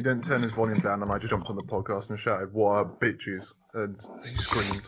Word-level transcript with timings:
eardrums. 0.00 0.26
He 0.26 0.32
didn't 0.32 0.40
turn 0.40 0.42
his 0.42 0.52
volume 0.52 0.80
down, 0.80 1.02
and 1.02 1.10
I 1.10 1.18
just 1.18 1.30
jumped 1.30 1.48
on 1.48 1.56
the 1.56 1.62
podcast 1.62 2.10
and 2.10 2.18
shouted, 2.18 2.52
"What 2.52 2.70
are 2.72 2.84
bitches?" 2.84 3.44
and 3.74 3.96
he 4.22 4.36
screamed. 4.42 4.86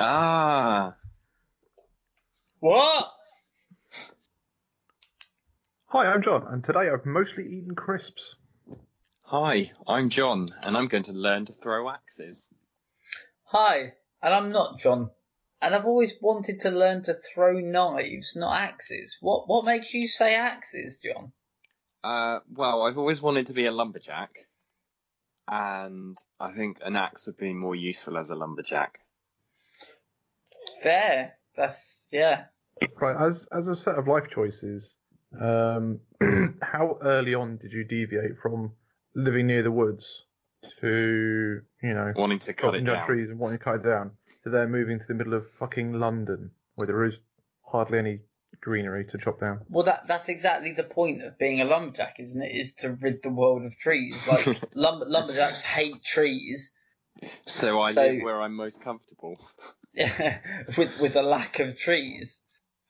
Ah, 0.00 0.94
What? 2.60 3.12
Hi, 5.88 6.06
I'm 6.06 6.22
John, 6.22 6.46
and 6.48 6.64
today 6.64 6.90
I've 6.92 7.06
mostly 7.06 7.44
eaten 7.44 7.74
crisps. 7.74 8.34
hi, 9.22 9.72
I'm 9.86 10.08
John, 10.10 10.48
and 10.64 10.76
I'm 10.76 10.88
going 10.88 11.04
to 11.04 11.12
learn 11.12 11.46
to 11.46 11.52
throw 11.52 11.88
axes. 11.90 12.48
Hi, 13.44 13.94
and 14.22 14.34
I'm 14.34 14.50
not 14.52 14.78
John. 14.78 15.10
And 15.62 15.74
I've 15.74 15.86
always 15.86 16.14
wanted 16.20 16.60
to 16.60 16.70
learn 16.70 17.02
to 17.04 17.14
throw 17.14 17.58
knives, 17.60 18.34
not 18.36 18.60
axes. 18.60 19.16
What 19.20 19.48
what 19.48 19.64
makes 19.64 19.94
you 19.94 20.06
say 20.08 20.34
axes, 20.34 20.98
John? 20.98 21.32
Uh, 22.04 22.40
well, 22.52 22.82
I've 22.82 22.98
always 22.98 23.20
wanted 23.20 23.48
to 23.48 23.52
be 23.52 23.66
a 23.66 23.72
lumberjack, 23.72 24.30
and 25.48 26.16
I 26.38 26.52
think 26.52 26.78
an 26.84 26.96
axe 26.96 27.26
would 27.26 27.36
be 27.36 27.52
more 27.52 27.74
useful 27.74 28.16
as 28.18 28.30
a 28.30 28.36
lumberjack. 28.36 29.00
Fair. 30.82 31.34
That's 31.56 32.06
yeah. 32.12 32.44
Right, 33.00 33.16
as 33.28 33.46
as 33.50 33.66
a 33.66 33.74
set 33.74 33.94
of 33.96 34.06
life 34.06 34.28
choices, 34.32 34.92
um, 35.40 36.00
how 36.62 36.98
early 37.02 37.34
on 37.34 37.56
did 37.56 37.72
you 37.72 37.84
deviate 37.84 38.38
from 38.42 38.72
living 39.14 39.46
near 39.46 39.62
the 39.62 39.70
woods 39.70 40.04
to 40.80 41.62
you 41.82 41.94
know 41.94 42.12
Wanting 42.14 42.40
to 42.40 42.52
cut 42.52 42.74
it 42.74 42.84
down 42.84 42.96
down. 42.96 43.06
trees 43.06 43.30
and 43.30 43.38
wanting 43.38 43.58
to 43.58 43.64
cut 43.64 43.76
it 43.76 43.84
down 43.84 44.10
to 44.44 44.50
then 44.50 44.70
moving 44.70 44.98
to 44.98 45.04
the 45.08 45.14
middle 45.14 45.34
of 45.34 45.46
fucking 45.58 45.94
London 45.94 46.50
where 46.74 46.86
there 46.86 47.04
is 47.04 47.14
hardly 47.62 47.98
any 47.98 48.20
greenery 48.60 49.04
to 49.06 49.18
chop 49.18 49.40
down? 49.40 49.60
Well, 49.68 49.84
that 49.84 50.04
that's 50.08 50.28
exactly 50.28 50.72
the 50.72 50.84
point 50.84 51.22
of 51.22 51.38
being 51.38 51.60
a 51.60 51.64
lumberjack, 51.64 52.16
isn't 52.18 52.42
it? 52.42 52.54
Is 52.54 52.74
to 52.74 52.92
rid 53.00 53.22
the 53.22 53.30
world 53.30 53.64
of 53.64 53.76
trees. 53.76 54.28
Like 54.28 54.60
lumber, 54.74 55.06
lumberjacks 55.06 55.62
hate 55.62 56.02
trees, 56.02 56.72
So 57.46 57.78
I 57.80 57.92
So- 57.92 58.02
live 58.02 58.22
where 58.22 58.40
I'm 58.42 58.54
most 58.56 58.82
comfortable. 58.82 59.36
Yeah, 59.94 60.38
with 60.76 61.00
with 61.00 61.16
a 61.16 61.22
lack 61.22 61.58
of 61.60 61.76
trees. 61.78 62.40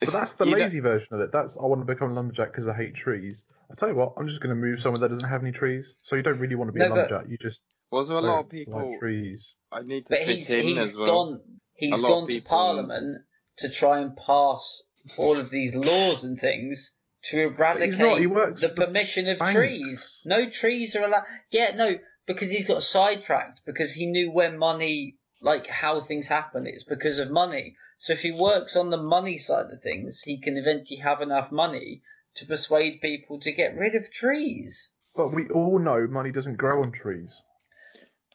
But 0.01 0.11
that's 0.11 0.35
the 0.35 0.45
You 0.45 0.51
know- 0.53 0.59
lazy 0.65 0.81
version 0.81 1.09
of 1.13 1.21
it. 1.21 1.31
That's 1.33 1.57
I 1.61 1.65
want 1.67 1.81
to 1.87 1.93
become 1.93 2.11
a 2.11 2.15
lumberjack 2.15 2.53
because 2.53 2.69
I 2.69 2.75
hate 2.75 2.95
trees. 2.95 3.43
I 3.71 3.75
tell 3.75 3.89
you 3.89 3.95
what, 3.97 4.13
I'm 4.17 4.29
just 4.29 4.41
going 4.41 4.55
to 4.55 4.61
move 4.61 4.81
somewhere 4.81 5.01
that 5.01 5.09
doesn't 5.11 5.29
have 5.29 5.43
any 5.43 5.53
trees. 5.53 5.85
So 6.05 6.15
you 6.17 6.23
don't 6.23 6.39
really 6.39 6.55
want 6.55 6.69
to 6.69 6.73
be 6.73 6.81
a 6.81 6.89
No, 6.89 6.95
but- 6.95 7.11
lumberjack. 7.11 7.31
You 7.31 7.39
just 7.39 7.61
Was 7.91 8.09
there 8.09 8.19
a 8.19 8.21
lot 8.21 8.39
of 8.41 8.45
like 8.47 8.51
people? 8.51 8.97
trees. 9.01 9.47
I 9.73 9.83
need 9.83 10.07
to 10.07 10.13
But 10.15 10.19
fit 10.21 10.37
he's 10.37 10.51
in 10.51 10.65
he's 10.65 10.79
as 10.79 10.97
well. 10.97 11.07
gone 11.07 11.41
he's 11.75 11.93
A 11.93 11.97
lot 11.97 12.05
of 12.05 12.11
gone 12.11 12.23
to 12.29 12.35
people- 12.35 12.49
Parliament 12.49 13.23
to 13.59 13.69
try 13.71 14.01
and 14.01 14.17
pass 14.17 14.83
all 15.19 15.39
of 15.39 15.51
these 15.51 15.75
laws 15.75 16.25
and 16.25 16.39
things 16.39 16.93
to 17.25 17.41
eradicate 17.41 17.99
not, 18.31 18.57
the 18.61 18.69
permission 18.69 19.29
of 19.29 19.39
banks. 19.39 19.55
trees. 19.55 20.19
No 20.25 20.49
trees 20.51 20.95
are 20.97 21.05
allowed. 21.05 21.25
Yeah, 21.51 21.75
no, 21.75 21.99
because 22.27 22.51
he's 22.51 22.67
got 22.67 22.83
sidetracked 22.83 23.63
because 23.65 23.93
he 23.93 24.07
knew 24.07 24.31
where 24.31 24.57
money, 24.57 25.17
like 25.41 25.67
how 25.67 26.01
things 26.01 26.27
happen. 26.29 26.67
It's 26.67 26.85
because 26.85 27.19
of 27.19 27.31
money. 27.31 27.77
So 27.99 28.13
if 28.13 28.21
he 28.21 28.31
works 28.33 28.77
on 28.77 28.91
the 28.91 29.03
money 29.03 29.39
side 29.39 29.71
of 29.73 29.83
things, 29.83 30.21
he 30.23 30.41
can 30.41 30.57
eventually 30.57 31.01
have 31.01 31.21
enough 31.23 31.51
money 31.51 32.03
to 32.37 32.47
persuade 32.47 33.01
people 33.01 33.41
to 33.41 33.53
get 33.53 33.77
rid 33.77 33.95
of 33.95 34.11
trees. 34.11 34.93
But 35.17 35.33
we 35.33 35.49
all 35.49 35.79
know 35.79 36.07
money 36.07 36.31
doesn't 36.31 36.59
grow 36.59 36.83
on 36.83 36.93
trees. 36.93 37.31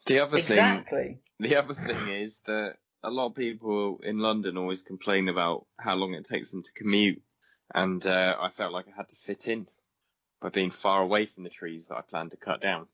The 0.06 0.18
other 0.18 0.38
thing, 0.40 0.56
Exactly. 0.58 1.18
the 1.38 1.56
other 1.56 1.74
thing 1.74 2.08
is 2.08 2.42
that 2.46 2.74
a 3.02 3.10
lot 3.10 3.26
of 3.26 3.34
people 3.34 4.00
in 4.02 4.18
London 4.18 4.56
always 4.56 4.82
complain 4.82 5.28
about 5.28 5.66
how 5.78 5.94
long 5.94 6.14
it 6.14 6.24
takes 6.24 6.50
them 6.50 6.62
to 6.62 6.72
commute, 6.72 7.22
and 7.74 8.04
uh, 8.06 8.36
I 8.40 8.50
felt 8.50 8.72
like 8.72 8.86
I 8.88 8.96
had 8.96 9.08
to 9.08 9.16
fit 9.16 9.48
in 9.48 9.66
by 10.40 10.50
being 10.50 10.70
far 10.70 11.02
away 11.02 11.26
from 11.26 11.44
the 11.44 11.50
trees 11.50 11.88
that 11.88 11.96
I 11.96 12.02
planned 12.02 12.32
to 12.32 12.36
cut 12.36 12.60
down. 12.60 12.86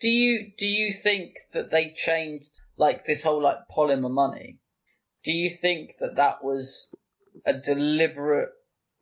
Do 0.00 0.08
you 0.08 0.52
do 0.58 0.66
you 0.66 0.92
think 0.92 1.36
that 1.52 1.70
they 1.70 1.92
changed 1.92 2.50
like 2.76 3.04
this 3.04 3.22
whole 3.22 3.42
like 3.42 3.58
polymer 3.74 4.10
money? 4.10 4.58
Do 5.24 5.32
you 5.32 5.48
think 5.48 5.96
that 6.00 6.16
that 6.16 6.44
was 6.44 6.94
a 7.46 7.54
deliberate 7.54 8.50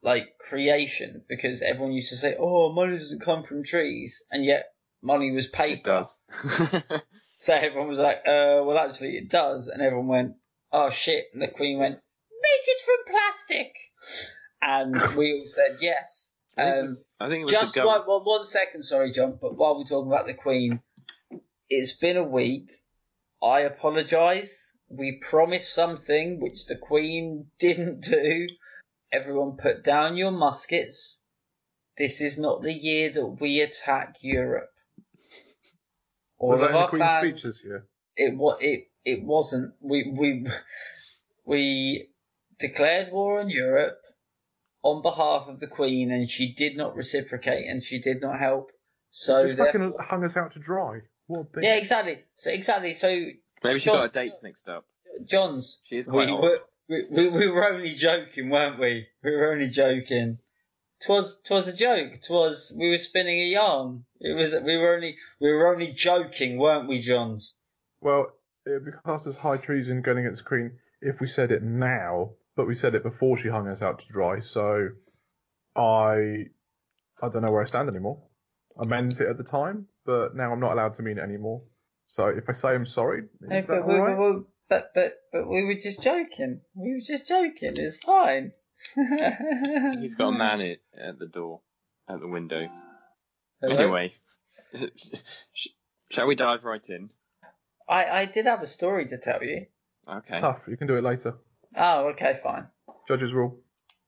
like 0.03 0.39
creation 0.39 1.23
because 1.29 1.63
everyone 1.63 1.93
used 1.93 2.11
to 2.11 2.17
say, 2.17 2.37
"Oh, 2.39 2.73
money 2.73 2.93
doesn't 2.93 3.23
come 3.23 3.43
from 3.43 3.65
trees," 3.65 4.23
and 4.31 4.45
yet 4.45 4.67
money 5.03 5.33
was 5.33 5.49
paper. 5.49 5.81
It 5.81 5.85
does. 5.85 6.21
So 7.45 7.53
everyone 7.53 7.89
was 7.89 7.99
like, 7.99 8.21
"Uh, 8.27 8.65
well, 8.65 8.79
actually, 8.79 9.19
it 9.19 9.29
does," 9.29 9.69
and 9.69 9.83
everyone 9.83 10.07
went, 10.07 10.37
"Oh 10.73 10.89
shit!" 10.89 11.27
And 11.35 11.43
the 11.43 11.49
Queen 11.49 11.79
went, 11.79 11.97
"Make 11.97 12.65
it 12.69 12.81
from 12.87 13.13
plastic," 13.15 13.75
and 14.63 15.15
we 15.15 15.39
all 15.39 15.47
said 15.47 15.77
yes. 15.79 16.31
I 16.57 16.63
think 16.63 16.75
it 16.75 16.79
Um, 16.79 16.83
was, 16.87 17.05
I 17.21 17.29
think 17.29 17.41
it 17.41 17.45
was 17.45 17.53
just 17.53 17.75
the 17.75 17.81
gov- 17.81 17.87
one, 17.87 18.01
one, 18.07 18.25
one 18.25 18.45
second, 18.47 18.81
sorry, 18.83 19.13
John. 19.13 19.37
But 19.39 19.57
while 19.57 19.77
we're 19.77 19.85
talking 19.85 20.11
about 20.11 20.25
the 20.25 20.33
Queen, 20.33 20.81
it's 21.69 21.93
been 21.93 22.17
a 22.17 22.25
week. 22.25 22.71
I 23.43 23.61
apologise. 23.61 24.73
We 24.89 25.19
promised 25.21 25.71
something 25.75 26.41
which 26.41 26.65
the 26.65 26.77
Queen 26.79 27.51
didn't 27.59 28.01
do. 28.05 28.47
Everyone, 29.13 29.59
put 29.59 29.85
down 29.85 30.17
your 30.17 30.31
muskets. 30.31 31.21
This 31.99 32.23
is 32.23 32.39
not 32.39 32.63
the 32.63 32.73
year 32.73 33.11
that 33.11 33.27
we 33.27 33.61
attack 33.61 34.17
Europe. 34.23 34.71
All 36.39 36.51
Was 36.51 36.61
that 36.61 36.67
of 36.67 36.71
in 36.71 36.75
the 36.75 36.79
our 36.81 36.89
Queen's 36.91 37.03
fans, 37.05 37.33
speech 37.33 37.43
this 37.45 37.65
year? 37.65 37.87
it 38.17 38.37
what 38.37 38.63
it 38.63 38.89
it 39.05 39.23
wasn't. 39.23 39.75
We 39.81 40.13
we 40.17 40.47
we 41.45 42.09
declared 42.59 43.13
war 43.13 43.41
on 43.41 43.51
Europe 43.51 43.99
on 44.83 45.03
behalf 45.03 45.49
of 45.49 45.61
the 45.61 45.67
Queen, 45.67 46.11
and 46.13 46.29
she 46.29 46.53
did 46.55 46.77
not 46.77 46.95
reciprocate, 46.97 47.67
and 47.69 47.83
she 47.83 48.01
did 48.01 48.21
not 48.21 48.39
help. 48.39 48.71
So 49.11 49.47
Just 49.47 49.59
fucking 49.59 49.95
hung 50.01 50.25
us 50.25 50.37
out 50.37 50.53
to 50.53 50.59
dry. 50.59 51.01
What 51.27 51.47
a 51.57 51.63
yeah, 51.63 51.75
exactly. 51.77 52.19
So 52.35 52.51
exactly. 52.51 52.93
So 52.95 53.09
Maybe 53.63 53.79
she 53.79 53.85
Sure. 53.85 53.95
got 53.95 54.15
her 54.15 54.23
dates 54.25 54.41
mixed 54.43 54.69
up. 54.69 54.85
John's, 55.25 55.81
She 55.87 55.97
is 55.97 56.07
we 56.09 56.27
old. 56.27 56.45
we, 56.89 57.07
we, 57.11 57.29
we 57.29 57.47
were 57.49 57.73
only 57.73 57.95
joking, 57.95 58.51
weren't 58.51 58.79
we? 58.79 59.07
We 59.23 59.31
were 59.31 59.53
only 59.53 59.69
joking. 59.69 60.39
Twas 61.01 61.41
twas 61.45 61.67
a 61.67 61.73
joke. 61.73 62.23
Twas 62.23 62.75
we 62.79 62.89
were 62.89 62.99
spinning 62.99 63.39
a 63.41 63.47
yarn. 63.47 64.05
It 64.21 64.37
was 64.37 64.53
we 64.53 64.77
were 64.77 64.95
only 64.95 65.17
we 65.41 65.53
were 65.53 65.73
only 65.73 65.93
joking, 65.93 66.59
weren't 66.59 66.89
we, 66.89 67.01
Johns? 67.01 67.55
Well, 68.01 68.33
it 68.67 68.71
would 68.71 68.85
be 68.85 68.93
classed 69.05 69.27
as 69.27 69.39
high 69.39 69.57
treason 69.57 70.03
going 70.03 70.19
against 70.19 70.43
the 70.43 70.49
Queen 70.49 70.79
if 71.01 71.21
we 71.21 71.27
said 71.27 71.51
it 71.51 71.63
now, 71.63 72.31
but 72.57 72.67
we 72.67 72.75
said 72.75 72.95
it 72.95 73.03
before 73.03 73.37
she 73.39 73.49
hung 73.49 73.69
us 73.69 73.83
out 73.83 73.99
to 73.99 74.07
dry. 74.09 74.41
So 74.41 74.89
I 75.77 76.47
I 77.21 77.29
don't 77.29 77.43
know 77.43 77.53
where 77.53 77.63
I 77.63 77.67
stand 77.67 77.89
anymore. 77.89 78.23
I 78.83 78.87
meant 78.87 79.21
it 79.21 79.29
at 79.29 79.37
the 79.37 79.45
time, 79.45 79.87
but 80.05 80.35
now 80.35 80.53
I'm 80.53 80.61
not 80.61 80.73
allowed 80.73 80.95
to 80.97 81.03
mean 81.03 81.19
it 81.19 81.23
anymore. 81.23 81.63
So 82.09 82.27
if 82.29 82.45
I 82.49 82.53
say 82.53 82.69
I'm 82.69 82.87
sorry, 82.87 83.25
No, 83.41 83.57
is 83.57 83.67
that 83.67 83.87
but, 83.87 83.89
we, 83.89 84.01
we, 84.01 84.15
we, 84.15 84.43
but 84.69 84.91
but 84.95 85.13
but 85.33 85.49
we 85.49 85.65
were 85.65 85.75
just 85.75 86.03
joking. 86.03 86.61
We 86.75 86.95
were 86.95 87.01
just 87.01 87.29
joking. 87.29 87.75
It's 87.77 87.99
fine. 87.99 88.53
He's 90.01 90.15
got 90.15 90.31
a 90.31 90.39
man 90.39 90.63
at, 90.65 90.79
at 91.01 91.19
the 91.19 91.27
door, 91.27 91.61
at 92.09 92.21
the 92.21 92.29
window. 92.29 92.69
Hello? 93.61 93.77
Anyway, 93.77 94.15
sh- 95.55 95.69
shall 96.11 96.27
we 96.27 96.35
dive 96.35 96.65
right 96.65 96.87
in? 96.89 97.11
I 97.89 98.05
I 98.05 98.25
did 98.27 98.47
have 98.47 98.63
a 98.63 98.67
story 98.67 99.07
to 99.09 99.19
tell 99.19 99.43
you. 99.43 99.67
Okay. 100.09 100.41
Tough. 100.41 100.61
You 100.69 100.77
can 100.77 100.87
do 100.87 100.97
it 100.97 101.05
later. 101.05 101.37
Oh, 101.77 102.09
okay, 102.09 102.39
fine. 102.43 102.67
Judges 103.09 103.33
rule. 103.33 103.59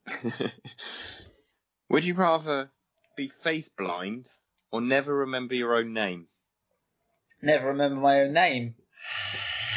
Would 1.89 2.05
you 2.05 2.15
rather 2.15 2.71
be 3.17 3.29
face 3.29 3.69
blind 3.69 4.29
or 4.71 4.81
never 4.81 5.15
remember 5.15 5.55
your 5.55 5.75
own 5.75 5.93
name? 5.93 6.27
Never 7.43 7.69
remember 7.69 8.01
my 8.01 8.21
own 8.23 8.33
name. 8.33 8.75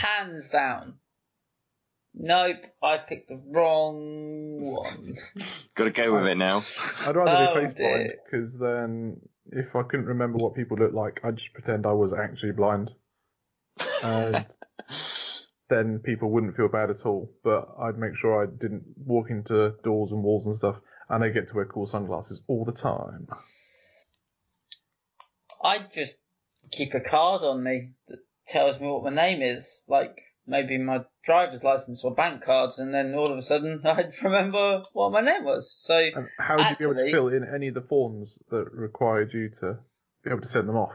Hands 0.02 0.48
down. 0.50 0.96
Nope, 2.22 2.58
I 2.84 2.98
picked 2.98 3.30
the 3.30 3.40
wrong 3.54 4.60
one. 4.62 5.16
Got 5.76 5.86
to 5.86 5.92
go 5.92 6.14
with 6.16 6.26
it 6.26 6.36
now. 6.36 6.62
I'd 7.08 7.16
rather 7.16 7.32
Oh, 7.32 7.62
be 7.62 7.68
face 7.68 7.78
blind 7.78 8.12
because 8.26 8.60
then 8.60 9.22
if 9.52 9.74
I 9.74 9.84
couldn't 9.84 10.08
remember 10.08 10.38
what 10.38 10.54
people 10.54 10.78
looked 10.78 10.94
like, 10.94 11.22
I'd 11.24 11.38
just 11.38 11.54
pretend 11.54 11.86
I 11.86 11.94
was 11.94 12.12
actually 12.14 12.52
blind. 12.52 12.92
And 14.04 14.46
then 15.70 16.00
people 16.00 16.30
wouldn't 16.30 16.58
feel 16.58 16.68
bad 16.68 16.90
at 16.90 17.06
all. 17.06 17.32
But 17.42 17.70
I'd 17.82 17.98
make 17.98 18.18
sure 18.20 18.44
I 18.44 18.48
didn't 18.48 18.84
walk 18.98 19.30
into 19.30 19.76
doors 19.86 20.12
and 20.12 20.22
walls 20.22 20.46
and 20.46 20.58
stuff, 20.58 20.76
and 21.08 21.24
I 21.24 21.30
get 21.30 21.48
to 21.48 21.56
wear 21.56 21.66
cool 21.66 21.88
sunglasses 21.88 22.42
all 22.48 22.66
the 22.66 22.74
time. 22.74 23.30
I 25.64 25.78
just 25.90 26.18
keep 26.72 26.94
a 26.94 27.00
card 27.00 27.44
on 27.44 27.64
me 27.64 27.92
that 28.10 28.20
tells 28.46 28.78
me 28.80 28.88
what 28.88 29.04
my 29.06 29.10
name 29.10 29.42
is, 29.42 29.84
like 29.88 30.22
maybe 30.50 30.78
my 30.78 31.06
driver's 31.24 31.64
license 31.64 32.04
or 32.04 32.14
bank 32.14 32.42
cards, 32.44 32.80
and 32.80 32.94
then 32.94 33.14
all 33.14 33.32
of 33.32 33.38
a 33.38 33.42
sudden 33.42 33.82
I'd 33.86 34.14
remember 34.24 34.82
what 34.94 35.12
my 35.12 35.22
name 35.22 35.46
was. 35.46 35.74
So 35.78 35.98
And 35.98 36.28
how 36.38 36.58
would 36.58 36.66
you 36.72 36.76
be 36.78 36.84
able 36.84 36.96
to 36.96 37.12
fill 37.12 37.28
in 37.30 37.46
any 37.54 37.68
of 37.70 37.76
the 37.76 37.82
forms 37.82 38.30
that 38.50 38.72
required 38.74 39.34
you 39.34 39.50
to 39.62 39.78
be 40.24 40.32
able 40.32 40.42
to 40.42 40.48
send 40.48 40.68
them 40.68 40.76
off? 40.78 40.94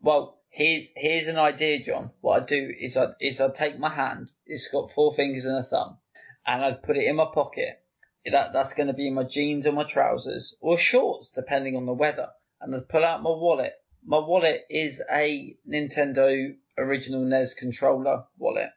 Well, 0.00 0.38
here's 0.50 0.88
here's 0.96 1.28
an 1.28 1.38
idea, 1.38 1.82
John. 1.82 2.10
What 2.20 2.42
I 2.42 2.46
do 2.46 2.70
is 2.78 2.96
I 2.96 3.12
is 3.20 3.40
I 3.40 3.50
take 3.50 3.78
my 3.78 3.94
hand. 3.94 4.30
It's 4.46 4.68
got 4.68 4.92
four 4.92 5.14
fingers 5.14 5.44
and 5.44 5.56
a 5.64 5.68
thumb, 5.68 5.98
and 6.46 6.64
I 6.64 6.72
put 6.72 6.96
it 6.96 7.04
in 7.06 7.16
my 7.16 7.26
pocket. 7.32 7.78
That 8.24 8.52
that's 8.52 8.74
going 8.74 8.86
to 8.86 8.92
be 8.92 9.08
in 9.08 9.14
my 9.14 9.24
jeans 9.24 9.66
or 9.66 9.72
my 9.72 9.84
trousers 9.84 10.56
or 10.60 10.78
shorts, 10.78 11.30
depending 11.32 11.76
on 11.76 11.86
the 11.86 11.92
weather. 11.92 12.28
and 12.60 12.74
I'd 12.74 12.88
pull 12.88 13.04
out 13.04 13.22
my 13.22 13.30
wallet. 13.30 13.72
My 14.04 14.18
wallet 14.18 14.62
is 14.70 15.02
a 15.10 15.56
Nintendo 15.68 16.54
original 16.78 17.22
NES 17.22 17.54
controller 17.54 18.24
wallet, 18.38 18.70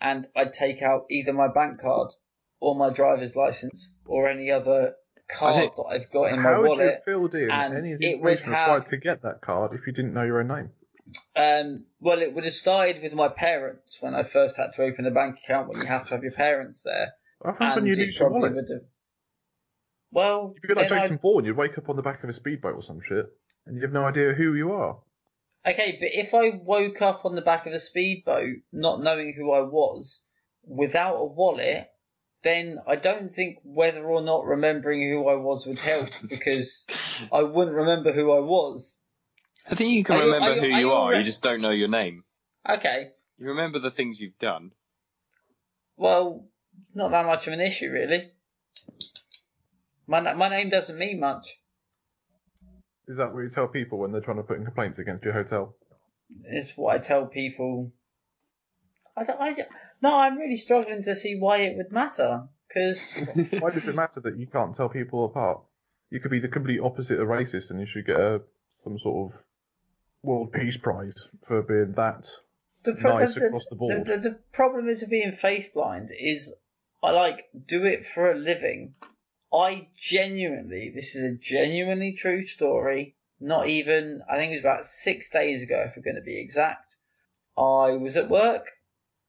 and 0.00 0.26
I'd 0.36 0.52
take 0.52 0.82
out 0.82 1.06
either 1.10 1.32
my 1.32 1.48
bank 1.48 1.80
card 1.80 2.10
or 2.60 2.74
my 2.76 2.90
driver's 2.90 3.34
license 3.36 3.90
or 4.06 4.28
any 4.28 4.50
other 4.50 4.94
card 5.30 5.54
think- 5.54 5.76
that 5.76 5.82
I've 5.82 6.10
got 6.10 6.32
in 6.32 6.40
my 6.40 6.50
How 6.50 6.60
would 6.60 6.64
you 6.64 6.68
wallet. 6.70 6.94
have 6.94 7.04
filled 7.04 7.34
in 7.34 7.50
any 7.50 7.92
of 7.92 7.98
the 8.00 8.06
it 8.10 8.20
would 8.22 8.40
required 8.40 8.86
to 8.88 8.96
get 8.96 9.22
that 9.22 9.40
card 9.42 9.72
if 9.74 9.86
you 9.86 9.92
didn't 9.92 10.14
know 10.14 10.24
your 10.24 10.40
own 10.40 10.48
name? 10.48 10.70
Um, 11.36 11.84
well, 12.00 12.20
it 12.20 12.34
would 12.34 12.44
have 12.44 12.52
started 12.52 13.02
with 13.02 13.14
my 13.14 13.28
parents 13.28 13.96
when 14.00 14.14
I 14.14 14.24
first 14.24 14.56
had 14.56 14.72
to 14.74 14.82
open 14.82 15.06
a 15.06 15.10
bank 15.10 15.38
account 15.42 15.68
when 15.68 15.80
you 15.80 15.86
have 15.86 16.04
to 16.08 16.10
have 16.14 16.22
your 16.22 16.32
parents 16.32 16.82
there. 16.82 17.12
What 17.40 17.52
happens 17.58 17.76
when 17.76 17.86
you 17.86 17.94
lose 17.94 18.18
your 18.18 18.30
wallet? 18.30 18.54
have. 18.56 18.80
Well, 20.10 20.54
If 20.56 20.68
you're 20.68 20.76
like 20.76 20.88
Jason 20.88 21.18
Bourne, 21.22 21.44
you'd 21.44 21.56
wake 21.56 21.76
up 21.78 21.88
on 21.88 21.96
the 21.96 22.02
back 22.02 22.22
of 22.24 22.30
a 22.30 22.32
speedboat 22.32 22.74
or 22.74 22.82
some 22.82 23.00
shit, 23.06 23.26
and 23.66 23.76
you 23.76 23.82
have 23.82 23.92
no 23.92 24.04
idea 24.04 24.32
who 24.32 24.54
you 24.54 24.72
are. 24.72 24.98
Okay, 25.66 25.96
but 26.00 26.08
if 26.12 26.34
I 26.34 26.50
woke 26.50 27.02
up 27.02 27.24
on 27.24 27.34
the 27.34 27.42
back 27.42 27.66
of 27.66 27.72
a 27.72 27.78
speedboat 27.78 28.56
not 28.72 29.02
knowing 29.02 29.34
who 29.36 29.52
I 29.52 29.60
was 29.60 30.24
without 30.64 31.16
a 31.16 31.24
wallet, 31.24 31.88
then 32.42 32.78
I 32.86 32.96
don't 32.96 33.30
think 33.30 33.58
whether 33.64 34.04
or 34.04 34.22
not 34.22 34.44
remembering 34.44 35.02
who 35.02 35.28
I 35.28 35.34
was 35.34 35.66
would 35.66 35.78
help 35.78 36.08
because 36.28 36.86
I 37.32 37.42
wouldn't 37.42 37.76
remember 37.76 38.12
who 38.12 38.32
I 38.32 38.40
was. 38.40 38.98
I 39.70 39.74
think 39.74 39.92
you 39.92 40.04
can 40.04 40.16
Are 40.16 40.18
you- 40.24 40.32
remember 40.32 40.50
are 40.52 40.54
you- 40.54 40.60
who 40.60 40.66
are 40.66 40.70
you 40.70 40.86
you 40.86 40.92
are. 40.92 41.10
re- 41.10 41.18
You 41.18 41.24
just 41.24 41.42
don't 41.42 41.60
know 41.60 41.70
your 41.70 41.88
name. 41.88 42.24
Okay, 42.68 43.10
You 43.38 43.48
remember 43.48 43.78
the 43.78 43.90
things 43.90 44.18
you've 44.20 44.38
done. 44.38 44.72
well, 45.96 46.46
not 46.94 47.10
that 47.10 47.26
much 47.26 47.46
of 47.46 47.52
an 47.52 47.60
issue 47.60 47.90
really. 47.90 48.30
My 50.06 50.20
my 50.34 50.48
name 50.48 50.70
doesn't 50.70 50.96
mean 50.98 51.20
much. 51.20 51.58
Is 53.08 53.16
that 53.16 53.32
what 53.32 53.40
you 53.40 53.50
tell 53.50 53.68
people 53.68 53.98
when 53.98 54.12
they're 54.12 54.20
trying 54.20 54.36
to 54.36 54.42
put 54.42 54.58
in 54.58 54.64
complaints 54.64 54.98
against 54.98 55.24
your 55.24 55.32
hotel? 55.32 55.74
It's 56.44 56.76
what 56.76 56.94
I 56.94 56.98
tell 56.98 57.26
people. 57.26 57.92
I 59.16 59.22
I 59.22 59.56
no, 60.02 60.14
I'm 60.14 60.36
really 60.36 60.58
struggling 60.58 61.02
to 61.02 61.14
see 61.14 61.38
why 61.38 61.58
it 61.62 61.76
would 61.76 61.90
matter 61.90 62.48
because 62.68 63.26
Why 63.58 63.70
does 63.70 63.88
it 63.88 63.94
matter 63.94 64.20
that 64.20 64.38
you 64.38 64.46
can't 64.46 64.76
tell 64.76 64.90
people 64.90 65.24
apart? 65.24 65.60
You 66.10 66.20
could 66.20 66.30
be 66.30 66.40
the 66.40 66.48
complete 66.48 66.80
opposite 66.80 67.18
of 67.18 67.28
racist, 67.28 67.70
and 67.70 67.80
you 67.80 67.86
should 67.86 68.06
get 68.06 68.20
a 68.20 68.40
some 68.84 68.98
sort 68.98 69.32
of 69.32 69.40
world 70.22 70.52
peace 70.52 70.76
prize 70.76 71.14
for 71.46 71.62
being 71.62 71.94
that. 71.96 72.28
the, 72.84 72.94
pro- 72.94 73.18
Nice 73.18 73.34
the, 73.34 73.46
across 73.46 73.66
the 73.68 73.76
board. 73.76 74.06
The, 74.06 74.16
the, 74.16 74.30
the 74.30 74.38
problem 74.52 74.88
is 74.88 75.00
with 75.00 75.10
being 75.10 75.32
face 75.32 75.68
blind 75.68 76.10
is 76.16 76.54
I 77.02 77.10
like 77.12 77.46
do 77.66 77.84
it 77.84 78.06
for 78.06 78.30
a 78.30 78.38
living. 78.38 78.94
I 79.52 79.88
genuinely, 79.96 80.92
this 80.94 81.14
is 81.14 81.22
a 81.22 81.36
genuinely 81.36 82.12
true 82.12 82.44
story. 82.44 83.16
Not 83.40 83.68
even, 83.68 84.22
I 84.30 84.36
think 84.36 84.52
it 84.52 84.56
was 84.56 84.60
about 84.64 84.84
six 84.84 85.30
days 85.30 85.62
ago, 85.62 85.84
if 85.86 85.96
we're 85.96 86.02
going 86.02 86.16
to 86.16 86.22
be 86.22 86.40
exact. 86.40 86.96
I 87.56 87.92
was 87.92 88.16
at 88.16 88.28
work. 88.28 88.70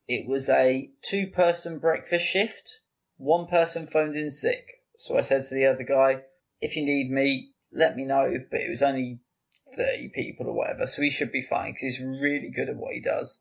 It 0.07 0.27
was 0.27 0.49
a 0.49 0.89
two 1.01 1.27
person 1.27 1.79
breakfast 1.79 2.25
shift. 2.25 2.81
One 3.17 3.47
person 3.47 3.87
phoned 3.87 4.15
in 4.15 4.31
sick. 4.31 4.65
So 4.95 5.17
I 5.17 5.21
said 5.21 5.43
to 5.45 5.55
the 5.55 5.67
other 5.67 5.83
guy, 5.83 6.23
if 6.59 6.75
you 6.75 6.83
need 6.83 7.11
me, 7.11 7.51
let 7.71 7.95
me 7.95 8.05
know. 8.05 8.33
But 8.49 8.61
it 8.61 8.69
was 8.69 8.81
only 8.81 9.19
30 9.75 10.09
people 10.09 10.47
or 10.47 10.53
whatever, 10.53 10.85
so 10.85 11.01
he 11.01 11.09
should 11.09 11.31
be 11.31 11.41
fine 11.41 11.71
because 11.71 11.97
he's 11.97 12.01
really 12.01 12.49
good 12.49 12.69
at 12.69 12.75
what 12.75 12.93
he 12.93 13.01
does. 13.01 13.39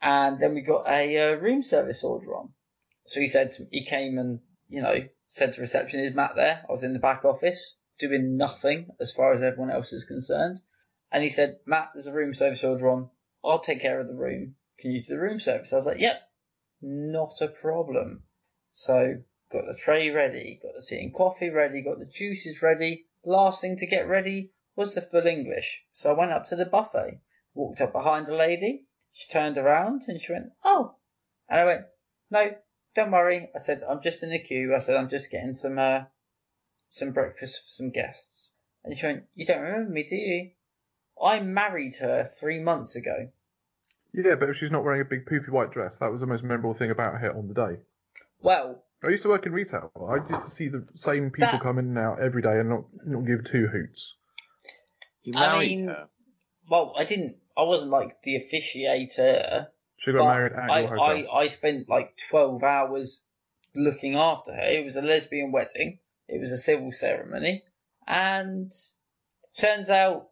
And 0.00 0.40
then 0.40 0.54
we 0.54 0.62
got 0.62 0.88
a 0.88 1.32
uh, 1.32 1.36
room 1.36 1.62
service 1.62 2.02
order 2.02 2.36
on. 2.36 2.50
So 3.06 3.20
he 3.20 3.28
said, 3.28 3.52
to, 3.52 3.66
he 3.70 3.84
came 3.84 4.18
and, 4.18 4.40
you 4.68 4.82
know, 4.82 4.96
said 5.32 5.54
to 5.54 5.62
reception, 5.62 5.98
is 6.00 6.14
Matt 6.14 6.32
there? 6.36 6.62
I 6.68 6.70
was 6.70 6.82
in 6.82 6.92
the 6.92 6.98
back 6.98 7.24
office 7.24 7.78
doing 7.98 8.36
nothing 8.36 8.90
as 9.00 9.12
far 9.12 9.32
as 9.32 9.40
everyone 9.40 9.70
else 9.70 9.90
is 9.90 10.04
concerned. 10.04 10.58
And 11.10 11.22
he 11.22 11.30
said, 11.30 11.58
Matt, 11.64 11.92
there's 11.94 12.06
a 12.06 12.12
room 12.12 12.34
service 12.34 12.62
order 12.62 12.90
on. 12.90 13.08
I'll 13.42 13.60
take 13.60 13.80
care 13.80 13.98
of 13.98 14.08
the 14.08 14.14
room. 14.14 14.56
Can 14.78 14.90
you 14.90 15.02
do 15.02 15.14
the 15.14 15.20
room 15.20 15.40
service? 15.40 15.72
I 15.72 15.76
was 15.76 15.86
like, 15.86 16.00
yep, 16.00 16.20
not 16.82 17.40
a 17.40 17.48
problem. 17.48 18.24
So 18.72 19.22
got 19.50 19.64
the 19.64 19.74
tray 19.74 20.10
ready, 20.10 20.60
got 20.62 20.74
the 20.74 20.82
tea 20.86 21.00
and 21.00 21.14
coffee 21.14 21.48
ready, 21.48 21.80
got 21.80 21.98
the 21.98 22.04
juices 22.04 22.60
ready. 22.60 23.06
Last 23.24 23.62
thing 23.62 23.78
to 23.78 23.86
get 23.86 24.08
ready 24.08 24.52
was 24.76 24.94
the 24.94 25.00
full 25.00 25.26
English. 25.26 25.82
So 25.92 26.10
I 26.10 26.18
went 26.18 26.32
up 26.32 26.44
to 26.46 26.56
the 26.56 26.66
buffet, 26.66 27.22
walked 27.54 27.80
up 27.80 27.94
behind 27.94 28.28
a 28.28 28.36
lady. 28.36 28.84
She 29.10 29.32
turned 29.32 29.56
around 29.56 30.02
and 30.08 30.20
she 30.20 30.34
went, 30.34 30.50
oh. 30.62 30.96
And 31.48 31.58
I 31.58 31.64
went, 31.64 31.86
no, 32.30 32.50
don't 32.94 33.10
worry. 33.10 33.48
I 33.54 33.58
said, 33.58 33.82
I'm 33.88 34.02
just 34.02 34.22
in 34.22 34.30
the 34.30 34.38
queue. 34.38 34.74
I 34.74 34.78
said, 34.78 34.96
I'm 34.96 35.08
just 35.08 35.30
getting 35.30 35.54
some, 35.54 35.78
uh, 35.78 36.00
some 36.90 37.12
breakfast 37.12 37.62
for 37.62 37.68
some 37.68 37.90
guests. 37.90 38.50
And 38.84 38.96
she 38.96 39.06
went, 39.06 39.24
you 39.34 39.46
don't 39.46 39.60
remember 39.62 39.90
me, 39.90 40.02
do 40.08 40.16
you? 40.16 40.50
I 41.22 41.40
married 41.40 41.96
her 42.00 42.24
three 42.24 42.58
months 42.60 42.96
ago. 42.96 43.28
Yeah, 44.12 44.34
but 44.38 44.50
if 44.50 44.56
she's 44.58 44.70
not 44.72 44.84
wearing 44.84 45.00
a 45.00 45.04
big 45.04 45.24
poofy 45.24 45.48
white 45.50 45.70
dress, 45.72 45.94
that 46.00 46.10
was 46.10 46.20
the 46.20 46.26
most 46.26 46.42
memorable 46.42 46.74
thing 46.74 46.90
about 46.90 47.20
her 47.20 47.30
on 47.36 47.48
the 47.48 47.54
day. 47.54 47.80
Well, 48.40 48.82
I 49.02 49.08
used 49.08 49.22
to 49.22 49.28
work 49.30 49.46
in 49.46 49.52
retail. 49.52 49.90
I 49.96 50.16
used 50.16 50.50
to 50.50 50.54
see 50.54 50.68
the 50.68 50.84
same 50.96 51.30
people 51.30 51.52
That- 51.52 51.62
come 51.62 51.78
in 51.78 51.86
and 51.86 51.98
out 51.98 52.20
every 52.20 52.42
day 52.42 52.58
and 52.58 52.68
not 52.68 52.84
not 53.06 53.24
give 53.26 53.44
two 53.44 53.68
hoots. 53.68 54.14
You 55.22 55.32
I 55.36 55.40
married 55.52 55.68
mean- 55.78 55.88
her. 55.88 56.08
well, 56.68 56.92
I 56.98 57.04
didn't, 57.04 57.36
I 57.56 57.62
wasn't 57.62 57.90
like 57.90 58.20
the 58.22 58.34
officiator. 58.40 59.68
She 60.04 60.10
got 60.10 60.18
But 60.18 60.34
married 60.34 60.52
at 60.52 60.70
I, 60.70 60.80
your 60.80 60.88
hotel. 60.88 61.32
I, 61.32 61.38
I 61.42 61.46
spent 61.46 61.88
like 61.88 62.16
12 62.28 62.64
hours 62.64 63.24
looking 63.74 64.16
after 64.16 64.52
her. 64.52 64.68
It 64.68 64.84
was 64.84 64.96
a 64.96 65.02
lesbian 65.02 65.52
wedding. 65.52 66.00
It 66.28 66.40
was 66.40 66.50
a 66.50 66.56
civil 66.56 66.90
ceremony. 66.90 67.62
And 68.06 68.72
turns 69.56 69.88
out 69.88 70.30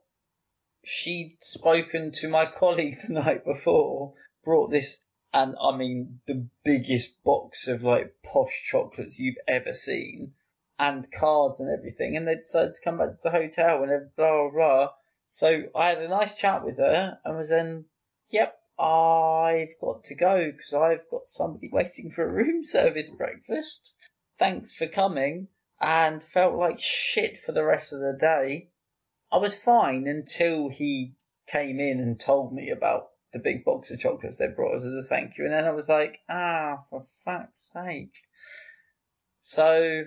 she'd 0.82 1.36
spoken 1.38 2.10
to 2.12 2.28
my 2.28 2.46
colleague 2.58 2.98
the 3.06 3.12
night 3.12 3.44
before, 3.44 4.14
brought 4.44 4.72
this, 4.72 5.04
and 5.32 5.54
I 5.62 5.76
mean, 5.76 6.20
the 6.26 6.48
biggest 6.64 7.22
box 7.22 7.68
of 7.68 7.84
like 7.84 8.16
posh 8.24 8.64
chocolates 8.64 9.20
you've 9.20 9.38
ever 9.46 9.72
seen, 9.72 10.34
and 10.80 11.10
cards 11.12 11.60
and 11.60 11.70
everything. 11.70 12.16
And 12.16 12.26
they 12.26 12.34
decided 12.34 12.74
to 12.74 12.82
come 12.82 12.98
back 12.98 13.10
to 13.10 13.18
the 13.22 13.30
hotel 13.30 13.84
and 13.84 14.16
blah, 14.16 14.48
blah, 14.48 14.50
blah. 14.50 14.88
So 15.28 15.62
I 15.76 15.90
had 15.90 15.98
a 15.98 16.08
nice 16.08 16.36
chat 16.36 16.64
with 16.64 16.78
her 16.78 17.20
and 17.24 17.36
was 17.36 17.50
then, 17.50 17.84
yep, 18.32 18.59
I've 18.80 19.78
got 19.80 20.04
to 20.04 20.14
go 20.14 20.50
because 20.50 20.74
I've 20.74 21.08
got 21.10 21.26
somebody 21.26 21.68
waiting 21.72 22.10
for 22.10 22.24
a 22.24 22.32
room 22.32 22.64
service 22.64 23.10
breakfast. 23.10 23.92
Thanks 24.38 24.72
for 24.72 24.86
coming 24.86 25.48
and 25.80 26.22
felt 26.22 26.56
like 26.56 26.80
shit 26.80 27.38
for 27.38 27.52
the 27.52 27.64
rest 27.64 27.92
of 27.92 28.00
the 28.00 28.16
day. 28.18 28.70
I 29.30 29.36
was 29.36 29.56
fine 29.56 30.06
until 30.06 30.68
he 30.68 31.14
came 31.46 31.78
in 31.78 32.00
and 32.00 32.18
told 32.18 32.52
me 32.52 32.70
about 32.70 33.10
the 33.32 33.38
big 33.38 33.64
box 33.64 33.90
of 33.90 34.00
chocolates 34.00 34.38
they 34.38 34.48
brought 34.48 34.76
us 34.76 34.84
as 34.84 35.04
a 35.04 35.08
thank 35.08 35.36
you. 35.36 35.44
And 35.44 35.52
then 35.52 35.64
I 35.66 35.72
was 35.72 35.88
like, 35.88 36.18
ah, 36.28 36.78
for 36.88 37.04
fuck's 37.24 37.70
sake. 37.72 38.14
So 39.40 40.04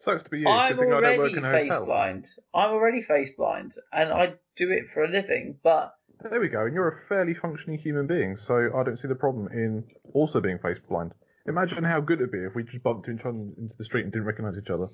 Sucks 0.00 0.24
to 0.24 0.30
be 0.30 0.40
you. 0.40 0.48
I'm 0.48 0.76
Good 0.76 0.84
thing 0.84 0.92
I 0.92 1.00
don't 1.00 1.18
work 1.18 1.36
already 1.36 1.68
face 1.68 1.78
blind. 1.78 2.26
I'm 2.54 2.70
already 2.70 3.00
face 3.00 3.34
blind 3.34 3.72
and 3.92 4.12
I 4.12 4.34
do 4.56 4.70
it 4.70 4.88
for 4.88 5.04
a 5.04 5.08
living, 5.08 5.58
but 5.62 5.94
There 6.30 6.40
we 6.40 6.48
go. 6.48 6.64
And 6.66 6.74
you're 6.74 6.88
a 6.88 7.08
fairly 7.08 7.34
functioning 7.34 7.78
human 7.78 8.06
being, 8.06 8.36
so 8.46 8.54
I 8.54 8.82
don't 8.84 8.98
see 9.00 9.08
the 9.08 9.14
problem 9.14 9.48
in 9.52 9.84
also 10.14 10.40
being 10.40 10.58
face 10.58 10.78
blind. 10.88 11.12
Imagine 11.46 11.82
how 11.84 12.00
good 12.00 12.18
it'd 12.20 12.30
be 12.30 12.38
if 12.38 12.54
we 12.54 12.62
just 12.64 12.82
bumped 12.84 13.08
into 13.08 13.20
each 13.20 13.26
other 13.26 13.38
into 13.58 13.74
the 13.76 13.84
street 13.84 14.04
and 14.04 14.12
didn't 14.12 14.26
recognise 14.26 14.54
each 14.56 14.70
other. 14.70 14.86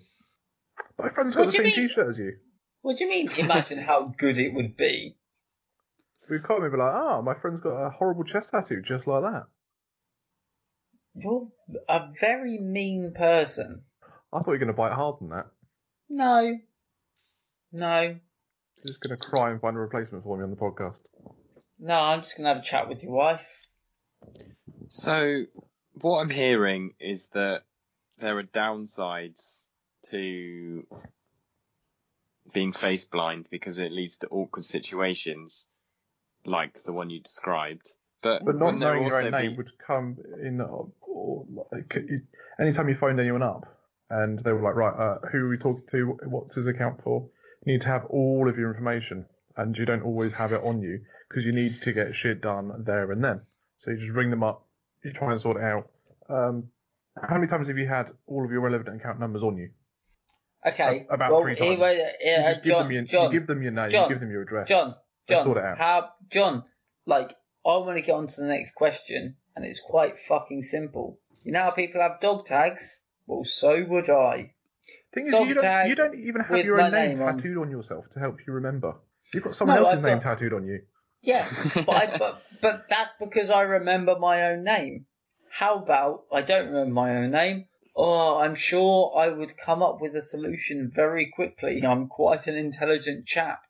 My 0.98 1.10
friend's 1.10 1.34
got 1.34 1.46
What 1.46 1.52
the 1.52 1.58
same 1.58 1.64
mean? 1.64 1.74
T-shirt 1.88 2.08
as 2.10 2.18
you. 2.18 2.32
what 2.82 2.96
do 2.96 3.04
you 3.04 3.10
mean 3.10 3.28
imagine 3.36 3.78
how 3.78 4.14
good 4.16 4.38
it 4.38 4.54
would 4.54 4.76
be? 4.76 5.16
We'd 6.30 6.42
come 6.44 6.62
and 6.62 6.72
be 6.72 6.78
like, 6.78 6.92
ah, 6.92 7.20
my 7.22 7.34
friend's 7.34 7.60
got 7.62 7.86
a 7.86 7.90
horrible 7.90 8.24
chest 8.24 8.50
tattoo 8.50 8.82
just 8.86 9.06
like 9.06 9.22
that. 9.22 9.44
You're 11.14 11.48
a 11.88 12.08
very 12.20 12.58
mean 12.58 13.12
person. 13.16 13.82
I 14.32 14.38
thought 14.38 14.46
you 14.46 14.52
were 14.52 14.58
going 14.58 14.68
to 14.68 14.74
bite 14.74 14.92
hard 14.92 15.16
than 15.20 15.30
that. 15.30 15.46
No. 16.08 16.58
No. 17.72 18.00
You're 18.02 18.86
just 18.86 19.00
going 19.00 19.18
to 19.18 19.24
cry 19.26 19.50
and 19.50 19.60
find 19.60 19.76
a 19.76 19.80
replacement 19.80 20.22
for 20.24 20.36
me 20.36 20.44
on 20.44 20.50
the 20.50 20.56
podcast. 20.56 20.98
No, 21.78 21.94
I'm 21.94 22.22
just 22.22 22.36
gonna 22.36 22.48
have 22.48 22.58
a 22.58 22.62
chat 22.62 22.88
with 22.88 23.02
your 23.02 23.12
wife. 23.12 23.46
So, 24.88 25.44
what 26.00 26.20
I'm 26.20 26.30
hearing 26.30 26.94
is 26.98 27.28
that 27.28 27.62
there 28.18 28.38
are 28.38 28.42
downsides 28.42 29.64
to 30.10 30.86
being 32.52 32.72
face 32.72 33.04
blind 33.04 33.46
because 33.50 33.78
it 33.78 33.92
leads 33.92 34.18
to 34.18 34.28
awkward 34.28 34.64
situations 34.64 35.68
like 36.44 36.82
the 36.82 36.92
one 36.92 37.10
you 37.10 37.20
described. 37.20 37.92
But, 38.22 38.44
But 38.44 38.56
not 38.56 38.78
knowing 38.78 39.04
your 39.04 39.14
also 39.14 39.26
own 39.26 39.32
name 39.32 39.50
be- 39.52 39.56
would 39.58 39.78
come 39.78 40.16
in, 40.42 40.60
uh, 40.60 40.66
or 41.02 41.46
like, 41.70 41.94
it- 41.94 42.22
anytime 42.58 42.88
you 42.88 42.96
phoned 42.96 43.20
anyone 43.20 43.42
up 43.42 43.66
and 44.10 44.38
they 44.40 44.52
were 44.52 44.62
like, 44.62 44.74
right, 44.74 44.94
uh, 44.94 45.18
who 45.28 45.46
are 45.46 45.48
we 45.48 45.58
talking 45.58 45.84
to? 45.90 46.18
What's 46.24 46.54
his 46.56 46.66
account 46.66 47.02
for? 47.02 47.28
You 47.64 47.74
need 47.74 47.82
to 47.82 47.88
have 47.88 48.06
all 48.06 48.48
of 48.48 48.56
your 48.58 48.70
information, 48.70 49.26
and 49.56 49.76
you 49.76 49.84
don't 49.84 50.02
always 50.02 50.32
have 50.32 50.52
it 50.52 50.62
on 50.64 50.80
you 50.82 51.04
because 51.28 51.44
you 51.44 51.52
need 51.52 51.80
to 51.82 51.92
get 51.92 52.14
shit 52.14 52.40
done 52.40 52.84
there 52.86 53.10
and 53.12 53.22
then. 53.22 53.40
So 53.78 53.90
you 53.90 53.98
just 53.98 54.12
ring 54.12 54.30
them 54.30 54.42
up, 54.42 54.66
you 55.04 55.12
try 55.12 55.32
and 55.32 55.40
sort 55.40 55.56
it 55.58 55.62
out. 55.62 55.88
Um, 56.28 56.68
how 57.20 57.36
many 57.36 57.46
times 57.48 57.68
have 57.68 57.78
you 57.78 57.86
had 57.88 58.10
all 58.26 58.44
of 58.44 58.50
your 58.50 58.60
relevant 58.60 58.96
account 59.00 59.20
numbers 59.20 59.42
on 59.42 59.56
you? 59.56 59.70
Okay. 60.66 61.06
A- 61.10 61.14
about 61.14 61.32
well, 61.32 61.42
three 61.42 61.54
times. 61.56 61.78
You 61.78 61.84
uh, 61.84 62.54
give 62.54 62.64
John, 62.64 62.82
them 62.84 62.92
your, 62.92 63.02
John, 63.04 63.32
you 63.32 63.38
give 63.40 63.46
them 63.46 63.62
your 63.62 63.72
name, 63.72 63.90
John, 63.90 64.04
you 64.04 64.08
give 64.10 64.20
them 64.20 64.30
your 64.30 64.42
address. 64.42 64.68
John, 64.68 64.94
John, 65.28 65.44
sort 65.44 65.58
it 65.58 65.64
out. 65.64 65.78
how, 65.78 66.08
John, 66.30 66.64
like, 67.06 67.30
I 67.64 67.76
want 67.78 67.96
to 67.98 68.02
get 68.02 68.14
on 68.14 68.26
to 68.26 68.40
the 68.40 68.46
next 68.48 68.74
question, 68.74 69.36
and 69.54 69.64
it's 69.64 69.80
quite 69.80 70.18
fucking 70.18 70.62
simple. 70.62 71.18
You 71.44 71.52
know 71.52 71.62
how 71.62 71.70
people 71.70 72.00
have 72.00 72.20
dog 72.20 72.46
tags? 72.46 73.02
Well, 73.26 73.44
so 73.44 73.84
would 73.84 74.10
I. 74.10 74.52
Thing 75.14 75.28
is, 75.28 75.32
Dog 75.32 75.48
you 75.48 75.54
don't, 75.54 75.88
you 75.88 75.94
don't 75.94 76.18
even 76.18 76.42
have 76.42 76.64
your 76.64 76.80
own 76.80 76.92
name, 76.92 77.18
name 77.18 77.22
on. 77.22 77.36
tattooed 77.36 77.56
on 77.58 77.70
yourself 77.70 78.04
to 78.12 78.18
help 78.20 78.38
you 78.46 78.52
remember. 78.54 78.94
You've 79.32 79.44
got 79.44 79.54
someone 79.54 79.76
No, 79.76 79.84
else's 79.84 79.98
I've 79.98 80.04
name 80.04 80.18
got- 80.18 80.34
tattooed 80.34 80.52
on 80.52 80.66
you. 80.66 80.82
Yeah, 81.22 81.46
but, 81.74 81.88
I, 81.90 82.16
but 82.18 82.42
but 82.62 82.86
that's 82.88 83.10
because 83.20 83.50
I 83.50 83.62
remember 83.62 84.16
my 84.18 84.50
own 84.50 84.64
name. 84.64 85.06
How 85.50 85.78
about 85.82 86.24
I 86.32 86.42
don't 86.42 86.68
remember 86.68 86.94
my 86.94 87.16
own 87.16 87.30
name? 87.32 87.66
Oh, 87.96 88.38
I'm 88.38 88.54
sure 88.54 89.14
I 89.18 89.28
would 89.28 89.56
come 89.56 89.82
up 89.82 90.00
with 90.00 90.14
a 90.14 90.22
solution 90.22 90.90
very 90.94 91.30
quickly. 91.34 91.82
I'm 91.84 92.06
quite 92.06 92.46
an 92.46 92.54
intelligent 92.56 93.26
chap. 93.26 93.60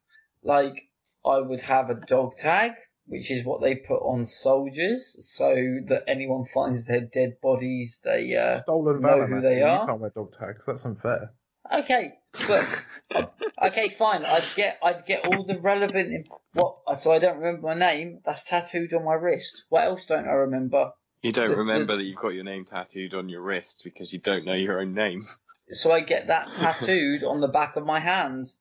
Like 0.43 0.83
I 1.25 1.39
would 1.39 1.63
have 1.63 1.89
a 1.89 1.95
dog 1.95 2.37
tag, 2.37 2.73
which 3.07 3.31
is 3.31 3.45
what 3.45 3.63
they 3.63 3.75
put 3.77 4.01
on 4.01 4.25
soldiers, 4.27 5.17
so 5.35 5.55
that 5.87 6.05
anyone 6.07 6.45
finds 6.45 6.85
their 6.85 7.01
dead 7.01 7.39
bodies, 7.43 8.01
they 8.05 8.37
uh, 8.37 8.63
Stolen 8.63 9.01
know 9.01 9.25
who 9.27 9.37
Matthew. 9.37 9.49
they 9.49 9.59
You 9.61 9.65
are. 9.65 9.87
can't 9.87 10.01
wear 10.01 10.11
dog 10.11 10.35
tags. 10.39 10.63
That's 10.67 10.85
unfair. 10.85 11.33
Okay, 11.73 12.15
but 12.47 12.85
okay, 13.67 13.95
fine. 13.99 14.25
I'd 14.25 14.45
get 14.57 14.79
I'd 14.83 15.07
get 15.07 15.27
all 15.27 15.45
the 15.45 15.59
relevant 15.59 16.13
in- 16.13 16.25
what. 16.55 16.99
So 16.99 17.13
I 17.13 17.19
don't 17.19 17.39
remember 17.39 17.69
my 17.69 17.75
name. 17.75 18.21
That's 18.25 18.45
tattooed 18.45 18.93
on 18.93 19.05
my 19.05 19.15
wrist. 19.15 19.65
What 19.69 19.85
else 19.85 20.07
don't 20.07 20.27
I 20.27 20.33
remember? 20.33 20.93
You 21.23 21.33
don't 21.33 21.51
remember 21.51 21.97
that 21.97 22.03
you've 22.05 22.17
got 22.17 22.35
your 22.35 22.45
name 22.45 22.65
tattooed 22.65 23.15
on 23.15 23.29
your 23.29 23.43
wrist 23.43 23.83
because 23.85 24.13
you 24.13 24.19
don't 24.19 24.47
know 24.47 24.55
your 24.55 24.81
own 24.81 24.95
name. 24.95 25.21
So 25.69 25.93
I 25.93 26.01
get 26.01 26.29
that 26.29 26.47
tattooed 26.47 27.25
on 27.25 27.41
the 27.41 27.49
back 27.49 27.77
of 27.77 27.85
my 27.85 28.01
hands. 28.01 28.59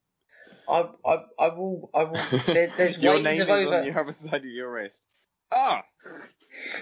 I 0.67 0.89
I 1.05 1.17
I 1.39 1.47
will 1.49 1.89
I 1.93 2.03
will. 2.03 2.19
There, 2.47 2.67
there's 2.77 2.97
your 2.97 3.21
name 3.21 3.41
of 3.41 3.49
is 3.49 3.65
over, 3.65 3.77
on 3.77 3.85
the 3.85 3.99
other 3.99 4.11
side 4.11 4.41
of 4.41 4.45
your 4.45 4.71
wrist. 4.71 5.05
Ah! 5.51 5.83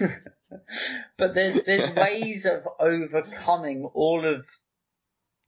but 1.18 1.34
there's 1.34 1.62
there's 1.62 1.94
ways 1.94 2.46
of 2.46 2.62
overcoming 2.80 3.84
all 3.94 4.24
of 4.24 4.44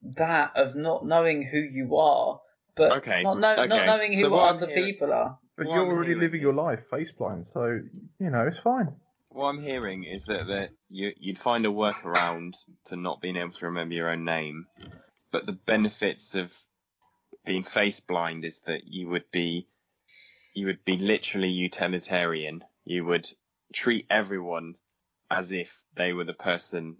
that 0.02 0.52
of 0.56 0.76
not 0.76 1.04
knowing 1.06 1.42
who 1.42 1.58
you 1.58 1.96
are, 1.96 2.40
but 2.76 2.92
Okay, 2.98 3.22
not 3.22 3.38
know, 3.38 3.56
not 3.66 3.86
knowing 3.86 4.12
who 4.12 4.20
So 4.20 4.36
other 4.36 4.66
hearing- 4.66 4.84
people 4.86 5.12
are. 5.12 5.38
But 5.56 5.66
What 5.66 5.74
you're 5.74 5.84
I'm 5.86 5.90
already 5.90 6.10
hearing 6.10 6.20
living 6.22 6.40
your 6.40 6.52
life 6.52 6.80
face 6.88 7.10
blind, 7.18 7.46
so 7.52 7.80
you 8.20 8.30
know 8.30 8.46
it's 8.46 8.58
fine. 8.62 8.94
What 9.30 9.46
I'm 9.46 9.60
hearing 9.60 10.04
is 10.04 10.26
that, 10.26 10.46
that 10.46 10.70
you, 10.88 11.12
you'd 11.18 11.38
find 11.38 11.66
a 11.66 11.68
workaround 11.68 12.54
to 12.86 12.96
not 12.96 13.20
being 13.20 13.36
able 13.36 13.52
to 13.54 13.66
remember 13.66 13.94
your 13.94 14.08
own 14.10 14.24
name, 14.24 14.66
but 15.32 15.46
the 15.46 15.52
benefits 15.52 16.36
of 16.36 16.56
being 17.44 17.64
face 17.64 17.98
blind 17.98 18.44
is 18.44 18.60
that 18.62 18.82
you 18.86 19.08
would 19.08 19.30
be 19.32 19.66
you 20.54 20.66
would 20.66 20.84
be 20.84 20.96
literally 20.96 21.50
utilitarian. 21.50 22.64
You 22.84 23.04
would 23.04 23.28
treat 23.72 24.06
everyone 24.10 24.74
as 25.30 25.52
if 25.52 25.82
they 25.96 26.12
were 26.12 26.24
the 26.24 26.32
person 26.34 26.96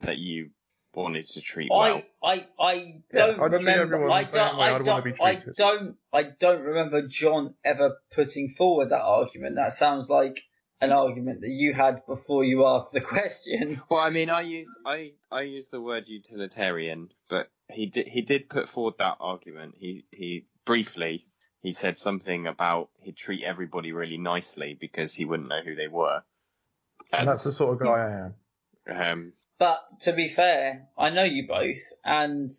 that 0.00 0.18
you 0.18 0.50
wanted 0.96 1.26
to 1.28 1.40
treat 1.40 1.70
well. 1.70 2.02
I, 2.22 2.28
I, 2.28 2.46
I 2.58 2.94
don't 3.14 3.40
I'd 3.40 3.52
remember. 3.52 4.10
I 4.10 4.24
don't. 4.24 4.58
I 4.58 4.78
don't. 4.78 5.04
be 5.04 5.14
I 5.20 5.42
don't. 5.56 5.96
I 6.12 6.22
don't 6.38 6.62
remember 6.62 7.06
John 7.06 7.54
ever 7.64 7.98
putting 8.14 8.48
forward 8.48 8.90
that 8.90 9.02
argument. 9.02 9.56
That 9.56 9.72
sounds 9.72 10.08
like 10.08 10.40
an 10.80 10.92
argument 10.92 11.42
that 11.42 11.50
you 11.50 11.72
had 11.72 12.04
before 12.06 12.44
you 12.44 12.66
asked 12.66 12.92
the 12.92 13.00
question. 13.14 13.80
Well, 13.88 14.00
I 14.00 14.10
mean, 14.10 14.30
I 14.30 14.42
use 14.42 14.74
I 14.84 15.12
I 15.30 15.42
use 15.42 15.68
the 15.68 15.80
word 15.80 16.04
utilitarian, 16.08 17.10
but 17.28 17.50
he 17.70 17.86
did 17.86 18.08
he 18.08 18.22
did 18.22 18.48
put 18.48 18.68
forward 18.68 18.94
that 18.98 19.18
argument. 19.20 19.74
He 19.78 20.04
he 20.10 20.46
briefly 20.64 21.26
he 21.60 21.72
said 21.72 21.98
something 21.98 22.46
about 22.46 22.90
he'd 23.00 23.16
treat 23.16 23.42
everybody 23.44 23.92
really 23.92 24.18
nicely 24.18 24.76
because 24.78 25.12
he 25.14 25.24
wouldn't 25.24 25.48
know 25.48 25.62
who 25.64 25.74
they 25.74 25.88
were. 25.88 26.22
And 27.12 27.28
that's 27.28 27.44
the 27.44 27.52
sort 27.52 27.74
of 27.74 27.80
guy 27.80 28.32
I 28.86 28.92
am. 28.92 29.10
um, 29.10 29.32
But 29.58 29.80
to 30.00 30.12
be 30.12 30.28
fair, 30.28 30.88
I 30.98 31.10
know 31.10 31.24
you 31.24 31.46
both, 31.48 31.78
and 32.04 32.50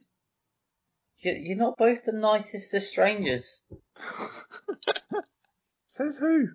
you- 1.19 1.33
you're 1.33 1.57
not 1.57 1.77
both 1.77 2.05
the 2.05 2.11
nicest 2.11 2.73
of 2.73 2.81
strangers. 2.81 3.63
Says 5.87 6.17
who? 6.17 6.49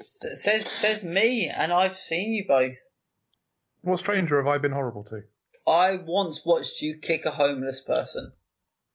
Says 0.00 0.66
says 0.66 1.04
me, 1.04 1.48
and 1.48 1.72
I've 1.72 1.96
seen 1.96 2.32
you 2.32 2.46
both. 2.46 2.76
What 3.82 3.98
stranger 3.98 4.38
have 4.38 4.46
I 4.46 4.58
been 4.58 4.72
horrible 4.72 5.04
to? 5.04 5.22
I 5.66 5.96
once 5.96 6.44
watched 6.44 6.82
you 6.82 6.98
kick 6.98 7.24
a 7.26 7.30
homeless 7.30 7.80
person. 7.80 8.32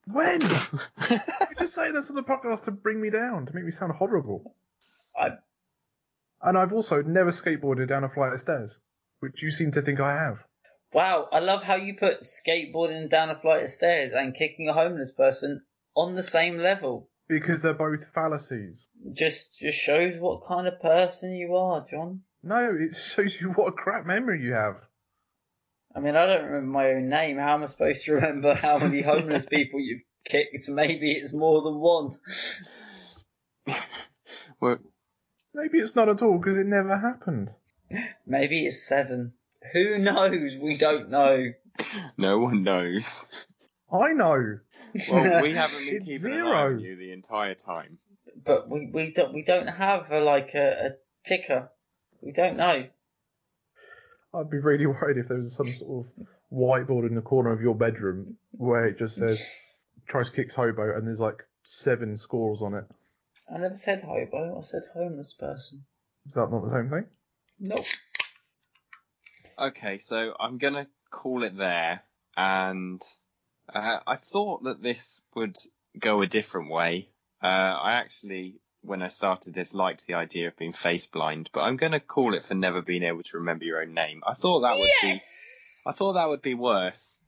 When? 0.05 0.41
you 1.09 1.17
just 1.59 1.75
say 1.75 1.91
this 1.91 2.09
on 2.09 2.15
the 2.15 2.23
podcast 2.23 2.65
to 2.65 2.71
bring 2.71 2.99
me 3.01 3.09
down, 3.09 3.45
to 3.45 3.53
make 3.53 3.63
me 3.65 3.71
sound 3.71 3.93
horrible. 3.93 4.55
I 5.17 5.37
And 6.41 6.57
I've 6.57 6.73
also 6.73 7.01
never 7.01 7.31
skateboarded 7.31 7.87
down 7.87 8.03
a 8.03 8.09
flight 8.09 8.33
of 8.33 8.39
stairs, 8.41 8.75
which 9.19 9.41
you 9.41 9.49
seem 9.51 9.71
to 9.73 9.81
think 9.81 9.99
I 9.99 10.13
have. 10.15 10.39
Wow, 10.93 11.27
I 11.31 11.39
love 11.39 11.63
how 11.63 11.75
you 11.75 11.95
put 11.95 12.21
skateboarding 12.21 13.09
down 13.09 13.29
a 13.29 13.39
flight 13.39 13.63
of 13.63 13.69
stairs 13.69 14.11
and 14.11 14.35
kicking 14.35 14.69
a 14.69 14.73
homeless 14.73 15.11
person 15.11 15.63
on 15.95 16.13
the 16.13 16.23
same 16.23 16.57
level. 16.57 17.09
Because 17.27 17.61
they're 17.61 17.73
both 17.73 18.01
fallacies. 18.13 18.85
Just 19.11 19.59
just 19.59 19.77
shows 19.77 20.17
what 20.17 20.43
kind 20.47 20.67
of 20.67 20.81
person 20.81 21.33
you 21.33 21.55
are, 21.55 21.83
John. 21.89 22.21
No, 22.43 22.75
it 22.79 22.95
shows 23.15 23.33
you 23.39 23.49
what 23.49 23.69
a 23.69 23.71
crap 23.71 24.05
memory 24.05 24.41
you 24.41 24.53
have. 24.53 24.75
I 25.95 25.99
mean, 25.99 26.15
I 26.15 26.25
don't 26.25 26.45
remember 26.45 26.71
my 26.71 26.89
own 26.89 27.09
name. 27.09 27.37
How 27.37 27.55
am 27.55 27.63
I 27.63 27.67
supposed 27.67 28.05
to 28.05 28.13
remember 28.13 28.53
how 28.53 28.79
many 28.79 29.01
homeless 29.01 29.45
people 29.45 29.79
you've 29.79 30.01
kicked? 30.25 30.69
Maybe 30.69 31.13
it's 31.13 31.33
more 31.33 31.61
than 31.61 31.79
one. 31.79 32.17
well, 34.59 34.77
Maybe 35.53 35.77
it's 35.77 35.95
not 35.95 36.09
at 36.09 36.21
all 36.21 36.39
because 36.39 36.57
it 36.57 36.65
never 36.65 36.97
happened. 36.97 37.51
Maybe 38.25 38.65
it's 38.65 38.87
seven. 38.87 39.33
Who 39.71 39.97
knows? 39.99 40.55
We 40.57 40.75
don't 40.77 41.09
know. 41.09 41.45
no 42.17 42.39
one 42.39 42.63
knows. 42.63 43.27
I 43.91 44.13
know. 44.13 44.59
Well, 45.09 45.41
we 45.41 45.51
haven't 45.53 45.85
been 45.85 45.95
It's 45.97 46.05
keeping 46.05 46.33
an 46.33 46.41
eye 46.41 46.45
zero. 46.45 46.73
on 46.73 46.79
you 46.79 46.95
the 46.95 47.11
entire 47.13 47.55
time. 47.55 47.97
but 48.45 48.69
we, 48.69 48.89
we 48.93 49.11
don't 49.11 49.33
we 49.33 49.43
don't 49.43 49.67
have 49.67 50.11
a, 50.11 50.19
like 50.19 50.51
a, 50.55 50.87
a 50.87 50.89
ticker. 51.25 51.69
We 52.21 52.31
don't 52.31 52.57
know. 52.57 52.85
I'd 54.35 54.49
be 54.49 54.57
really 54.57 54.85
worried 54.87 55.17
if 55.17 55.27
there 55.27 55.37
was 55.37 55.55
some 55.55 55.67
sort 55.67 56.05
of 56.07 56.25
whiteboard 56.51 57.07
in 57.07 57.15
the 57.15 57.21
corner 57.21 57.51
of 57.51 57.61
your 57.61 57.75
bedroom 57.75 58.37
where 58.51 58.85
it 58.87 58.97
just 58.97 59.15
says 59.15 59.43
tries 60.07 60.29
kicks 60.29 60.55
hobo 60.55 60.95
and 60.95 61.07
there's 61.07 61.19
like 61.19 61.43
seven 61.63 62.17
scores 62.17 62.61
on 62.61 62.73
it. 62.73 62.85
I 63.53 63.57
never 63.59 63.75
said 63.75 64.01
hobo. 64.03 64.57
I 64.57 64.61
said 64.61 64.83
homeless 64.93 65.33
person. 65.33 65.85
Is 66.25 66.33
that 66.33 66.49
not 66.49 66.63
the 66.65 66.71
same 66.71 66.89
thing? 66.89 67.05
Nope. 67.59 67.85
Okay, 69.57 69.97
so 69.97 70.33
I'm 70.39 70.57
gonna 70.57 70.87
call 71.11 71.43
it 71.43 71.55
there, 71.57 72.01
and 72.35 73.01
uh, 73.73 73.99
I 74.05 74.15
thought 74.15 74.63
that 74.63 74.81
this 74.81 75.21
would 75.35 75.57
go 75.99 76.21
a 76.21 76.27
different 76.27 76.71
way. 76.71 77.09
Uh, 77.41 77.47
I 77.47 77.93
actually, 77.93 78.59
when 78.81 79.01
I 79.01 79.09
started 79.09 79.53
this, 79.53 79.73
liked 79.73 80.07
the 80.07 80.15
idea 80.15 80.47
of 80.47 80.57
being 80.57 80.73
face 80.73 81.05
blind, 81.05 81.49
but 81.53 81.61
I'm 81.61 81.77
gonna 81.77 81.99
call 81.99 82.33
it 82.33 82.43
for 82.43 82.55
never 82.55 82.81
being 82.81 83.03
able 83.03 83.23
to 83.23 83.37
remember 83.37 83.65
your 83.65 83.81
own 83.81 83.93
name. 83.93 84.21
I 84.25 84.33
thought 84.33 84.61
that 84.61 84.77
would 84.77 84.89
yes. 85.03 85.81
be, 85.85 85.89
I 85.89 85.93
thought 85.93 86.13
that 86.13 86.29
would 86.29 86.41
be 86.41 86.55
worse. 86.55 87.19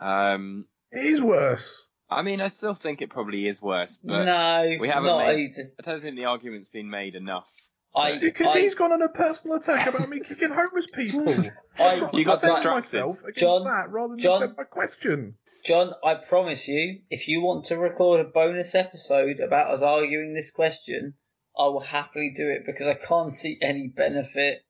Um, 0.00 0.66
It 0.92 1.04
is 1.04 1.22
worse. 1.22 1.82
I 2.10 2.22
mean, 2.22 2.40
I 2.40 2.48
still 2.48 2.74
think 2.74 3.02
it 3.02 3.10
probably 3.10 3.46
is 3.46 3.60
worse, 3.60 3.98
but 4.02 4.24
no, 4.24 4.76
we 4.78 4.88
haven't 4.88 5.06
not 5.06 5.26
made- 5.26 5.50
either. 5.50 5.72
I 5.78 5.90
don't 5.90 6.02
think 6.02 6.16
the 6.16 6.26
argument's 6.26 6.68
been 6.68 6.90
made 6.90 7.14
enough. 7.14 7.50
I, 7.96 8.18
Because 8.18 8.54
I, 8.56 8.60
he's 8.60 8.74
gone 8.74 8.92
on 8.92 9.02
a 9.02 9.08
personal 9.08 9.56
attack 9.58 9.86
about 9.86 10.08
me 10.08 10.20
kicking 10.20 10.50
homeless 10.50 10.86
people. 10.92 11.26
I, 11.78 12.08
You 12.12 12.24
got 12.24 12.40
distracted. 12.40 13.00
myself 13.04 13.20
John- 13.36 13.64
that 13.64 13.90
rather 13.90 14.10
than 14.14 14.18
John- 14.18 14.54
my 14.56 14.64
question. 14.64 15.36
John, 15.64 15.94
I 16.04 16.16
promise 16.16 16.68
you, 16.68 17.00
if 17.08 17.26
you 17.26 17.40
want 17.40 17.66
to 17.66 17.78
record 17.78 18.20
a 18.20 18.24
bonus 18.24 18.74
episode 18.74 19.40
about 19.40 19.70
us 19.72 19.80
arguing 19.80 20.34
this 20.34 20.50
question, 20.50 21.14
I 21.58 21.62
will 21.68 21.80
happily 21.80 22.34
do 22.36 22.48
it 22.50 22.66
because 22.66 22.86
I 22.86 22.94
can't 22.94 23.32
see 23.32 23.58
any 23.62 23.86
benefit 23.86 24.62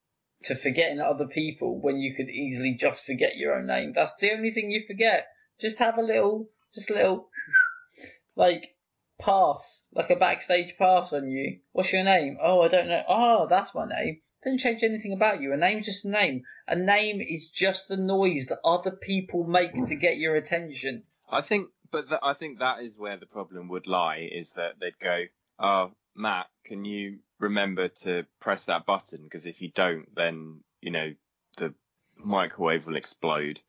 to 0.44 0.54
forgetting 0.54 1.00
other 1.00 1.26
people 1.26 1.80
when 1.80 1.96
you 1.98 2.14
could 2.14 2.28
easily 2.28 2.74
just 2.74 3.04
forget 3.06 3.36
your 3.36 3.54
own 3.56 3.66
name. 3.66 3.92
That's 3.92 4.14
the 4.16 4.32
only 4.32 4.50
thing 4.50 4.70
you 4.70 4.84
forget. 4.86 5.26
Just 5.58 5.78
have 5.78 5.98
a 5.98 6.02
little, 6.02 6.48
just 6.72 6.90
a 6.90 6.94
little, 6.94 7.28
like, 8.36 8.73
pass, 9.18 9.86
like 9.92 10.10
a 10.10 10.16
backstage 10.16 10.76
pass 10.76 11.12
on 11.12 11.28
you. 11.28 11.58
What's 11.72 11.92
your 11.92 12.04
name? 12.04 12.38
Oh, 12.42 12.62
I 12.62 12.68
don't 12.68 12.88
know. 12.88 13.02
Oh, 13.08 13.46
that's 13.48 13.74
my 13.74 13.86
name. 13.86 14.20
Doesn't 14.42 14.58
change 14.58 14.82
anything 14.82 15.12
about 15.12 15.40
you. 15.40 15.52
A 15.52 15.56
name's 15.56 15.86
just 15.86 16.04
a 16.04 16.10
name. 16.10 16.42
A 16.68 16.76
name 16.76 17.20
is 17.20 17.48
just 17.48 17.88
the 17.88 17.96
noise 17.96 18.46
that 18.46 18.58
other 18.64 18.90
people 18.90 19.44
make 19.44 19.72
to 19.86 19.96
get 19.96 20.18
your 20.18 20.36
attention. 20.36 21.04
I 21.30 21.40
think, 21.40 21.68
but 21.90 22.08
th- 22.08 22.20
I 22.22 22.34
think 22.34 22.58
that 22.58 22.82
is 22.82 22.98
where 22.98 23.16
the 23.16 23.26
problem 23.26 23.68
would 23.68 23.86
lie. 23.86 24.28
Is 24.30 24.52
that 24.52 24.78
they'd 24.80 24.98
go, 24.98 25.24
"Oh, 25.58 25.92
Matt, 26.14 26.48
can 26.66 26.84
you 26.84 27.20
remember 27.38 27.88
to 27.88 28.26
press 28.40 28.66
that 28.66 28.84
button? 28.84 29.22
Because 29.22 29.46
if 29.46 29.62
you 29.62 29.70
don't, 29.74 30.14
then 30.14 30.60
you 30.82 30.90
know 30.90 31.14
the 31.56 31.74
microwave 32.16 32.86
will 32.86 32.96
explode." 32.96 33.60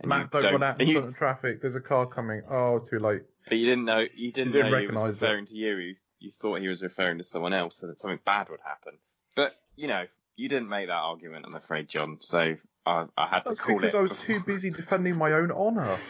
And 0.00 0.08
Matt, 0.08 0.30
you 0.32 0.40
don't, 0.40 0.52
run 0.52 0.62
out 0.62 0.80
in 0.80 0.92
front 0.92 1.08
of 1.08 1.16
traffic. 1.16 1.60
There's 1.60 1.74
a 1.74 1.80
car 1.80 2.06
coming. 2.06 2.42
Oh, 2.50 2.78
too 2.78 2.98
late. 2.98 3.22
But 3.48 3.58
you 3.58 3.66
didn't 3.66 3.84
know 3.84 4.04
you 4.14 4.32
didn't, 4.32 4.52
You 4.54 4.62
didn't 4.62 4.70
know 4.72 4.78
he 4.78 4.86
was 4.86 4.94
recognise 4.94 5.16
it. 5.16 5.22
referring 5.26 5.46
to 5.46 5.54
you. 5.56 5.76
You, 5.76 5.94
you 6.20 6.30
thought 6.40 6.60
he 6.60 6.68
was 6.68 6.82
referring 6.82 7.18
to 7.18 7.24
someone 7.24 7.52
else, 7.52 7.82
and 7.82 7.90
that 7.90 8.00
something 8.00 8.20
bad 8.24 8.48
would 8.50 8.60
happen. 8.64 8.94
But 9.36 9.52
you 9.76 9.88
know, 9.88 10.04
you 10.36 10.48
didn't 10.48 10.68
make 10.68 10.86
that 10.88 10.92
argument. 10.92 11.44
I'm 11.46 11.54
afraid, 11.54 11.88
John. 11.88 12.18
So 12.20 12.56
I, 12.86 13.04
I 13.16 13.26
had 13.28 13.46
to 13.46 13.54
call 13.56 13.78
because 13.80 13.80
it. 13.80 13.80
Because 13.80 13.94
I 13.94 14.00
was 14.00 14.10
before- 14.24 14.34
too 14.36 14.44
busy 14.46 14.70
defending 14.70 15.16
my 15.16 15.32
own 15.32 15.50
honour. 15.50 15.96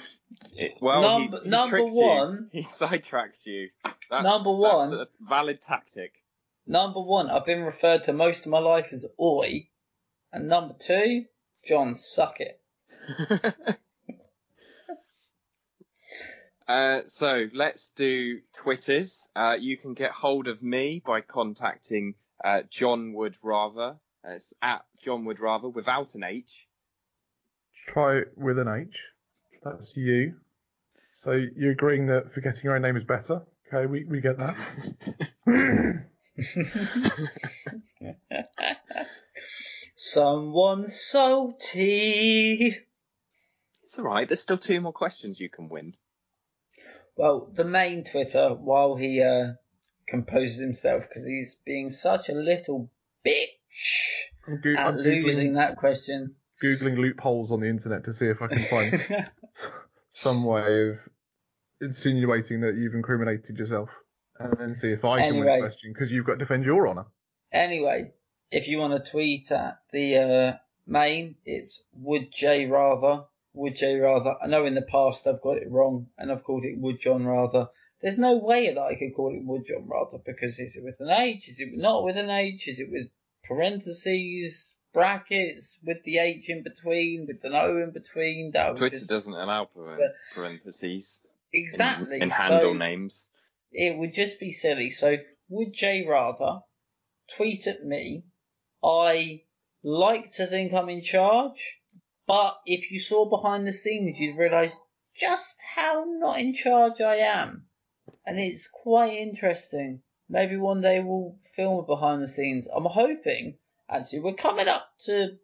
It- 0.57 0.79
well, 0.81 1.03
Number- 1.03 1.37
he, 1.39 1.45
he 1.45 1.51
number 1.51 1.79
one- 1.85 2.33
you. 2.33 2.49
He 2.61 2.63
sidetracked 2.63 3.45
you. 3.45 3.69
That's, 3.85 4.25
Number 4.25 4.51
that's 4.63 4.91
one- 4.91 4.95
a 4.95 5.07
valid 5.21 5.61
tactic. 5.61 6.15
Number 6.67 7.01
one, 7.03 7.29
I've 7.29 7.45
been 7.45 7.61
referred 7.63 8.05
to 8.05 8.15
most 8.15 8.47
of 8.47 8.51
my 8.53 8.59
life 8.59 8.87
as 8.93 9.07
Oi. 9.21 9.69
And 10.33 10.49
number 10.49 10.75
two, 10.79 11.27
John, 11.67 11.95
suck 11.95 12.37
it. 12.41 12.59
Uh, 16.69 17.01
so 17.07 17.47
let's 17.53 17.93
do 17.93 18.41
Twitters. 18.55 19.29
Uh, 19.35 19.57
you 19.59 19.77
can 19.77 19.95
get 19.95 20.11
hold 20.11 20.49
of 20.49 20.63
me 20.63 21.03
by 21.05 21.21
contacting 21.21 22.15
uh, 22.45 22.63
John 22.71 23.13
Would 23.15 23.37
Rather. 23.43 23.97
It's 24.25 24.55
at 24.63 24.85
John 25.03 25.25
Would 25.25 25.41
Rather 25.41 25.69
without 25.69 26.15
an 26.15 26.25
H. 26.25 26.69
Try 27.89 28.19
it 28.19 28.33
with 28.37 28.59
an 28.59 28.69
H. 28.69 28.97
That's 29.65 29.93
you. 29.97 30.35
So 31.23 31.33
you're 31.33 31.73
agreeing 31.73 32.07
that 32.07 32.33
forgetting 32.35 32.63
your 32.65 32.75
own 32.77 32.83
name 32.83 32.97
is 32.97 33.05
better? 33.05 33.43
Okay, 33.73 33.87
we, 33.87 34.05
we 34.05 34.21
get 34.21 34.39
that. 34.39 34.57
Someone 39.97 40.87
salty. 40.87 42.77
It's 43.85 43.99
all 43.99 44.05
right. 44.05 44.29
There's 44.29 44.41
still 44.41 44.59
two 44.59 44.81
more 44.81 44.93
questions 44.93 45.39
you 45.39 45.49
can 45.49 45.69
win. 45.69 45.95
Well, 47.17 47.51
the 47.53 47.65
main 47.65 48.05
Twitter, 48.05 48.51
while 48.51 48.97
he 48.97 49.23
uh, 49.23 49.53
composes 50.09 50.61
himself, 50.61 51.05
because 51.09 51.27
he's 51.27 51.57
being 51.65 51.91
such 51.91 52.29
a 52.29 52.35
little 52.35 52.91
bitch 53.25 53.47
I'm, 54.47 54.61
go- 54.61 54.75
at 54.75 54.87
I'm 54.87 54.97
losing 54.97 55.53
googling, 55.53 55.55
that 55.55 55.77
question. 55.77 56.37
googling 56.63 56.97
loopholes 56.99 57.51
on 57.51 57.61
the 57.61 57.69
internet 57.69 58.05
to 58.05 58.15
see 58.15 58.27
if 58.27 58.41
I 58.41 58.49
can 58.49 58.65
find 58.65 59.31
some 60.11 60.45
way 60.45 60.91
of 60.91 60.97
insinuating 61.81 62.61
that 62.61 62.77
you've 62.77 62.95
incriminated 62.95 63.57
yourself, 63.59 63.91
and 64.39 64.55
then 64.59 64.77
see 64.77 64.89
if 64.89 65.05
I 65.05 65.21
can 65.21 65.39
win 65.39 65.47
the 65.47 65.59
question 65.59 65.93
because 65.93 66.11
you've 66.11 66.27
got 66.27 66.35
to 66.35 66.39
defend 66.39 66.65
your 66.65 66.89
honour. 66.89 67.07
Anyway, 67.53 68.13
if 68.51 68.69
you 68.69 68.79
want 68.79 69.05
to 69.05 69.11
tweet 69.11 69.53
at 69.53 69.79
the 69.93 70.17
uh, 70.17 70.57
main, 70.87 71.37
it's 71.45 71.85
Would 71.95 72.33
J 72.33 72.67
Rather. 72.67 73.25
Would 73.55 73.77
J 73.77 73.97
Rather. 73.99 74.35
I 74.43 74.47
know 74.47 74.65
in 74.67 74.75
the 74.75 74.83
past 74.83 75.27
I've 75.27 75.43
got 75.43 75.59
it 75.59 75.71
wrong 75.71 76.09
and 76.19 76.31
I've 76.33 76.45
called 76.45 76.65
it 76.65 76.79
Would 76.79 77.01
John 77.01 77.27
Rather. 77.27 77.69
There's 78.01 78.19
no 78.19 78.37
way 78.39 78.73
that 78.73 78.81
I 78.81 78.95
could 78.97 79.15
call 79.15 79.35
it 79.35 79.45
Would 79.45 79.67
John 79.67 79.87
Rather 79.87 80.19
because 80.25 80.59
is 80.59 80.77
it 80.77 80.85
with 80.85 81.01
an 81.01 81.11
H? 81.11 81.49
Is 81.49 81.61
it 81.61 81.69
not 81.75 82.03
with 82.05 82.17
an 82.17 82.31
H? 82.31 82.67
Is 82.69 82.81
it 82.81 82.91
with 82.91 83.09
parentheses, 83.45 84.75
brackets, 84.93 85.79
with 85.85 86.03
the 86.05 86.19
H 86.19 86.49
in 86.49 86.63
between, 86.63 87.27
with 87.27 87.45
an 87.45 87.55
O 87.55 87.77
in 87.83 87.91
between? 87.93 88.51
That 88.53 88.77
Twitter 88.77 88.97
just- 88.97 89.09
doesn't 89.09 89.35
allow 89.35 89.69
paren- 89.77 90.13
parentheses 90.35 91.21
in- 91.53 91.63
exactly. 91.65 92.21
in, 92.21 92.31
So- 92.31 92.37
handle 92.37 92.75
names. 92.75 93.29
it 93.73 93.97
would 93.97 94.13
just 94.15 94.41
be 94.41 94.51
silly. 94.51 94.91
So 94.91 95.17
would 95.49 95.73
Jay 95.73 96.05
rather 96.07 96.61
tweet 97.37 97.67
at 97.67 97.85
me? 97.85 98.25
I 98.83 99.43
like 99.83 100.33
to 100.35 100.47
think 100.47 100.73
I'm 100.73 100.89
in 100.89 101.03
charge, 101.03 101.82
but 102.27 102.61
if 102.67 102.91
you 102.91 102.99
saw 102.99 103.29
behind 103.29 103.67
the 103.67 103.73
scenes, 103.73 104.19
you'd 104.21 104.37
realise 104.37 104.77
just 105.15 105.59
how 105.75 106.05
not 106.07 106.39
in 106.39 106.55
charge 106.55 107.01
I 107.01 107.17
am. 107.17 107.67
And 108.25 108.39
it's 108.39 108.69
quite 108.69 109.15
interesting. 109.15 110.03
Maybe 110.29 110.57
one 110.57 110.81
day 110.81 111.01
we'll 111.01 111.37
film 111.55 111.79
a 111.79 111.83
behind 111.83 112.23
the 112.23 112.29
scenes. 112.29 112.67
I'm 112.75 112.85
hoping, 112.85 113.59
actually, 113.91 114.21
we're 114.21 114.35
coming 114.35 114.69
up 114.69 114.87
to, 115.07 115.39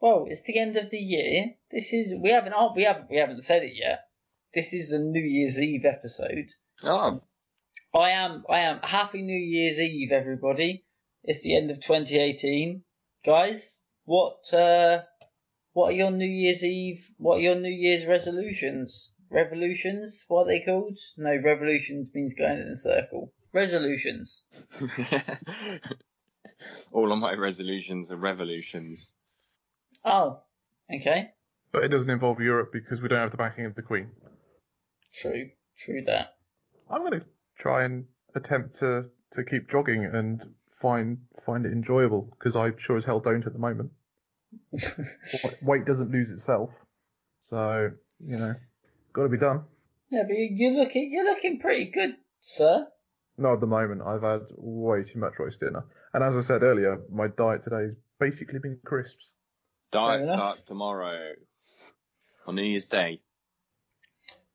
well, 0.00 0.26
it's 0.28 0.42
the 0.42 0.58
end 0.58 0.76
of 0.76 0.90
the 0.90 0.98
year. 0.98 1.54
This 1.70 1.92
is, 1.92 2.14
we 2.22 2.30
haven't, 2.30 2.54
oh, 2.54 2.72
we 2.76 2.84
haven't, 2.84 3.10
we 3.10 3.16
haven't 3.16 3.42
said 3.42 3.62
it 3.62 3.72
yet. 3.74 4.04
This 4.54 4.72
is 4.72 4.92
a 4.92 4.98
New 4.98 5.20
Year's 5.20 5.58
Eve 5.58 5.84
episode. 5.84 6.48
Oh, 6.82 7.18
I 7.94 8.10
am, 8.10 8.44
I 8.48 8.60
am. 8.60 8.80
Happy 8.82 9.22
New 9.22 9.36
Year's 9.36 9.80
Eve, 9.80 10.12
everybody. 10.12 10.84
It's 11.24 11.42
the 11.42 11.56
end 11.56 11.70
of 11.70 11.80
2018. 11.80 12.84
Guys, 13.24 13.78
what, 14.04 14.52
uh, 14.54 15.02
what 15.72 15.90
are 15.90 15.96
your 15.96 16.10
New 16.10 16.26
Year's 16.26 16.64
Eve, 16.64 17.08
what 17.18 17.36
are 17.36 17.40
your 17.40 17.54
New 17.54 17.72
Year's 17.72 18.06
resolutions? 18.06 19.12
Revolutions? 19.30 20.24
What 20.28 20.42
are 20.42 20.46
they 20.46 20.60
called? 20.60 20.98
No, 21.16 21.36
revolutions 21.36 22.10
means 22.14 22.34
going 22.34 22.60
in 22.60 22.68
a 22.68 22.76
circle. 22.76 23.32
Resolutions. 23.52 24.42
all 26.92 27.12
of 27.12 27.18
my 27.18 27.34
resolutions 27.34 28.10
are 28.10 28.16
revolutions. 28.16 29.14
Oh, 30.04 30.40
okay. 30.94 31.30
But 31.72 31.84
it 31.84 31.88
doesn't 31.88 32.10
involve 32.10 32.40
Europe 32.40 32.70
because 32.72 33.00
we 33.00 33.08
don't 33.08 33.20
have 33.20 33.30
the 33.30 33.36
backing 33.36 33.66
of 33.66 33.74
the 33.74 33.82
Queen. 33.82 34.10
True. 35.14 35.50
True 35.84 36.02
that. 36.06 36.36
I'm 36.90 37.02
going 37.02 37.20
to 37.20 37.26
try 37.58 37.84
and 37.84 38.06
attempt 38.34 38.78
to, 38.78 39.04
to 39.32 39.44
keep 39.44 39.70
jogging 39.70 40.04
and 40.04 40.42
find 40.80 41.18
find 41.44 41.66
it 41.66 41.72
enjoyable 41.72 42.34
because 42.38 42.56
I 42.56 42.70
sure 42.78 42.96
as 42.96 43.04
hell 43.04 43.20
don't 43.20 43.46
at 43.46 43.52
the 43.52 43.58
moment. 43.58 43.90
Wa- 44.72 45.50
Weight 45.62 45.84
doesn't 45.84 46.10
lose 46.10 46.30
itself, 46.30 46.70
so 47.50 47.90
you 48.24 48.36
know, 48.38 48.54
got 49.12 49.22
to 49.24 49.28
be 49.28 49.38
done. 49.38 49.64
Yeah, 50.10 50.22
but 50.22 50.36
you- 50.36 50.48
you're 50.52 50.72
looking, 50.84 51.10
you're 51.12 51.24
looking 51.24 51.58
pretty 51.60 51.90
good, 51.90 52.16
sir. 52.40 52.86
Not 53.36 53.54
at 53.54 53.60
the 53.60 53.66
moment. 53.66 54.02
I've 54.02 54.22
had 54.22 54.46
way 54.56 55.04
too 55.04 55.18
much 55.20 55.34
roast 55.38 55.60
dinner, 55.60 55.84
and 56.12 56.24
as 56.24 56.34
I 56.36 56.40
said 56.42 56.62
earlier, 56.62 57.00
my 57.10 57.28
diet 57.28 57.62
today 57.64 57.82
has 57.88 57.94
basically 58.18 58.58
been 58.58 58.78
crisps. 58.84 59.24
Diet 59.90 60.24
starts 60.36 60.62
tomorrow 60.62 61.34
on 62.46 62.54
New 62.56 62.62
Year's 62.62 62.86
Day. 62.86 63.20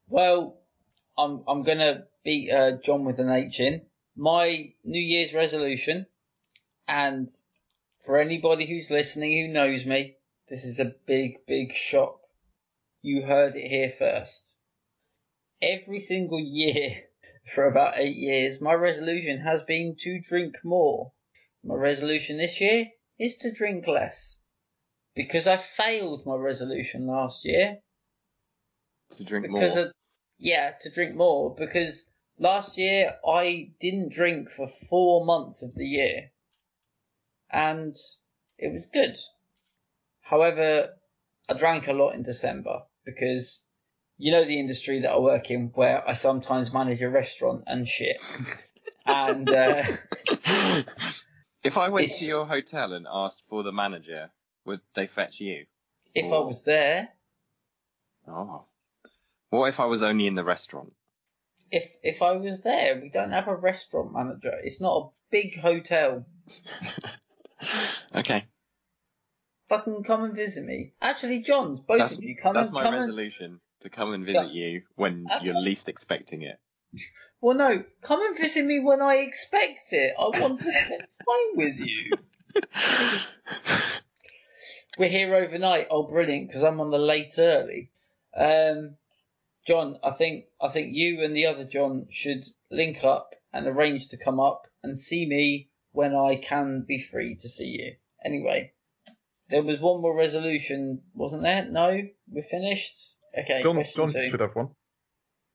Well, 0.08 0.60
I'm 1.18 1.44
I'm 1.48 1.64
gonna 1.64 2.06
beat 2.24 2.52
uh, 2.52 2.78
John 2.84 3.06
with 3.06 3.20
an 3.20 3.30
H 3.30 3.60
in 3.60 3.86
my 4.16 4.74
New 4.84 5.02
Year's 5.02 5.34
resolution, 5.34 6.06
and 6.88 7.30
for 8.04 8.20
anybody 8.20 8.68
who's 8.68 8.92
listening 8.92 9.32
who 9.34 9.54
knows 9.54 9.86
me, 9.86 10.18
this 10.50 10.63
is 10.66 10.80
a 10.80 10.94
big 11.06 11.46
big 11.48 11.74
shock. 11.74 12.20
You 13.02 13.24
heard 13.24 13.56
it 13.56 13.68
here 13.70 13.92
first. 13.98 14.56
Every 15.62 16.00
single 16.00 16.39
year 16.39 17.04
for 17.54 17.66
about 17.66 17.98
eight 17.98 18.18
years, 18.18 18.62
my 18.62 18.74
resolution 18.74 19.39
has 19.39 19.63
been 19.63 19.96
to 20.00 20.20
drink 20.20 20.56
more. 20.63 21.13
My 21.63 21.76
resolution 21.76 22.38
this 22.38 22.60
year 22.60 22.88
is 23.18 23.38
to 23.38 23.52
drink 23.52 23.88
less. 23.88 24.38
Because 25.16 25.48
I 25.48 25.58
failed 25.58 26.26
my 26.26 26.36
resolution 26.36 27.08
last 27.08 27.46
year, 27.46 27.78
To 29.18 29.24
drink 29.24 29.48
because 29.48 29.76
more. 29.76 29.86
of, 29.86 29.92
yeah, 30.39 30.72
to 30.82 30.89
drink 30.89 31.16
more 31.16 31.56
because 31.56 32.06
last 32.39 32.78
year 32.78 33.16
I 33.26 33.72
didn't 33.80 34.12
drink 34.12 34.50
for 34.50 34.68
four 34.89 35.24
months 35.24 35.62
of 35.62 35.74
the 35.76 35.86
year, 35.86 36.32
and 37.54 37.96
it 38.58 38.74
was 38.74 38.86
good. 38.92 39.16
However, 40.22 40.89
I 41.48 41.54
drank 41.54 41.88
a 41.88 41.94
lot 41.94 42.16
in 42.16 42.24
December 42.24 42.84
because 43.06 43.66
you 44.18 44.32
know 44.32 44.44
the 44.44 44.60
industry 44.60 45.02
that 45.02 45.12
I 45.12 45.20
work 45.20 45.50
in, 45.52 45.72
where 45.76 46.08
I 46.08 46.13
sometimes 46.13 46.74
manage 46.74 47.02
a 47.02 47.10
restaurant 47.10 47.63
and 47.68 47.88
shit, 47.88 48.20
and 49.06 49.50
uh, 49.50 49.84
if 51.63 51.78
I 51.78 51.89
went 51.89 52.10
to 52.10 52.26
your 52.26 52.46
hotel 52.46 52.94
and 52.94 53.06
asked 53.12 53.44
for 53.48 53.63
the 53.63 53.72
manager, 53.72 54.32
would 54.66 54.82
they 54.96 55.08
fetch 55.08 55.39
you? 55.39 55.66
if 56.16 56.26
I 56.26 56.39
was 56.39 56.63
there, 56.63 57.10
Oh. 58.28 58.66
What 59.50 59.68
if 59.68 59.80
I 59.80 59.86
was 59.86 60.04
only 60.04 60.28
in 60.28 60.36
the 60.36 60.44
restaurant? 60.44 60.94
if 61.74 61.92
if 62.04 62.22
I 62.22 62.34
was 62.34 62.62
there, 62.62 63.00
we 63.02 63.10
don't 63.10 63.32
have 63.32 63.48
a 63.48 63.56
restaurant 63.56 64.13
manager. 64.13 64.54
It's 64.63 64.80
not 64.80 64.98
a 64.98 65.10
big 65.32 65.60
hotel. 65.60 66.26
okay. 68.15 68.45
Fucking 69.69 70.04
come 70.04 70.23
and 70.23 70.36
visit 70.36 70.65
me. 70.65 70.93
Actually, 71.02 71.39
John's 71.39 71.80
both 71.80 71.97
That's, 71.99 72.17
of 72.17 72.23
you 72.23 72.36
come 72.36 72.54
that's 72.54 72.69
and 72.69 72.76
my 72.76 72.84
come 72.84 72.93
and 72.93 73.02
resolution 73.02 73.60
to 73.82 73.89
come 73.89 74.13
and 74.13 74.26
visit 74.26 74.49
you 74.49 74.84
when 74.95 75.28
Okay. 75.32 75.45
you're 75.45 75.60
least 75.60 75.89
expecting 75.89 76.41
it. 76.43 76.60
Well, 77.41 77.58
no, 77.58 77.84
come 78.02 78.26
and 78.26 78.38
visit 78.38 78.63
me 78.63 78.80
when 78.80 79.02
I 79.02 79.15
expect 79.15 79.91
it. 79.91 80.13
I 80.17 80.30
want 80.39 80.62
to 80.62 80.71
spend 80.71 81.02
time 81.28 81.56
with 81.56 81.78
you. 81.78 82.17
We're 84.97 85.10
here 85.10 85.36
overnight. 85.36 85.88
Oh, 85.91 86.04
brilliant! 86.04 86.47
Because 86.47 86.63
I'm 86.63 86.80
on 86.80 86.89
the 86.89 86.97
late 86.97 87.34
early. 87.38 87.91
Um, 88.34 88.95
John, 89.67 89.97
I 90.04 90.12
think 90.12 90.45
I 90.62 90.69
think 90.69 90.95
you 90.95 91.21
and 91.21 91.36
the 91.36 91.47
other 91.47 91.65
John 91.65 92.08
should 92.10 92.47
link 92.71 93.04
up 93.04 93.36
and 93.52 93.67
arrange 93.67 94.08
to 94.10 94.17
come 94.17 94.39
up 94.39 94.67
and 94.82 94.97
see 94.97 95.26
me 95.26 95.67
when 95.94 96.14
I 96.14 96.36
can 96.36 96.84
be 96.86 97.00
free 97.00 97.36
to 97.36 97.48
see 97.48 97.66
you. 97.66 97.96
Anyway, 98.26 98.74
there 99.50 99.64
was 99.64 99.80
one 99.80 100.02
more 100.02 100.16
resolution, 100.16 101.02
wasn't 101.14 101.44
there? 101.44 101.66
No, 101.66 102.02
we're 102.30 102.44
finished. 102.44 103.16
Okay, 103.38 103.64
John, 103.64 103.76
question 103.76 104.08
John 104.08 104.14
two. 104.14 104.30
should 104.30 104.40
have 104.42 104.56
one. 104.56 104.70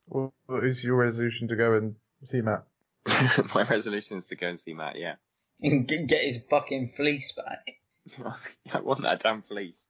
What 0.06 0.30
what 0.46 0.64
is 0.64 0.82
your 0.82 0.96
resolution 0.96 1.48
to 1.48 1.56
go 1.56 1.74
and 1.74 1.96
see 2.30 2.40
Matt? 2.40 2.64
My 3.54 3.62
resolution 3.62 4.16
is 4.16 4.26
to 4.26 4.36
go 4.36 4.48
and 4.48 4.58
see 4.58 4.72
Matt. 4.74 4.96
Yeah, 4.96 5.16
and 5.60 5.86
get 5.86 6.06
get 6.06 6.24
his 6.24 6.42
fucking 6.48 6.94
fleece 6.96 7.32
back. 7.32 7.76
I 8.72 8.80
want 8.80 9.02
that 9.02 9.20
damn 9.20 9.42
fleece. 9.42 9.86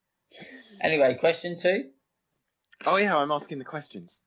Anyway, 0.81 1.17
question 1.21 1.59
two. 1.59 1.91
Oh 2.87 2.97
yeah, 2.97 3.17
I'm 3.17 3.31
asking 3.33 3.59
the 3.59 3.65
questions. 3.65 4.21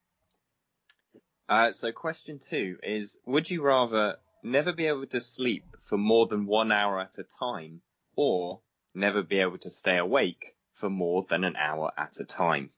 Uh, 1.50 1.72
so 1.72 1.92
question 1.92 2.40
two 2.40 2.78
is: 2.84 3.20
Would 3.26 3.50
you 3.50 3.62
rather 3.64 4.18
never 4.44 4.74
be 4.74 4.88
able 4.88 5.08
to 5.08 5.20
sleep 5.20 5.66
for 5.80 5.98
more 5.98 6.28
than 6.28 6.46
one 6.46 6.72
hour 6.72 7.00
at 7.00 7.18
a 7.18 7.26
time, 7.40 7.82
or 8.16 8.62
never 8.94 9.22
be 9.22 9.40
able 9.40 9.58
to 9.60 9.70
stay 9.70 9.98
awake 9.98 10.56
for 10.74 10.90
more 10.90 11.26
than 11.30 11.44
an 11.44 11.56
hour 11.56 11.92
at 11.98 12.20
a 12.20 12.26
time? 12.26 12.70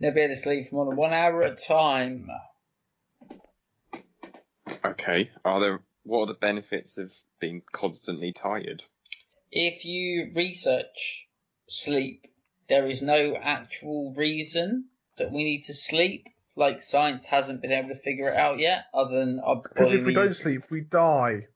Never 0.00 0.14
be 0.14 0.20
able 0.22 0.34
to 0.34 0.40
sleep 0.40 0.68
for 0.68 0.74
more 0.76 0.86
than 0.86 0.96
one 0.96 1.12
hour 1.12 1.42
at 1.42 1.52
a 1.52 1.66
time. 1.66 2.28
Okay. 4.84 5.30
Are 5.44 5.60
there 5.60 5.80
what 6.04 6.20
are 6.20 6.26
the 6.26 6.34
benefits 6.34 6.96
of 6.96 7.12
being 7.40 7.62
constantly 7.70 8.32
tired? 8.32 8.82
If 9.50 9.84
you 9.84 10.32
research 10.34 11.28
sleep, 11.68 12.26
there 12.68 12.86
is 12.86 13.02
no 13.02 13.36
actual 13.36 14.14
reason 14.16 14.86
that 15.18 15.32
we 15.32 15.44
need 15.44 15.64
to 15.64 15.74
sleep. 15.74 16.26
Like 16.58 16.82
science 16.82 17.24
hasn't 17.26 17.62
been 17.62 17.70
able 17.70 17.90
to 17.90 18.00
figure 18.00 18.28
it 18.28 18.36
out 18.36 18.58
yet, 18.58 18.86
other 18.92 19.20
than 19.20 19.38
our 19.38 19.62
Because 19.62 19.92
if 19.92 20.04
we 20.04 20.12
don't 20.12 20.34
sleep, 20.34 20.62
we 20.70 20.80
die. 20.80 21.46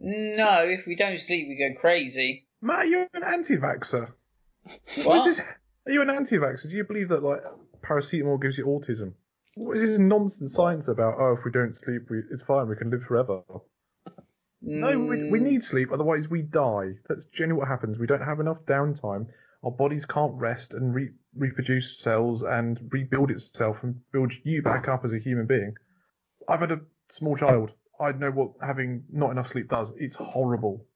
No, 0.00 0.64
if 0.64 0.86
we 0.86 0.96
don't 0.96 1.18
sleep, 1.18 1.46
we 1.48 1.56
go 1.56 1.80
crazy. 1.80 2.48
Matt, 2.60 2.88
you're 2.88 3.06
an 3.14 3.22
anti-vaxxer. 3.22 4.08
What? 5.04 5.28
Is 5.28 5.36
this? 5.36 5.46
Are 5.86 5.92
you 5.92 6.02
an 6.02 6.10
anti-vaxxer? 6.10 6.64
Do 6.64 6.76
you 6.76 6.82
believe 6.82 7.10
that 7.10 7.22
like 7.22 7.42
paracetamol 7.88 8.42
gives 8.42 8.58
you 8.58 8.66
autism? 8.66 9.12
What 9.54 9.76
is 9.76 9.90
this 9.90 9.98
nonsense 10.00 10.52
science 10.54 10.88
about? 10.88 11.14
Oh, 11.20 11.36
if 11.38 11.44
we 11.44 11.52
don't 11.52 11.76
sleep, 11.84 12.02
we, 12.10 12.18
it's 12.32 12.42
fine. 12.42 12.68
We 12.68 12.76
can 12.76 12.90
live 12.90 13.04
forever. 13.06 13.42
No, 14.62 14.98
we, 14.98 15.24
we 15.30 15.38
Mm, 15.38 15.42
need 15.42 15.64
sleep, 15.64 15.90
otherwise 15.92 16.24
we 16.28 16.42
die. 16.42 16.94
That's 17.08 17.26
generally 17.26 17.60
what 17.60 17.68
happens. 17.68 17.98
We 17.98 18.06
don't 18.08 18.24
have 18.24 18.40
enough 18.40 18.58
downtime. 18.66 19.28
Our 19.66 19.72
bodies 19.72 20.04
can't 20.04 20.32
rest 20.34 20.74
and 20.74 20.94
re- 20.94 21.10
reproduce 21.36 21.98
cells 21.98 22.42
and 22.42 22.78
rebuild 22.92 23.32
itself 23.32 23.78
and 23.82 23.96
build 24.12 24.32
you 24.44 24.62
back 24.62 24.86
up 24.86 25.04
as 25.04 25.12
a 25.12 25.18
human 25.18 25.46
being. 25.46 25.74
I've 26.48 26.60
had 26.60 26.70
a 26.70 26.80
small 27.08 27.36
child. 27.36 27.72
I 28.00 28.12
know 28.12 28.30
what 28.30 28.52
having 28.62 29.02
not 29.10 29.32
enough 29.32 29.50
sleep 29.50 29.68
does. 29.68 29.92
It's 29.96 30.14
horrible. 30.14 30.86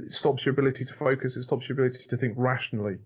It 0.00 0.12
stops 0.12 0.44
your 0.44 0.52
ability 0.52 0.84
to 0.84 0.92
focus. 0.92 1.38
It 1.38 1.44
stops 1.44 1.70
your 1.70 1.80
ability 1.80 2.04
to 2.10 2.18
think 2.18 2.34
rationally. 2.36 2.98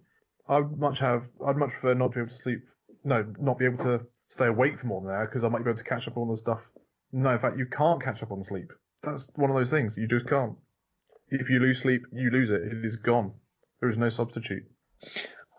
I'd 0.48 0.76
much 0.76 0.98
have. 0.98 1.22
I'd 1.46 1.56
much 1.56 1.70
prefer 1.70 1.94
not 1.94 2.08
to 2.08 2.14
be 2.16 2.20
able 2.22 2.36
to 2.36 2.42
sleep. 2.42 2.64
No, 3.04 3.24
not 3.38 3.60
be 3.60 3.66
able 3.66 3.84
to 3.84 4.00
stay 4.26 4.46
awake 4.46 4.80
for 4.80 4.88
more 4.88 5.02
than 5.02 5.10
an 5.10 5.16
hour 5.16 5.26
because 5.26 5.44
I 5.44 5.48
might 5.48 5.62
be 5.62 5.70
able 5.70 5.78
to 5.78 5.84
catch 5.84 6.08
up 6.08 6.16
on 6.16 6.32
the 6.32 6.38
stuff. 6.38 6.62
No, 7.12 7.30
in 7.30 7.38
fact, 7.38 7.58
you 7.58 7.66
can't 7.66 8.02
catch 8.02 8.24
up 8.24 8.32
on 8.32 8.42
sleep. 8.42 8.72
That's 9.04 9.30
one 9.36 9.50
of 9.50 9.56
those 9.56 9.70
things. 9.70 9.94
You 9.96 10.08
just 10.08 10.26
can't. 10.26 10.54
If 11.28 11.48
you 11.48 11.60
lose 11.60 11.80
sleep, 11.80 12.02
you 12.12 12.30
lose 12.30 12.50
it. 12.50 12.62
It 12.62 12.84
is 12.84 12.96
gone. 12.96 13.34
There 13.80 13.88
is 13.88 13.98
no 13.98 14.08
substitute. 14.08 14.64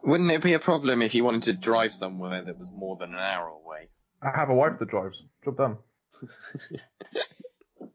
Wouldn't 0.04 0.32
it 0.32 0.42
be 0.42 0.54
a 0.54 0.60
problem 0.60 1.02
if 1.02 1.16
you 1.16 1.24
wanted 1.24 1.44
to 1.44 1.54
drive 1.54 1.94
somewhere 1.94 2.44
that 2.44 2.60
was 2.60 2.70
more 2.72 2.98
than 2.98 3.14
an 3.14 3.20
hour 3.20 3.48
away? 3.48 3.88
I 4.22 4.38
have 4.38 4.50
a 4.50 4.54
wife 4.54 4.80
that 4.80 4.90
drives. 4.90 5.22
Job 5.44 5.58
done. 5.58 5.78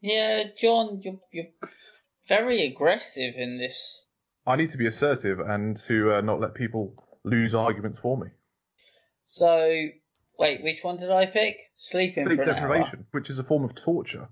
Yeah, 0.00 0.44
John, 0.56 1.00
you're, 1.02 1.18
you're 1.32 1.46
very 2.28 2.66
aggressive 2.66 3.34
in 3.36 3.58
this. 3.58 4.08
I 4.46 4.56
need 4.56 4.70
to 4.70 4.76
be 4.78 4.86
assertive 4.86 5.40
and 5.40 5.76
to 5.86 6.14
uh, 6.14 6.20
not 6.20 6.40
let 6.40 6.54
people 6.54 6.94
lose 7.24 7.54
arguments 7.54 7.98
for 8.00 8.16
me. 8.16 8.28
So, 9.24 9.86
wait, 10.38 10.62
which 10.62 10.82
one 10.82 10.98
did 10.98 11.10
I 11.10 11.26
pick? 11.26 11.56
Sleeping 11.76 12.26
Sleep 12.26 12.36
for 12.36 12.42
an 12.42 12.54
deprivation, 12.54 13.06
which 13.10 13.28
is 13.28 13.38
a 13.38 13.44
form 13.44 13.64
of 13.64 13.74
torture. 13.74 14.28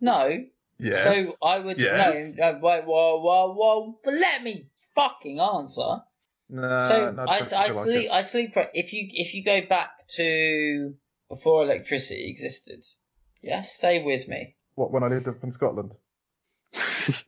No. 0.00 0.44
Yes. 0.78 1.04
So 1.04 1.36
I 1.42 1.58
would 1.58 1.78
Yes. 1.78 2.34
no, 2.36 2.52
no. 2.52 2.58
Wait, 2.62 2.84
whoa, 2.84 3.20
whoa, 3.20 3.54
whoa! 3.54 3.98
But 4.04 4.14
let 4.14 4.42
me 4.42 4.68
fucking 4.94 5.40
answer. 5.40 6.02
No, 6.48 6.78
so 6.88 7.10
no, 7.10 7.22
I, 7.24 7.38
I 7.38 7.68
like 7.68 7.84
sleep. 7.84 8.06
it. 8.06 8.10
I 8.10 8.22
sleep 8.22 8.54
for 8.54 8.66
if 8.72 8.92
you 8.92 9.08
if 9.10 9.34
you 9.34 9.44
go 9.44 9.60
back 9.66 10.06
to 10.16 10.94
before 11.28 11.64
electricity 11.64 12.30
existed. 12.30 12.84
Yeah, 13.42 13.62
stay 13.62 14.02
with 14.02 14.28
me. 14.28 14.56
What 14.74 14.92
when 14.92 15.02
I 15.02 15.08
lived 15.08 15.28
up 15.28 15.42
in 15.42 15.52
Scotland? 15.52 15.92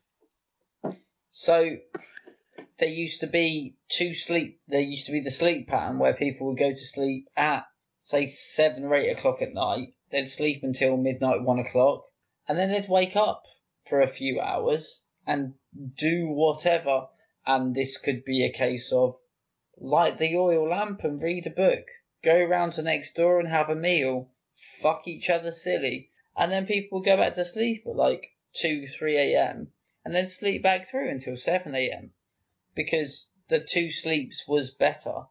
So 1.40 1.76
there 2.80 2.88
used 2.88 3.20
to 3.20 3.28
be 3.28 3.76
two 3.88 4.12
sleep. 4.12 4.60
There 4.66 4.80
used 4.80 5.06
to 5.06 5.12
be 5.12 5.20
the 5.20 5.30
sleep 5.30 5.68
pattern 5.68 6.00
where 6.00 6.12
people 6.12 6.48
would 6.48 6.58
go 6.58 6.70
to 6.70 6.76
sleep 6.76 7.28
at 7.36 7.64
say 8.00 8.26
seven 8.26 8.82
or 8.82 8.96
eight 8.96 9.16
o'clock 9.16 9.40
at 9.40 9.54
night. 9.54 9.94
They'd 10.10 10.28
sleep 10.28 10.64
until 10.64 10.96
midnight, 10.96 11.42
one 11.42 11.60
o'clock, 11.60 12.02
and 12.48 12.58
then 12.58 12.72
they'd 12.72 12.88
wake 12.88 13.14
up 13.14 13.44
for 13.88 14.00
a 14.00 14.08
few 14.08 14.40
hours 14.40 15.06
and 15.28 15.54
do 15.96 16.26
whatever. 16.26 17.06
And 17.48 17.74
this 17.74 17.96
could 17.96 18.26
be 18.26 18.44
a 18.44 18.52
case 18.52 18.92
of 18.92 19.18
light 19.78 20.18
the 20.18 20.36
oil 20.36 20.68
lamp 20.68 21.02
and 21.02 21.22
read 21.22 21.46
a 21.46 21.50
book, 21.50 21.86
go 22.22 22.44
round 22.44 22.74
to 22.74 22.82
next 22.82 23.14
door 23.14 23.40
and 23.40 23.48
have 23.48 23.70
a 23.70 23.74
meal, 23.74 24.30
fuck 24.82 25.08
each 25.08 25.30
other 25.30 25.50
silly, 25.50 26.10
and 26.36 26.52
then 26.52 26.66
people 26.66 27.00
go 27.00 27.16
back 27.16 27.32
to 27.34 27.46
sleep 27.46 27.86
at 27.86 27.96
like 27.96 28.32
two, 28.52 28.86
three 28.86 29.16
a.m. 29.16 29.72
and 30.04 30.14
then 30.14 30.26
sleep 30.26 30.62
back 30.62 30.86
through 30.86 31.08
until 31.08 31.38
seven 31.38 31.74
a.m. 31.74 32.12
because 32.74 33.28
the 33.48 33.60
two 33.60 33.90
sleeps 33.90 34.46
was 34.46 34.70
better, 34.70 35.24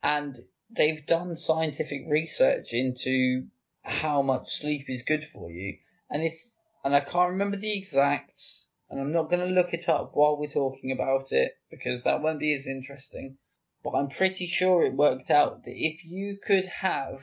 and 0.00 0.46
they've 0.70 1.06
done 1.06 1.34
scientific 1.34 2.04
research 2.06 2.72
into 2.72 3.48
how 3.82 4.22
much 4.22 4.48
sleep 4.48 4.88
is 4.88 5.02
good 5.02 5.24
for 5.24 5.50
you, 5.50 5.76
and 6.08 6.22
if 6.22 6.40
and 6.84 6.94
I 6.94 7.00
can't 7.00 7.30
remember 7.30 7.56
the 7.56 7.76
exacts, 7.76 8.67
and 8.90 9.00
I'm 9.00 9.12
not 9.12 9.28
going 9.28 9.46
to 9.46 9.54
look 9.54 9.74
it 9.74 9.88
up 9.88 10.12
while 10.14 10.38
we're 10.38 10.48
talking 10.48 10.92
about 10.92 11.30
it 11.32 11.52
because 11.70 12.02
that 12.02 12.22
won't 12.22 12.40
be 12.40 12.54
as 12.54 12.66
interesting. 12.66 13.36
But 13.84 13.90
I'm 13.90 14.08
pretty 14.08 14.46
sure 14.46 14.82
it 14.82 14.94
worked 14.94 15.30
out 15.30 15.64
that 15.64 15.76
if 15.76 16.04
you 16.04 16.38
could 16.44 16.66
have 16.66 17.20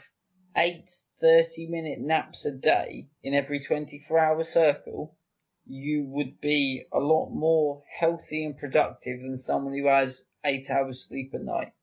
eight 0.56 0.90
30 1.20 1.68
minute 1.68 2.00
naps 2.00 2.46
a 2.46 2.52
day 2.52 3.08
in 3.24 3.34
every 3.34 3.60
24 3.60 4.20
hour 4.20 4.44
circle, 4.44 5.18
you 5.66 6.06
would 6.06 6.40
be 6.40 6.86
a 6.94 7.00
lot 7.00 7.30
more 7.32 7.84
healthy 8.00 8.46
and 8.46 8.58
productive 8.58 9.22
than 9.22 9.36
someone 9.36 9.74
who 9.74 9.88
has 9.88 10.28
eight 10.46 10.70
hours 10.70 11.08
sleep 11.08 11.34
a 11.34 11.40
night. 11.40 11.74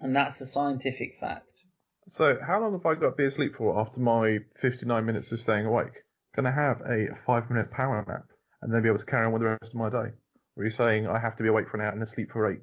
And 0.00 0.14
that's 0.14 0.40
a 0.40 0.46
scientific 0.46 1.18
fact. 1.18 1.64
So 2.08 2.36
how 2.44 2.60
long 2.60 2.72
have 2.72 2.84
I 2.84 2.94
got 2.94 3.10
to 3.10 3.16
be 3.16 3.26
asleep 3.26 3.56
for 3.56 3.80
after 3.80 4.00
my 4.00 4.38
59 4.60 5.06
minutes 5.06 5.32
of 5.32 5.40
staying 5.40 5.66
awake? 5.66 5.94
Can 6.34 6.46
I 6.46 6.52
have 6.52 6.80
a 6.82 7.06
five 7.24 7.48
minute 7.48 7.70
power 7.70 8.04
nap 8.06 8.26
and 8.62 8.72
then 8.72 8.82
be 8.82 8.88
able 8.88 8.98
to 8.98 9.04
carry 9.06 9.26
on 9.26 9.32
with 9.32 9.42
the 9.42 9.48
rest 9.48 9.72
of 9.72 9.74
my 9.74 9.90
day? 9.90 10.12
Or 10.56 10.62
are 10.62 10.64
you 10.64 10.70
saying 10.70 11.06
I 11.06 11.18
have 11.18 11.36
to 11.36 11.42
be 11.42 11.48
awake 11.48 11.68
for 11.70 11.76
an 11.76 11.82
hour 11.84 11.92
and 11.92 12.02
asleep 12.02 12.30
for 12.32 12.50
eight? 12.50 12.62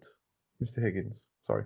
Mr. 0.61 0.81
Higgins, 0.83 1.13
sorry. 1.47 1.65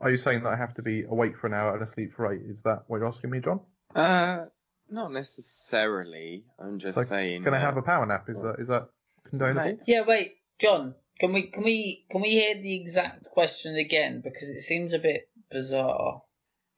Are 0.00 0.10
you 0.10 0.18
saying 0.18 0.42
that 0.42 0.52
I 0.52 0.56
have 0.56 0.74
to 0.74 0.82
be 0.82 1.04
awake 1.04 1.38
for 1.40 1.46
an 1.46 1.54
hour 1.54 1.74
and 1.74 1.88
asleep 1.88 2.12
for 2.14 2.32
eight? 2.32 2.42
Is 2.44 2.60
that 2.62 2.84
what 2.86 2.98
you're 2.98 3.08
asking 3.08 3.30
me, 3.30 3.40
John? 3.40 3.60
Uh, 3.94 4.46
not 4.90 5.12
necessarily. 5.12 6.44
I'm 6.58 6.78
just 6.78 6.96
So 6.96 7.02
saying. 7.02 7.44
Can 7.44 7.54
I 7.54 7.60
have 7.60 7.76
a 7.76 7.82
power 7.82 8.06
nap? 8.06 8.28
Is 8.28 8.36
that 8.36 8.56
is 8.58 8.68
that 8.68 8.88
condonable? 9.32 9.54
Mate. 9.56 9.78
Yeah, 9.86 10.02
wait, 10.06 10.36
John, 10.60 10.94
can 11.18 11.32
we 11.32 11.50
can 11.50 11.64
we 11.64 12.04
can 12.10 12.20
we 12.20 12.30
hear 12.30 12.60
the 12.60 12.74
exact 12.80 13.24
question 13.24 13.76
again 13.76 14.20
because 14.22 14.48
it 14.48 14.60
seems 14.60 14.92
a 14.92 14.98
bit 14.98 15.28
bizarre. 15.50 16.22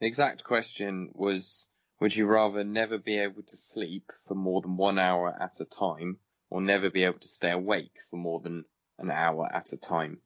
The 0.00 0.06
exact 0.06 0.44
question 0.44 1.10
was: 1.14 1.68
Would 2.00 2.14
you 2.14 2.26
rather 2.26 2.62
never 2.64 2.98
be 2.98 3.18
able 3.18 3.42
to 3.42 3.56
sleep 3.56 4.10
for 4.26 4.34
more 4.34 4.62
than 4.62 4.76
one 4.76 4.98
hour 4.98 5.36
at 5.40 5.60
a 5.60 5.64
time, 5.64 6.18
or 6.50 6.60
never 6.60 6.90
be 6.90 7.04
able 7.04 7.18
to 7.20 7.28
stay 7.28 7.50
awake 7.50 7.96
for 8.10 8.16
more 8.16 8.40
than 8.40 8.64
an 8.98 9.10
hour 9.10 9.48
at 9.52 9.72
a 9.72 9.76
time? 9.76 10.20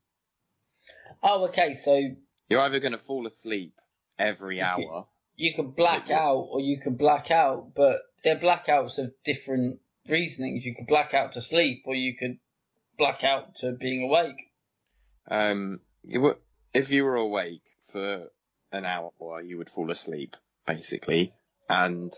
Oh, 1.22 1.46
okay, 1.48 1.72
so 1.72 2.00
You're 2.48 2.60
either 2.60 2.80
going 2.80 2.92
to 2.92 2.98
fall 2.98 3.26
asleep 3.26 3.74
every 4.18 4.60
Okay. 4.62 4.84
hour. 4.86 5.06
you 5.36 5.54
can 5.54 5.70
black 5.70 6.10
out 6.10 6.48
or 6.50 6.60
you 6.60 6.78
can 6.80 6.94
black 6.96 7.30
out, 7.30 7.72
but 7.74 8.00
they're 8.22 8.38
blackouts 8.38 8.98
of 8.98 9.12
different 9.24 9.80
reasonings. 10.08 10.64
You 10.64 10.74
could 10.74 10.86
black 10.86 11.14
out 11.14 11.32
to 11.34 11.40
sleep 11.40 11.82
or 11.86 11.94
you 11.94 12.16
could 12.16 12.38
black 12.98 13.24
out 13.24 13.56
to 13.56 13.72
being 13.72 14.02
awake. 14.04 14.50
Um, 15.30 15.80
you 16.02 16.20
would, 16.20 16.36
if 16.74 16.90
you 16.90 17.04
were 17.04 17.16
awake 17.16 17.62
for 17.90 18.28
an 18.72 18.84
hour, 18.84 19.40
you 19.42 19.58
would 19.58 19.70
fall 19.70 19.90
asleep, 19.90 20.36
basically. 20.66 21.32
And 21.68 22.12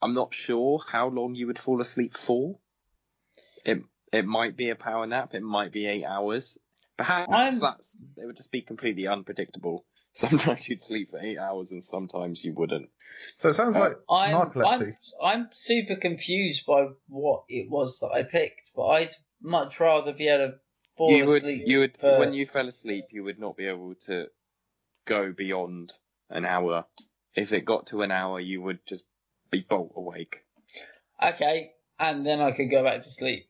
I'm 0.00 0.14
not 0.14 0.34
sure 0.34 0.80
how 0.90 1.08
long 1.08 1.34
you 1.34 1.46
would 1.46 1.58
fall 1.58 1.80
asleep 1.80 2.16
for. 2.16 2.58
It 3.64 3.82
it 4.12 4.24
might 4.26 4.56
be 4.56 4.70
a 4.70 4.74
power 4.74 5.06
nap. 5.06 5.34
It 5.34 5.42
might 5.42 5.72
be 5.72 5.86
eight 5.86 6.04
hours. 6.04 6.58
Perhaps 6.96 7.32
I'm- 7.32 7.58
that's 7.58 7.96
it 8.16 8.26
would 8.26 8.36
just 8.36 8.52
be 8.52 8.62
completely 8.62 9.06
unpredictable. 9.06 9.84
Sometimes 10.14 10.68
you'd 10.68 10.82
sleep 10.82 11.10
for 11.10 11.18
eight 11.18 11.38
hours, 11.38 11.70
and 11.72 11.82
sometimes 11.82 12.44
you 12.44 12.52
wouldn't. 12.52 12.90
So 13.38 13.48
it 13.48 13.54
sounds 13.54 13.76
uh, 13.76 13.80
like 13.80 13.96
I'm, 14.10 14.34
narcolepsy. 14.34 14.96
I'm, 15.22 15.24
I'm 15.24 15.48
super 15.54 15.96
confused 15.96 16.66
by 16.66 16.88
what 17.08 17.44
it 17.48 17.70
was 17.70 17.98
that 18.00 18.10
I 18.10 18.22
picked, 18.22 18.72
but 18.76 18.88
I'd 18.88 19.16
much 19.40 19.80
rather 19.80 20.12
be 20.12 20.28
able 20.28 20.48
to 20.48 20.54
fall 20.98 21.16
you 21.16 21.24
would 21.24 21.42
asleep. 21.44 21.62
you 21.64 21.78
would 21.78 21.96
for- 21.96 22.18
when 22.18 22.34
you 22.34 22.44
fell 22.44 22.68
asleep, 22.68 23.06
you 23.10 23.24
would 23.24 23.38
not 23.38 23.56
be 23.56 23.66
able 23.68 23.94
to 24.06 24.26
go 25.06 25.32
beyond 25.32 25.94
an 26.28 26.44
hour. 26.44 26.84
If 27.34 27.54
it 27.54 27.64
got 27.64 27.86
to 27.86 28.02
an 28.02 28.10
hour, 28.10 28.38
you 28.38 28.60
would 28.60 28.84
just 28.86 29.04
be 29.50 29.64
bolt 29.66 29.92
awake. 29.96 30.44
Okay, 31.22 31.70
and 31.98 32.26
then 32.26 32.40
I 32.42 32.52
could 32.52 32.70
go 32.70 32.84
back 32.84 32.98
to 32.98 33.08
sleep. 33.08 33.46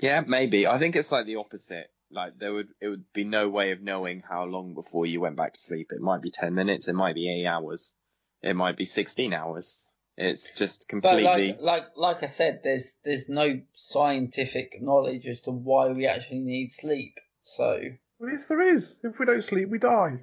Yeah, 0.00 0.22
maybe. 0.26 0.66
I 0.66 0.78
think 0.78 0.96
it's 0.96 1.12
like 1.12 1.26
the 1.26 1.36
opposite. 1.36 1.90
Like 2.10 2.38
there 2.38 2.52
would 2.52 2.68
it 2.80 2.88
would 2.88 3.12
be 3.12 3.24
no 3.24 3.48
way 3.48 3.72
of 3.72 3.80
knowing 3.82 4.22
how 4.28 4.44
long 4.44 4.74
before 4.74 5.06
you 5.06 5.20
went 5.20 5.36
back 5.36 5.54
to 5.54 5.60
sleep. 5.60 5.90
It 5.90 6.00
might 6.00 6.22
be 6.22 6.30
ten 6.30 6.54
minutes, 6.54 6.86
it 6.86 6.94
might 6.94 7.14
be 7.16 7.28
eight 7.28 7.46
hours, 7.46 7.94
it 8.42 8.54
might 8.54 8.76
be 8.76 8.84
sixteen 8.84 9.32
hours. 9.32 9.84
It's 10.16 10.50
just 10.50 10.88
completely. 10.88 11.24
But 11.24 11.28
completely 11.28 11.64
like, 11.66 11.94
like, 11.96 11.96
like 11.96 12.22
I 12.22 12.26
said, 12.26 12.60
there's 12.62 12.96
there's 13.04 13.28
no 13.28 13.60
scientific 13.74 14.80
knowledge 14.80 15.26
as 15.26 15.40
to 15.42 15.50
why 15.50 15.88
we 15.88 16.06
actually 16.06 16.40
need 16.40 16.70
sleep. 16.70 17.18
So, 17.42 17.80
Well, 18.18 18.30
yes, 18.32 18.46
there 18.48 18.74
is. 18.74 18.94
If 19.02 19.18
we 19.18 19.26
don't 19.26 19.44
sleep, 19.44 19.68
we 19.68 19.78
die. 19.78 20.20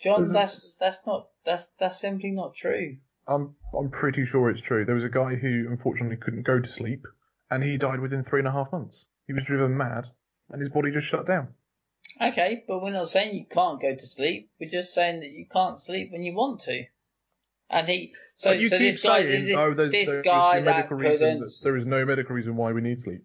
John, 0.00 0.22
Isn't- 0.24 0.32
that's 0.32 0.72
that's 0.78 1.06
not 1.06 1.28
that's 1.46 1.66
that's 1.78 1.98
simply 2.00 2.30
not 2.30 2.54
true. 2.54 2.98
I'm 3.26 3.56
I'm 3.76 3.90
pretty 3.90 4.26
sure 4.26 4.50
it's 4.50 4.60
true. 4.60 4.84
There 4.84 4.94
was 4.94 5.04
a 5.04 5.08
guy 5.08 5.34
who 5.34 5.66
unfortunately 5.70 6.18
couldn't 6.18 6.42
go 6.42 6.60
to 6.60 6.68
sleep, 6.68 7.06
and 7.50 7.62
he 7.62 7.76
died 7.76 8.00
within 8.00 8.24
three 8.24 8.40
and 8.40 8.48
a 8.48 8.52
half 8.52 8.72
months. 8.72 9.04
He 9.26 9.32
was 9.32 9.44
driven 9.46 9.76
mad, 9.76 10.04
and 10.50 10.60
his 10.60 10.70
body 10.70 10.90
just 10.92 11.06
shut 11.08 11.26
down. 11.26 11.48
Okay, 12.20 12.64
but 12.68 12.82
we're 12.82 12.92
not 12.92 13.08
saying 13.08 13.34
you 13.36 13.46
can't 13.46 13.80
go 13.80 13.94
to 13.94 14.06
sleep. 14.06 14.50
We're 14.60 14.70
just 14.70 14.94
saying 14.94 15.20
that 15.20 15.30
you 15.30 15.46
can't 15.50 15.80
sleep 15.80 16.10
when 16.12 16.22
you 16.22 16.34
want 16.34 16.60
to. 16.62 16.84
And 17.70 17.88
he, 17.88 18.12
so 18.34 18.50
but 18.50 18.60
you 18.60 18.68
so 18.68 18.78
keep 18.78 18.94
this 18.94 19.02
guy, 19.02 19.22
saying, 19.22 19.46
this, 19.46 19.56
oh, 19.56 19.74
there's, 19.74 19.92
this 19.92 20.08
there's 20.08 20.24
guy 20.24 20.58
no 20.60 20.64
that 20.64 20.76
medical 20.76 20.96
reason. 20.96 21.18
couldn't. 21.18 21.40
That, 21.40 21.60
there 21.62 21.76
is 21.76 21.86
no 21.86 22.04
medical 22.04 22.36
reason 22.36 22.56
why 22.56 22.72
we 22.72 22.82
need 22.82 23.00
sleep. 23.00 23.24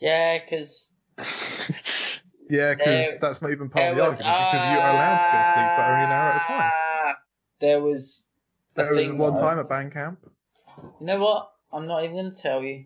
Yeah, 0.00 0.38
because 0.38 0.88
Yeah, 2.50 2.74
because 2.74 3.18
that's 3.20 3.42
not 3.42 3.52
even 3.52 3.70
part 3.70 3.90
of 3.90 3.96
the 3.96 4.02
was, 4.02 4.10
argument. 4.10 4.34
Because 4.36 4.72
you're 4.72 4.88
allowed 4.90 5.16
to 5.16 5.32
get 5.32 5.44
sleep, 5.54 5.70
but 5.76 5.84
only 5.88 6.04
an 6.04 6.10
hour 6.12 6.30
at 6.30 6.36
a 6.36 6.46
time. 6.46 6.70
Ah, 6.74 7.14
There 7.60 7.80
was 7.80 8.28
a 8.76 8.82
There 8.82 8.94
was 8.94 9.12
one 9.12 9.34
time 9.34 9.58
at 9.58 9.68
band 9.68 9.92
camp. 9.92 10.18
You 11.00 11.06
know 11.06 11.20
what? 11.20 11.50
I'm 11.74 11.86
not 11.86 12.04
even 12.04 12.16
going 12.16 12.34
to 12.34 12.40
tell 12.40 12.62
you. 12.62 12.84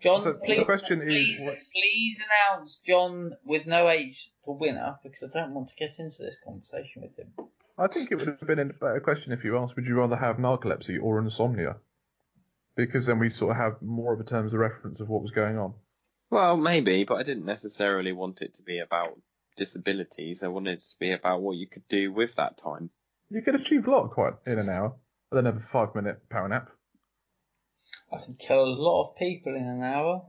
John, 0.00 0.22
So 0.22 0.32
the 0.32 0.38
please, 0.44 0.64
question 0.64 1.00
is, 1.00 1.08
please, 1.08 1.44
what- 1.44 1.58
please 1.72 2.24
announce 2.24 2.76
John 2.76 3.34
with 3.44 3.66
no 3.66 3.88
age 3.88 4.30
the 4.44 4.52
winner 4.52 4.98
because 5.02 5.22
I 5.24 5.38
don't 5.38 5.54
want 5.54 5.68
to 5.68 5.74
get 5.76 5.98
into 5.98 6.22
this 6.22 6.38
conversation 6.44 7.02
with 7.02 7.16
him. 7.16 7.32
I 7.78 7.88
think 7.88 8.10
it 8.10 8.16
would 8.16 8.28
have 8.28 8.46
been 8.46 8.58
a 8.58 8.64
better 8.66 9.00
question 9.00 9.32
if 9.32 9.44
you 9.44 9.58
asked, 9.58 9.76
would 9.76 9.86
you 9.86 9.96
rather 9.96 10.16
have 10.16 10.36
narcolepsy 10.36 11.02
or 11.02 11.18
insomnia? 11.18 11.76
Because 12.74 13.06
then 13.06 13.18
we 13.18 13.30
sort 13.30 13.52
of 13.52 13.56
have 13.56 13.82
more 13.82 14.12
of 14.12 14.20
a 14.20 14.24
terms 14.24 14.52
of 14.52 14.60
reference 14.60 15.00
of 15.00 15.08
what 15.08 15.22
was 15.22 15.30
going 15.30 15.58
on. 15.58 15.74
Well, 16.30 16.56
maybe, 16.56 17.04
but 17.04 17.16
I 17.16 17.22
didn't 17.22 17.44
necessarily 17.44 18.12
want 18.12 18.42
it 18.42 18.54
to 18.54 18.62
be 18.62 18.78
about 18.80 19.18
disabilities. 19.56 20.42
I 20.42 20.48
wanted 20.48 20.74
it 20.74 20.80
to 20.80 20.98
be 20.98 21.12
about 21.12 21.40
what 21.40 21.56
you 21.56 21.66
could 21.66 21.86
do 21.88 22.12
with 22.12 22.34
that 22.34 22.58
time. 22.58 22.90
You 23.30 23.42
could 23.42 23.54
achieve 23.54 23.86
a 23.86 23.90
lot 23.90 24.10
quite 24.10 24.34
in 24.46 24.58
an 24.58 24.68
hour, 24.68 24.94
but 25.30 25.36
then 25.36 25.46
have 25.46 25.56
a 25.62 25.66
five 25.72 25.94
minute 25.94 26.28
power 26.28 26.48
nap. 26.48 26.68
I 28.12 28.24
can 28.24 28.34
kill 28.34 28.62
a 28.62 28.66
lot 28.78 29.10
of 29.10 29.16
people 29.16 29.54
in 29.56 29.62
an 29.66 29.82
hour. 29.82 30.22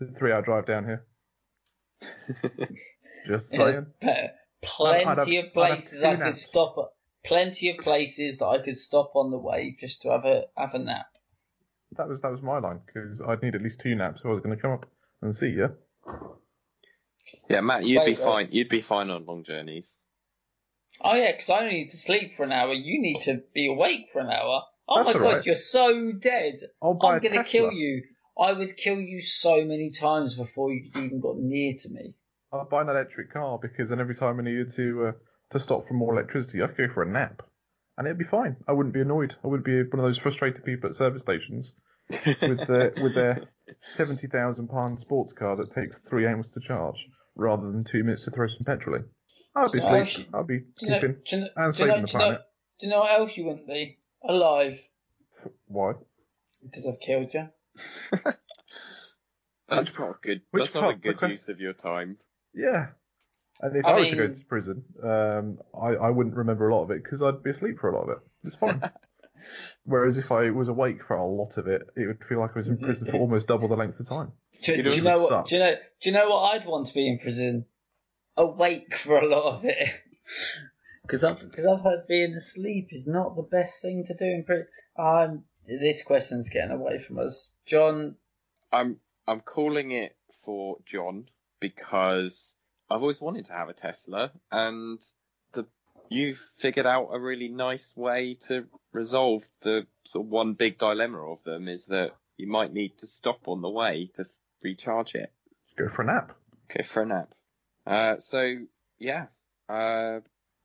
It's 0.00 0.10
a 0.10 0.18
three 0.18 0.32
hour 0.32 0.42
drive 0.42 0.66
down 0.66 0.84
here. 0.84 1.06
Just 3.26 3.50
saying. 3.50 3.86
a- 4.00 4.04
pe- 4.04 4.28
plenty 4.62 5.04
I'd 5.06 5.18
of 5.18 5.28
I'd 5.28 5.34
have 5.34 5.52
places 5.52 6.02
I 6.02 6.10
could 6.16 6.20
naps. 6.24 6.42
stop 6.42 6.74
at. 6.78 6.84
Plenty 7.24 7.70
of 7.70 7.78
places 7.78 8.38
that 8.38 8.46
I 8.46 8.58
could 8.64 8.76
stop 8.76 9.12
on 9.14 9.30
the 9.30 9.38
way 9.38 9.76
just 9.78 10.02
to 10.02 10.10
have 10.10 10.24
a 10.24 10.42
have 10.56 10.74
a 10.74 10.80
nap. 10.80 11.06
That 11.96 12.08
was 12.08 12.20
that 12.22 12.32
was 12.32 12.42
my 12.42 12.58
line 12.58 12.80
because 12.84 13.20
I'd 13.20 13.42
need 13.42 13.54
at 13.54 13.62
least 13.62 13.78
two 13.78 13.94
naps 13.94 14.20
if 14.20 14.26
I 14.26 14.30
was 14.30 14.42
going 14.42 14.56
to 14.56 14.60
come 14.60 14.72
up 14.72 14.86
and 15.20 15.32
see 15.36 15.50
you. 15.50 15.68
Yeah, 17.48 17.60
Matt, 17.60 17.84
you'd 17.84 18.04
be 18.04 18.10
Wait, 18.12 18.20
uh, 18.20 18.24
fine. 18.24 18.48
You'd 18.50 18.68
be 18.68 18.80
fine 18.80 19.08
on 19.10 19.24
long 19.24 19.44
journeys. 19.44 20.00
Oh 21.00 21.14
yeah, 21.14 21.30
because 21.30 21.48
I 21.48 21.58
only 21.60 21.74
need 21.74 21.90
to 21.90 21.96
sleep 21.96 22.34
for 22.34 22.42
an 22.42 22.50
hour. 22.50 22.72
You 22.72 23.00
need 23.00 23.20
to 23.22 23.42
be 23.54 23.68
awake 23.68 24.08
for 24.12 24.18
an 24.20 24.28
hour. 24.30 24.62
Oh 24.94 25.02
That's 25.04 25.14
my 25.16 25.20
god, 25.22 25.34
right. 25.36 25.46
you're 25.46 25.54
so 25.54 26.12
dead. 26.12 26.60
I'm 26.82 26.98
gonna 26.98 27.20
Tesla. 27.20 27.44
kill 27.44 27.72
you. 27.72 28.02
I 28.38 28.52
would 28.52 28.76
kill 28.76 29.00
you 29.00 29.20
so 29.22 29.64
many 29.64 29.90
times 29.90 30.34
before 30.34 30.72
you 30.72 30.90
even 30.96 31.20
got 31.20 31.36
near 31.38 31.72
to 31.80 31.88
me. 31.90 32.14
I'll 32.52 32.64
buy 32.68 32.82
an 32.82 32.88
electric 32.88 33.32
car 33.32 33.58
because 33.60 33.88
then 33.90 34.00
every 34.00 34.14
time 34.14 34.38
I 34.38 34.42
needed 34.42 34.74
to 34.76 35.06
uh, 35.08 35.12
to 35.52 35.60
stop 35.60 35.86
for 35.88 35.94
more 35.94 36.12
electricity, 36.12 36.62
I 36.62 36.66
could 36.66 36.88
go 36.88 36.94
for 36.94 37.02
a 37.02 37.10
nap, 37.10 37.42
and 37.96 38.06
it'd 38.06 38.18
be 38.18 38.24
fine. 38.24 38.56
I 38.68 38.72
wouldn't 38.72 38.94
be 38.94 39.00
annoyed. 39.00 39.34
I 39.42 39.46
wouldn't 39.46 39.64
be 39.64 39.82
one 39.82 40.04
of 40.04 40.10
those 40.10 40.18
frustrated 40.18 40.64
people 40.64 40.90
at 40.90 40.96
service 40.96 41.22
stations 41.22 41.72
with 42.26 42.66
their 42.66 42.92
with 43.02 43.14
their 43.14 43.48
seventy 43.82 44.26
thousand 44.26 44.68
pound 44.68 45.00
sports 45.00 45.32
car 45.32 45.56
that 45.56 45.74
takes 45.74 45.98
three 46.08 46.26
hours 46.26 46.48
to 46.54 46.60
charge 46.60 46.96
rather 47.36 47.70
than 47.70 47.84
two 47.90 48.04
minutes 48.04 48.24
to 48.24 48.30
throw 48.30 48.46
some 48.48 48.64
petrol 48.66 48.96
in. 48.96 49.04
I'd 49.56 49.72
be 49.72 49.80
Oh, 49.80 50.02
sleep. 50.04 50.26
I'd 50.34 50.46
be 50.46 50.60
sleeping 50.76 50.76
you 50.80 50.88
know? 50.88 51.00
keeping 51.00 51.16
Do 51.24 51.36
you 51.36 51.42
know? 51.42 51.48
and 51.56 51.74
do 51.74 51.82
you 51.82 51.88
know, 51.88 51.94
saving 51.94 52.02
the 52.02 52.06
do 52.08 52.12
you 52.12 52.18
know, 52.18 52.24
planet. 52.24 52.40
do 52.80 52.86
you 52.86 52.92
know 52.92 53.00
what 53.00 53.20
else 53.20 53.36
you 53.36 53.44
wouldn't 53.46 53.66
be? 53.66 53.98
Alive, 54.28 54.80
Why? 55.66 55.92
because 56.64 56.86
I've 56.86 57.00
killed 57.00 57.32
you. 57.34 57.48
That's 59.68 59.98
not 59.98 60.22
good. 60.22 60.42
which 60.50 60.62
That's 60.64 60.74
not 60.74 60.80
a 60.84 60.86
part- 60.88 61.02
good 61.02 61.14
because- 61.14 61.30
use 61.30 61.48
of 61.48 61.60
your 61.60 61.72
time. 61.72 62.18
Yeah. 62.54 62.88
And 63.60 63.76
if 63.76 63.84
I 63.84 63.90
I, 63.90 63.94
was 64.00 64.08
to 64.10 64.16
go 64.16 64.26
mean- 64.28 64.34
to 64.36 64.44
prison, 64.46 64.84
um, 65.02 65.58
I, 65.80 65.88
I 66.06 66.10
wouldn't 66.10 66.36
remember 66.36 66.68
a 66.68 66.74
lot 66.74 66.84
of 66.84 66.90
it 66.90 67.02
because 67.02 67.22
I'd 67.22 67.42
be 67.42 67.50
asleep 67.50 67.78
for 67.80 67.90
a 67.90 67.94
lot 67.96 68.04
of 68.04 68.08
it. 68.10 68.18
It's 68.44 68.56
fine. 68.56 68.82
Whereas 69.84 70.16
if 70.18 70.30
I 70.30 70.50
was 70.50 70.68
awake 70.68 70.98
for 71.06 71.16
a 71.16 71.26
lot 71.26 71.56
of 71.56 71.66
it, 71.66 71.82
it 71.96 72.06
would 72.06 72.22
feel 72.28 72.40
like 72.40 72.50
I 72.54 72.60
was 72.60 72.68
in 72.68 72.78
prison 72.78 73.08
for 73.10 73.16
almost 73.18 73.46
double 73.48 73.68
the 73.68 73.74
length 73.76 73.98
of 74.00 74.08
time. 74.08 74.32
Do, 74.62 74.72
You 74.72 74.76
do 74.76 74.82
know 74.84 74.94
you 74.94 75.04
what 75.04 75.10
know 75.16 75.20
what? 75.22 75.28
suck? 75.30 75.46
Do 75.48 75.54
you 75.56 75.60
know? 75.60 75.74
Do 75.74 76.08
you 76.10 76.12
know 76.12 76.28
what 76.28 76.40
I'd 76.54 76.66
want 76.66 76.86
to 76.88 76.94
be 76.94 77.08
in 77.08 77.18
prison? 77.18 77.64
Awake 78.36 78.94
for 78.96 79.18
a 79.18 79.26
lot 79.26 79.56
of 79.58 79.64
it. 79.64 79.88
Because 81.02 81.24
I've, 81.24 81.38
cause 81.52 81.66
I've 81.66 81.82
heard 81.82 82.06
being 82.08 82.34
asleep 82.34 82.88
is 82.92 83.06
not 83.06 83.36
the 83.36 83.42
best 83.42 83.82
thing 83.82 84.04
to 84.06 84.14
do 84.14 84.24
in 84.24 84.44
prison. 84.44 84.66
Um, 84.96 85.44
this 85.66 86.02
question's 86.02 86.48
getting 86.48 86.70
away 86.70 86.98
from 86.98 87.18
us. 87.18 87.52
John, 87.66 88.16
I'm 88.72 88.98
I'm 89.26 89.40
calling 89.40 89.90
it 89.92 90.16
for 90.44 90.78
John 90.86 91.26
because 91.60 92.54
I've 92.90 93.00
always 93.00 93.20
wanted 93.20 93.46
to 93.46 93.52
have 93.52 93.68
a 93.68 93.72
Tesla, 93.74 94.32
and 94.50 95.00
the 95.52 95.66
you've 96.08 96.38
figured 96.58 96.86
out 96.86 97.10
a 97.12 97.20
really 97.20 97.48
nice 97.48 97.96
way 97.96 98.36
to 98.48 98.66
resolve 98.92 99.42
the 99.62 99.86
sort 100.04 100.26
of 100.26 100.30
one 100.30 100.54
big 100.54 100.78
dilemma 100.78 101.18
of 101.18 101.42
them 101.44 101.68
is 101.68 101.86
that 101.86 102.12
you 102.36 102.46
might 102.46 102.72
need 102.72 102.98
to 102.98 103.06
stop 103.06 103.48
on 103.48 103.60
the 103.60 103.70
way 103.70 104.10
to 104.14 104.26
recharge 104.62 105.14
it. 105.14 105.32
Go 105.78 105.88
for 105.88 106.02
a 106.02 106.06
nap. 106.06 106.32
Go 106.68 106.82
for 106.84 107.02
a 107.02 107.06
nap. 107.06 107.34
Uh, 107.86 108.18
so 108.18 108.56
yeah, 108.98 109.26
uh, 109.68 110.20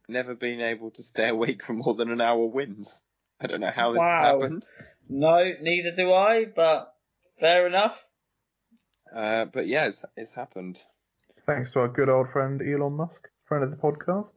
never 0.08 0.36
been 0.36 0.62
able 0.62 0.92
to 0.92 1.04
stay 1.04 1.30
awake 1.30 1.64
for 1.64 1.74
more 1.74 1.96
than 1.96 2.12
an 2.12 2.22
hour 2.22 2.46
wins. 2.46 3.04
I 3.40 3.48
don't 3.48 3.62
know 3.62 3.72
how 3.72 3.94
this 3.94 4.02
has 4.02 4.22
Wow. 4.22 4.40
happened. 4.42 4.64
no, 5.10 5.52
neither 5.62 5.92
do 5.96 6.12
I, 6.14 6.46
but 6.46 6.94
fair 7.40 7.68
enough. 7.68 8.04
Uh, 9.16 9.46
but 9.46 9.68
yeah, 9.68 9.86
it's, 9.86 10.04
it's 10.16 10.32
happened. 10.32 10.82
Thanks 11.46 11.72
to 11.72 11.80
our 11.80 11.88
good 11.88 12.10
old 12.10 12.30
friend 12.32 12.62
Elon 12.62 12.94
Musk, 12.94 13.30
friend 13.46 13.64
of 13.64 13.72
the 13.72 13.78
podcast. 13.78 14.28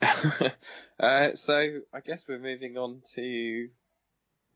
uh, 1.00 1.34
so 1.34 1.54
I 1.92 2.00
guess 2.00 2.26
we're 2.26 2.38
moving 2.38 2.76
on 2.76 3.02
to 3.14 3.68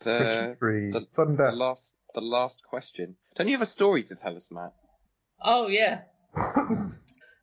the, 0.01 0.57
Question 0.59 0.91
the- 0.93 1.07
Sudden 1.15 1.37
the 1.37 1.53
last 1.53 1.95
the 2.15 2.21
last 2.21 2.63
question. 2.69 3.17
Don't 3.37 3.47
you 3.49 3.55
have 3.55 3.63
a 3.63 3.67
story 3.67 4.03
to 4.05 4.15
tell 4.17 4.35
us, 4.37 4.51
Matt? 4.51 4.73
Oh 5.43 5.69
yeah, 5.69 6.01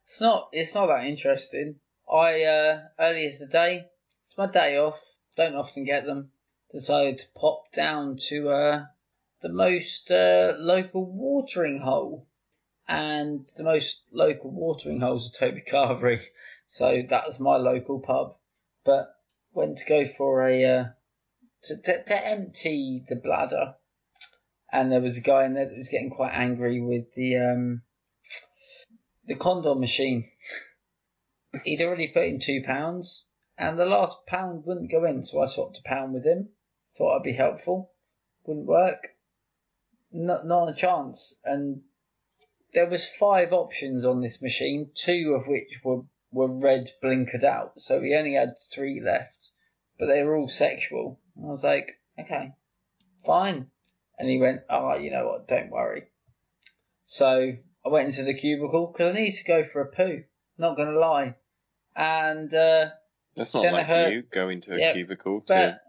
it's 0.04 0.20
not. 0.20 0.48
It's 0.52 0.74
not 0.74 0.86
that 0.88 1.04
interesting. 1.06 1.76
I 2.10 2.42
uh, 2.42 2.82
earlier 2.98 3.30
today, 3.30 3.86
it's 4.26 4.36
my 4.36 4.46
day 4.46 4.76
off. 4.76 4.98
Don't 5.36 5.54
often 5.54 5.84
get 5.84 6.04
them. 6.04 6.30
Decided 6.72 7.18
to 7.18 7.24
pop 7.34 7.72
down 7.72 8.18
to 8.28 8.50
uh, 8.50 8.86
the 9.42 9.48
most 9.48 10.10
uh, 10.10 10.54
local 10.58 11.04
watering 11.04 11.80
hole, 11.80 12.26
and 12.86 13.46
the 13.56 13.64
most 13.64 14.02
local 14.12 14.50
watering 14.50 15.00
hole 15.00 15.16
is 15.16 15.30
Toby 15.30 15.62
Carvery, 15.70 16.20
so 16.66 17.02
that 17.08 17.26
was 17.26 17.40
my 17.40 17.56
local 17.56 18.00
pub. 18.00 18.36
But 18.84 19.14
went 19.52 19.78
to 19.78 19.86
go 19.86 20.06
for 20.06 20.46
a 20.46 20.64
uh, 20.64 20.84
to, 21.64 21.76
to 21.76 22.04
to 22.04 22.26
empty 22.26 23.04
the 23.08 23.16
bladder, 23.16 23.76
and 24.72 24.92
there 24.92 25.00
was 25.00 25.16
a 25.16 25.22
guy 25.22 25.46
in 25.46 25.54
there 25.54 25.66
that 25.66 25.76
was 25.76 25.88
getting 25.88 26.10
quite 26.10 26.32
angry 26.34 26.80
with 26.80 27.14
the 27.14 27.36
um 27.38 27.82
the 29.26 29.36
condom 29.36 29.80
machine. 29.80 30.28
He'd 31.64 31.82
already 31.82 32.08
put 32.08 32.24
in 32.24 32.40
two 32.40 32.62
pounds, 32.62 33.28
and 33.56 33.78
the 33.78 33.86
last 33.86 34.26
pound 34.26 34.64
wouldn't 34.64 34.90
go 34.90 35.04
in, 35.04 35.22
so 35.22 35.42
I 35.42 35.46
swapped 35.46 35.78
a 35.78 35.88
pound 35.88 36.14
with 36.14 36.24
him. 36.24 36.48
Thought 36.96 37.16
I'd 37.16 37.22
be 37.22 37.32
helpful. 37.32 37.92
Wouldn't 38.44 38.66
work. 38.66 39.08
Not, 40.12 40.46
not 40.46 40.68
a 40.68 40.74
chance. 40.74 41.34
And 41.44 41.82
there 42.72 42.88
was 42.88 43.08
five 43.08 43.52
options 43.52 44.04
on 44.04 44.20
this 44.20 44.42
machine, 44.42 44.90
two 44.94 45.34
of 45.34 45.46
which 45.46 45.80
were, 45.84 46.02
were 46.32 46.48
red 46.48 46.90
blinkered 47.02 47.44
out, 47.44 47.80
so 47.80 48.00
we 48.00 48.16
only 48.16 48.34
had 48.34 48.54
three 48.70 49.00
left. 49.00 49.50
But 49.98 50.06
they 50.06 50.22
were 50.22 50.36
all 50.36 50.48
sexual. 50.48 51.20
I 51.36 51.46
was 51.46 51.62
like, 51.62 52.00
okay, 52.18 52.52
fine. 53.24 53.70
And 54.18 54.28
he 54.28 54.38
went, 54.38 54.62
oh, 54.68 54.94
you 54.96 55.10
know 55.10 55.26
what, 55.26 55.48
don't 55.48 55.70
worry. 55.70 56.04
So 57.04 57.52
I 57.84 57.88
went 57.88 58.06
into 58.06 58.22
the 58.22 58.34
cubicle 58.34 58.88
because 58.88 59.10
I 59.10 59.18
needed 59.18 59.36
to 59.36 59.44
go 59.44 59.64
for 59.64 59.82
a 59.82 59.92
poo. 59.92 60.24
Not 60.56 60.76
gonna 60.76 60.98
lie. 60.98 61.34
And 61.96 62.52
uh, 62.54 62.86
That's 63.36 63.54
not 63.54 63.62
Then 63.62 63.74
I 63.74 63.78
like 63.78 63.86
heard- 63.86 64.12
you 64.12 64.22
going 64.22 64.60
to 64.62 64.74
a 64.74 64.78
Yep, 64.78 64.94
cubicle 64.94 65.40
to. 65.42 65.80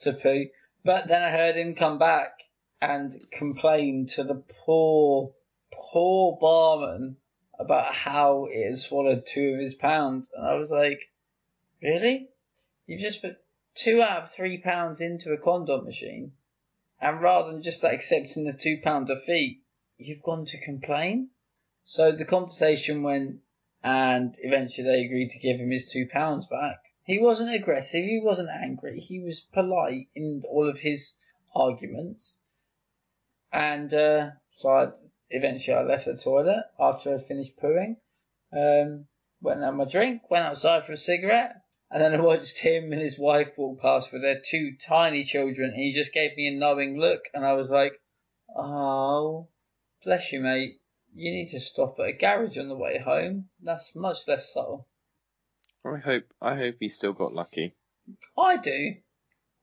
to 0.00 0.12
poo. 0.14 0.46
But 0.84 1.08
then 1.08 1.22
I 1.22 1.30
heard 1.30 1.56
him 1.56 1.74
come 1.74 1.98
back 1.98 2.32
and 2.80 3.14
complain 3.30 4.08
to 4.08 4.24
the 4.24 4.34
poor, 4.64 5.32
poor 5.72 6.36
barman 6.40 7.16
about 7.58 7.94
how 7.94 8.46
it 8.50 8.64
had 8.70 8.78
swallowed 8.78 9.24
two 9.26 9.54
of 9.54 9.60
his 9.60 9.74
pounds, 9.76 10.28
and 10.34 10.44
I 10.44 10.54
was 10.54 10.70
like, 10.72 11.00
really? 11.80 12.28
You've 12.86 13.00
just 13.00 13.22
put 13.22 13.36
two 13.74 14.02
out 14.02 14.24
of 14.24 14.30
three 14.32 14.58
pounds 14.58 15.00
into 15.00 15.32
a 15.32 15.38
condom 15.38 15.84
machine, 15.84 16.32
and 17.00 17.20
rather 17.22 17.52
than 17.52 17.62
just 17.62 17.84
accepting 17.84 18.44
the 18.44 18.52
two 18.52 18.78
pounder 18.82 19.20
fee, 19.24 19.60
you've 19.98 20.22
gone 20.22 20.44
to 20.46 20.58
complain? 20.60 21.30
So 21.84 22.10
the 22.10 22.24
conversation 22.24 23.04
went, 23.04 23.36
and 23.82 24.36
eventually 24.40 24.86
they 24.86 25.04
agreed 25.04 25.30
to 25.30 25.38
give 25.38 25.58
him 25.58 25.70
his 25.70 25.90
two 25.90 26.06
pounds 26.06 26.46
back. 26.46 26.78
He 27.04 27.18
wasn't 27.18 27.54
aggressive, 27.54 28.04
he 28.04 28.20
wasn't 28.22 28.50
angry, 28.50 29.00
he 29.00 29.20
was 29.20 29.40
polite 29.40 30.08
in 30.14 30.42
all 30.48 30.68
of 30.68 30.78
his 30.78 31.14
arguments. 31.54 32.40
And 33.52 33.92
uh, 33.92 34.30
so 34.56 34.70
I, 34.70 34.88
eventually 35.30 35.76
I 35.76 35.82
left 35.82 36.06
the 36.06 36.16
toilet 36.16 36.64
after 36.78 37.14
I 37.14 37.18
finished 37.18 37.56
pooing, 37.56 37.96
um, 38.52 39.06
went 39.40 39.58
and 39.58 39.64
had 39.64 39.74
my 39.74 39.84
drink, 39.84 40.30
went 40.30 40.46
outside 40.46 40.86
for 40.86 40.92
a 40.92 40.96
cigarette, 40.96 41.56
and 41.90 42.02
then 42.02 42.14
I 42.14 42.20
watched 42.20 42.58
him 42.58 42.92
and 42.92 43.02
his 43.02 43.18
wife 43.18 43.50
walk 43.56 43.82
past 43.82 44.12
with 44.12 44.22
their 44.22 44.40
two 44.40 44.76
tiny 44.76 45.24
children, 45.24 45.70
and 45.70 45.82
he 45.82 45.92
just 45.92 46.12
gave 46.12 46.36
me 46.36 46.46
a 46.46 46.52
knowing 46.52 46.98
look, 46.98 47.22
and 47.34 47.44
I 47.44 47.54
was 47.54 47.68
like, 47.68 48.00
oh, 48.56 49.48
bless 50.04 50.32
you, 50.32 50.40
mate. 50.40 50.80
You 51.14 51.30
need 51.30 51.50
to 51.50 51.60
stop 51.60 51.98
at 52.00 52.06
a 52.06 52.12
garage 52.12 52.56
on 52.56 52.68
the 52.68 52.76
way 52.76 52.98
home. 52.98 53.48
That's 53.62 53.94
much 53.94 54.26
less 54.26 54.52
subtle. 54.52 54.88
I 55.84 55.98
hope 55.98 56.24
I 56.40 56.56
hope 56.56 56.76
he 56.80 56.88
still 56.88 57.12
got 57.12 57.34
lucky. 57.34 57.74
I 58.38 58.56
do, 58.56 58.94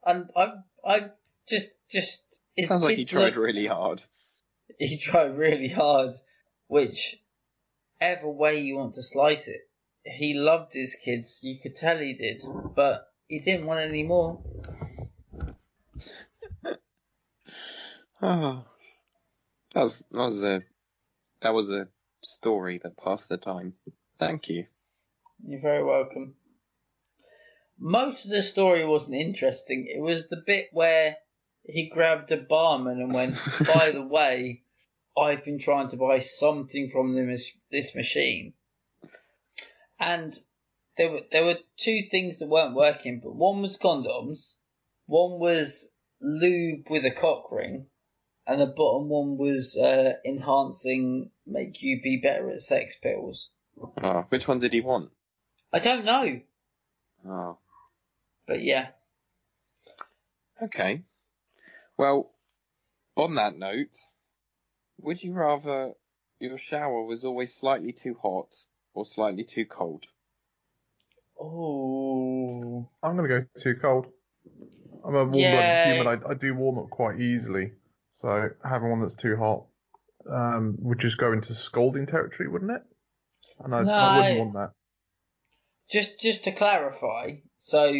and 0.05 0.29
I 0.35 0.53
I 0.85 1.09
just 1.47 1.67
just 1.89 2.39
his 2.55 2.67
Sounds 2.67 2.83
like 2.83 2.97
he 2.97 3.05
tried 3.05 3.35
really 3.35 3.67
hard. 3.67 4.03
he 4.79 4.97
tried 4.97 5.37
really 5.37 5.69
hard, 5.69 6.15
which 6.67 7.17
ever 7.99 8.29
way 8.29 8.59
you 8.59 8.75
want 8.75 8.95
to 8.95 9.03
slice 9.03 9.47
it, 9.47 9.61
he 10.05 10.33
loved 10.33 10.73
his 10.73 10.95
kids. 10.95 11.39
You 11.41 11.59
could 11.61 11.75
tell 11.75 11.97
he 11.97 12.13
did, 12.13 12.43
but 12.75 13.07
he 13.27 13.39
didn't 13.39 13.65
want 13.65 13.79
any 13.79 14.03
more. 14.03 14.41
Oh, 18.21 18.65
that 19.73 19.81
was 19.81 20.03
that 20.11 20.17
was 20.17 20.43
a 20.43 20.63
that 21.41 21.53
was 21.53 21.71
a 21.71 21.87
story 22.21 22.79
that 22.83 22.97
passed 22.97 23.29
the 23.29 23.37
time. 23.37 23.73
Thank 24.19 24.49
you. 24.49 24.65
You're 25.45 25.61
very 25.61 25.83
welcome. 25.83 26.35
Most 27.77 28.25
of 28.25 28.31
the 28.31 28.41
story 28.41 28.85
wasn't 28.85 29.15
interesting. 29.15 29.87
It 29.87 30.01
was 30.01 30.27
the 30.27 30.43
bit 30.45 30.67
where 30.73 31.15
he 31.63 31.89
grabbed 31.89 32.31
a 32.31 32.37
barman 32.37 32.99
and 32.99 33.13
went, 33.13 33.41
"By 33.73 33.91
the 33.91 34.05
way, 34.05 34.63
I've 35.17 35.45
been 35.45 35.59
trying 35.59 35.89
to 35.89 35.97
buy 35.97 36.19
something 36.19 36.89
from 36.89 37.15
this 37.15 37.57
this 37.71 37.95
machine," 37.95 38.53
and 39.97 40.37
there 40.97 41.09
were 41.09 41.21
there 41.31 41.45
were 41.45 41.59
two 41.77 42.03
things 42.11 42.39
that 42.39 42.49
weren't 42.49 42.75
working. 42.75 43.21
But 43.23 43.35
one 43.35 43.61
was 43.61 43.77
condoms, 43.77 44.57
one 45.05 45.39
was 45.39 45.93
lube 46.21 46.89
with 46.89 47.05
a 47.05 47.11
cock 47.11 47.49
ring, 47.51 47.87
and 48.49 48.59
the 48.59 48.65
bottom 48.65 49.09
one 49.09 49.37
was 49.37 49.77
uh, 49.77 50.13
enhancing, 50.25 51.29
make 51.45 51.83
you 51.83 52.01
be 52.01 52.17
better 52.17 52.49
at 52.49 52.61
sex 52.61 52.95
pills. 52.95 53.49
Oh, 54.01 54.25
which 54.29 54.47
one 54.47 54.57
did 54.57 54.73
he 54.73 54.81
want? 54.81 55.11
I 55.71 55.77
don't 55.77 56.03
know. 56.03 56.41
Oh, 57.27 57.57
But 58.47 58.63
yeah, 58.63 58.87
okay. 60.63 61.03
Well, 61.95 62.31
on 63.15 63.35
that 63.35 63.55
note, 63.55 63.95
would 64.99 65.21
you 65.21 65.33
rather 65.33 65.93
your 66.39 66.57
shower 66.57 67.03
was 67.03 67.25
always 67.25 67.53
slightly 67.53 67.91
too 67.91 68.17
hot 68.19 68.55
or 68.95 69.05
slightly 69.05 69.43
too 69.43 69.65
cold? 69.65 70.07
oh, 71.39 72.89
I'm 73.03 73.15
gonna 73.15 73.27
go 73.27 73.45
too 73.61 73.75
cold. 73.79 74.07
I'm 75.05 75.15
a 75.15 75.23
warm 75.23 75.31
blooded 75.31 75.39
Yay. 75.39 75.97
human. 75.97 76.07
I, 76.07 76.31
I 76.31 76.33
do 76.33 76.55
warm 76.55 76.79
up 76.79 76.89
quite 76.89 77.19
easily. 77.19 77.73
So 78.21 78.49
having 78.63 78.89
one 78.89 79.01
that's 79.01 79.15
too 79.21 79.37
hot 79.37 79.65
um, 80.29 80.75
would 80.79 80.99
just 80.99 81.17
go 81.17 81.31
into 81.31 81.53
scalding 81.55 82.05
territory, 82.05 82.49
wouldn't 82.49 82.71
it? 82.71 82.81
And 83.63 83.73
I, 83.73 83.83
No, 83.83 83.91
I 83.93 84.17
wouldn't 84.17 84.35
I- 84.35 84.39
want 84.39 84.53
that. 84.53 84.71
just 85.89 86.19
just 86.19 86.43
to 86.45 86.51
clarify, 86.51 87.37
so 87.57 87.91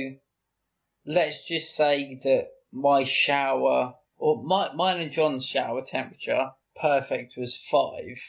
let's 1.05 1.45
just 1.47 1.75
say 1.75 2.19
that 2.23 2.47
my 2.71 3.03
shower 3.03 3.95
or 4.17 4.43
my 4.43 4.73
mine 4.73 5.01
and 5.01 5.11
John's 5.11 5.45
shower 5.45 5.83
temperature 5.85 6.51
perfect 6.79 7.33
was 7.37 7.55
five. 7.71 8.19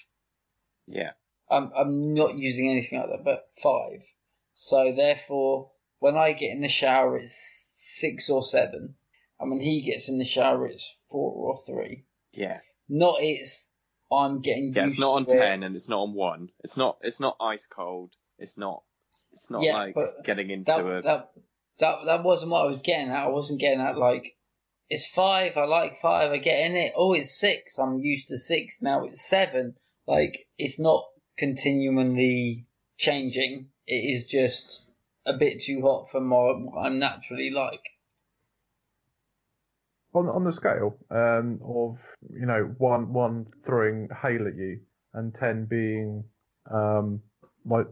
Yeah. 0.87 1.11
I'm 1.51 1.73
I'm 1.77 2.15
not 2.15 2.37
using 2.39 2.69
anything 2.71 2.99
like 3.01 3.09
that, 3.11 3.25
but 3.25 3.49
five. 3.61 4.03
So 4.55 4.93
therefore, 4.97 5.73
when 5.99 6.17
I 6.17 6.33
get 6.33 6.51
in 6.53 6.61
the 6.61 6.69
shower, 6.69 7.17
it's 7.19 7.69
six 7.75 8.31
or 8.31 8.43
seven, 8.45 8.95
and 9.41 9.51
when 9.51 9.61
he 9.61 9.81
gets 9.83 10.09
in 10.09 10.19
the 10.19 10.25
shower, 10.25 10.67
it's 10.67 10.97
four 11.11 11.33
or 11.33 11.61
three. 11.67 12.05
Yeah. 12.33 12.61
Not 12.89 13.17
it's 13.21 13.69
I'm 14.13 14.41
getting 14.43 14.73
Yeah, 14.75 14.85
used 14.85 14.95
it's 14.95 15.01
not 15.01 15.15
on 15.15 15.23
it. 15.23 15.31
ten 15.39 15.63
and 15.63 15.75
it's 15.75 15.89
not 15.89 16.03
on 16.03 16.15
one. 16.15 16.51
It's 16.63 16.77
not 16.77 16.99
it's 17.03 17.21
not 17.21 17.37
ice 17.41 17.67
cold. 17.67 18.13
It's 18.39 18.59
not 18.59 18.83
it's 19.33 19.51
not 19.51 19.63
Yeah, 19.63 19.75
like 19.75 19.97
getting 20.25 20.51
into 20.51 20.73
that, 20.73 20.81
a 20.81 21.03
that 21.03 21.31
that 21.79 21.97
that 22.07 22.23
wasn't 22.25 22.51
what 22.51 22.65
I 22.65 22.69
was 22.69 22.81
getting 22.83 23.11
at. 23.11 23.25
I 23.25 23.29
wasn't 23.29 23.61
getting 23.61 23.81
at 23.81 23.97
like 23.97 24.37
it's 24.89 25.07
five. 25.07 25.57
I 25.57 25.65
like 25.67 26.01
five. 26.01 26.33
I 26.33 26.39
get 26.39 26.67
in 26.67 26.77
it. 26.77 26.93
Oh, 26.97 27.13
it's 27.13 27.31
six. 27.39 27.79
I'm 27.79 28.01
used 28.01 28.29
to 28.29 28.37
six 28.37 28.83
now. 28.83 29.05
It's 29.05 29.23
seven. 29.25 29.77
Like 30.07 30.47
it's 30.59 30.81
not 30.81 31.05
continually 31.39 32.67
changing. 32.99 33.69
It 33.87 33.95
is 33.95 34.27
just 34.27 34.89
a 35.25 35.35
bit 35.35 35.63
too 35.63 35.83
hot 35.83 36.11
for 36.11 36.21
my 36.21 36.37
what 36.37 36.85
I'm 36.87 36.99
naturally 36.99 37.51
like. 37.51 37.83
On 40.13 40.29
on 40.29 40.45
the 40.45 40.53
scale 40.53 40.97
um, 41.11 41.61
of 41.65 41.99
you 42.33 42.47
know 42.47 42.75
one 42.79 43.13
one 43.13 43.47
throwing 43.65 44.09
hail 44.23 44.47
at 44.47 44.57
you 44.57 44.81
and 45.15 45.35
ten 45.35 45.67
being 45.67 46.25
um, 46.73 47.21
like 47.65 47.87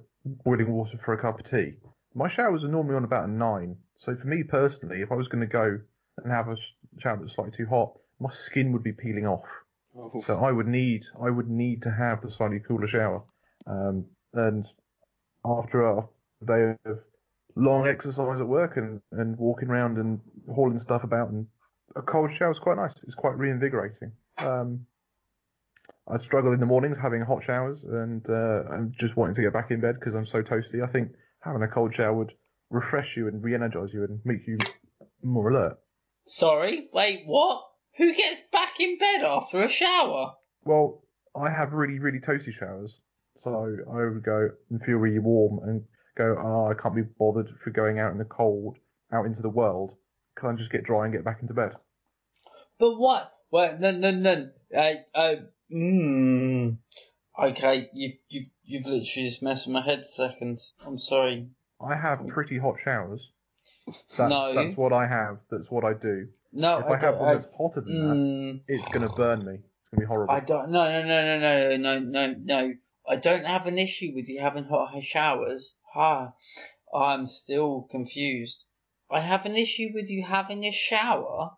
boiling 0.45 0.73
water 0.73 0.99
for 1.05 1.15
a 1.15 1.21
cup 1.21 1.39
of 1.39 1.49
tea. 1.49 1.75
My 2.15 2.29
showers 2.29 2.65
are 2.65 2.69
normally 2.69 2.97
on 2.97 3.05
about 3.05 3.29
a 3.29 3.31
nine. 3.31 3.77
So 3.97 4.17
for 4.17 4.27
me 4.27 4.43
personally, 4.43 5.01
if 5.03 5.13
I 5.13 5.15
was 5.15 5.29
going 5.29 5.41
to 5.41 5.53
go 5.53 5.79
and 6.17 6.33
have 6.33 6.49
a 6.49 6.57
shower 7.01 7.19
that's 7.21 7.35
slightly 7.35 7.57
too 7.57 7.67
hot, 7.67 7.93
my 8.19 8.33
skin 8.33 8.73
would 8.73 8.83
be 8.83 8.93
peeling 8.93 9.27
off. 9.27 9.45
Oh, 9.97 10.11
So 10.21 10.39
I 10.39 10.53
would 10.53 10.67
need 10.67 11.05
I 11.21 11.31
would 11.31 11.49
need 11.49 11.83
to 11.83 11.91
have 11.91 12.23
the 12.23 12.31
slightly 12.31 12.61
cooler 12.61 12.89
shower. 12.89 13.23
Um, 13.67 14.07
and 14.33 14.67
after 15.45 15.89
a 15.89 16.09
day 16.45 16.75
of 16.85 16.99
long 17.57 17.87
exercise 17.87 18.41
at 18.41 18.47
work 18.47 18.77
and, 18.77 19.01
and 19.13 19.37
walking 19.37 19.69
around 19.69 19.99
and 19.99 20.21
hauling 20.53 20.81
stuff 20.81 21.05
about, 21.05 21.31
and 21.31 21.47
a 21.97 22.03
cold 22.03 22.31
shower 22.39 22.51
is 22.51 22.59
quite 22.59 22.77
nice. 22.77 22.93
It's 23.03 23.15
quite 23.15 23.37
reinvigorating. 23.37 24.13
Um, 24.39 24.87
I 26.09 26.19
struggle 26.25 26.53
in 26.53 26.61
the 26.61 26.67
mornings 26.67 26.97
having 27.03 27.21
hot 27.23 27.43
showers 27.47 27.79
and 27.85 28.25
uh, 28.29 28.75
and 28.75 28.95
just 28.99 29.17
wanting 29.17 29.35
to 29.37 29.43
get 29.43 29.53
back 29.53 29.71
in 29.71 29.81
bed 29.81 29.97
because 29.99 30.15
I'm 30.15 30.27
so 30.27 30.43
toasty. 30.43 30.83
I 30.83 30.91
think 30.91 31.13
having 31.41 31.63
a 31.63 31.69
cold 31.69 31.95
shower 31.95 32.15
would 32.15 32.33
refresh 32.71 33.17
you 33.17 33.29
and 33.29 33.43
re-energize 33.43 33.91
you 33.93 34.05
and 34.05 34.21
make 34.25 34.47
you 34.47 34.59
more 35.23 35.51
alert. 35.51 35.79
Sorry. 36.27 36.89
Wait. 36.93 37.23
What? 37.27 37.65
Who 37.99 38.15
gets 38.15 38.41
back 38.53 38.75
in 38.79 38.99
bed 38.99 39.25
after 39.25 39.63
a 39.63 39.69
shower? 39.69 40.35
Well, 40.65 41.03
I 41.35 41.51
have 41.51 41.73
really, 41.73 41.99
really 41.99 42.21
toasty 42.21 42.53
showers. 42.59 42.93
So 43.39 43.51
I 43.91 44.05
would 44.05 44.23
go 44.25 44.51
and 44.71 44.81
feel 44.83 44.97
really 44.97 45.19
warm 45.19 45.61
and 45.69 45.85
go, 46.17 46.37
oh, 46.39 46.71
I 46.71 46.81
can't 46.81 46.95
be 46.95 47.03
bothered 47.19 47.49
for 47.63 47.71
going 47.71 47.99
out 47.99 48.13
in 48.13 48.19
the 48.19 48.25
cold, 48.25 48.77
out 49.13 49.27
into 49.27 49.43
the 49.43 49.49
world. 49.49 49.95
Can 50.39 50.51
I 50.51 50.53
just 50.53 50.71
get 50.71 50.85
dry 50.85 51.05
and 51.05 51.13
get 51.15 51.25
back 51.25 51.39
into 51.43 51.55
bed? 51.55 51.73
But 52.79 52.97
what? 52.97 53.33
Well, 53.51 53.77
no, 53.79 53.91
no, 53.91 54.11
no. 54.13 54.51
Uh, 54.75 54.93
uh, 55.15 55.35
mm, 55.73 56.77
okay, 57.43 57.89
you, 57.93 58.13
you, 58.29 58.47
you've 58.65 58.85
literally 58.85 59.05
just 59.05 59.43
messed 59.43 59.67
with 59.67 59.75
my 59.75 59.83
head 59.85 60.01
a 60.01 60.07
second. 60.09 60.61
I'm 60.87 60.99
sorry. 60.99 61.49
I 61.81 61.97
have 61.97 62.27
pretty 62.29 62.59
hot 62.59 62.77
showers. 62.85 63.21
That's, 63.87 64.19
No. 64.19 64.55
that's 64.55 64.77
what 64.77 64.93
I 64.93 65.07
have. 65.07 65.39
That's 65.51 65.71
what 65.71 65.85
I 65.85 65.95
do. 65.95 66.29
No, 66.53 66.79
If 66.79 66.87
I, 66.87 66.95
I 66.95 66.99
have 66.99 67.17
one 67.17 67.29
I, 67.29 67.35
that's 67.35 67.49
hotter 67.57 67.81
than 67.81 68.09
that, 68.09 68.15
mm, 68.15 68.61
it's 68.69 68.89
going 68.93 69.09
to 69.09 69.15
burn 69.15 69.45
me. 69.45 69.55
It's 69.55 69.91
going 69.91 70.01
to 70.01 70.01
be 70.01 70.07
horrible. 70.07 70.35
I 70.35 70.41
don't. 70.41 70.71
No, 70.71 70.85
no, 70.85 71.03
no, 71.03 71.39
no, 71.39 71.77
no, 71.77 71.77
no, 71.77 71.99
no, 71.99 72.35
no. 72.39 72.73
I 73.09 73.17
don't 73.17 73.45
have 73.45 73.67
an 73.67 73.79
issue 73.79 74.13
with 74.15 74.29
you 74.29 74.41
having 74.41 74.65
hot 74.65 74.91
showers. 75.03 75.75
Ha, 75.95 76.33
I'm 76.95 77.27
still 77.27 77.89
confused. 77.91 78.65
I 79.11 79.21
have 79.21 79.47
an 79.47 79.57
issue 79.57 79.89
with 79.95 80.09
you 80.11 80.25
having 80.27 80.65
a 80.65 80.73
shower 80.73 81.51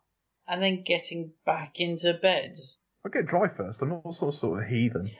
and 0.46 0.62
then 0.62 0.82
getting 0.84 1.32
back 1.44 1.72
into 1.76 2.14
bed. 2.20 2.56
I 3.04 3.08
get 3.08 3.26
dry 3.26 3.48
first. 3.48 3.80
I'm 3.82 3.88
not 3.90 4.14
some 4.14 4.32
sort 4.32 4.62
of 4.62 4.68
heathen. 4.68 5.10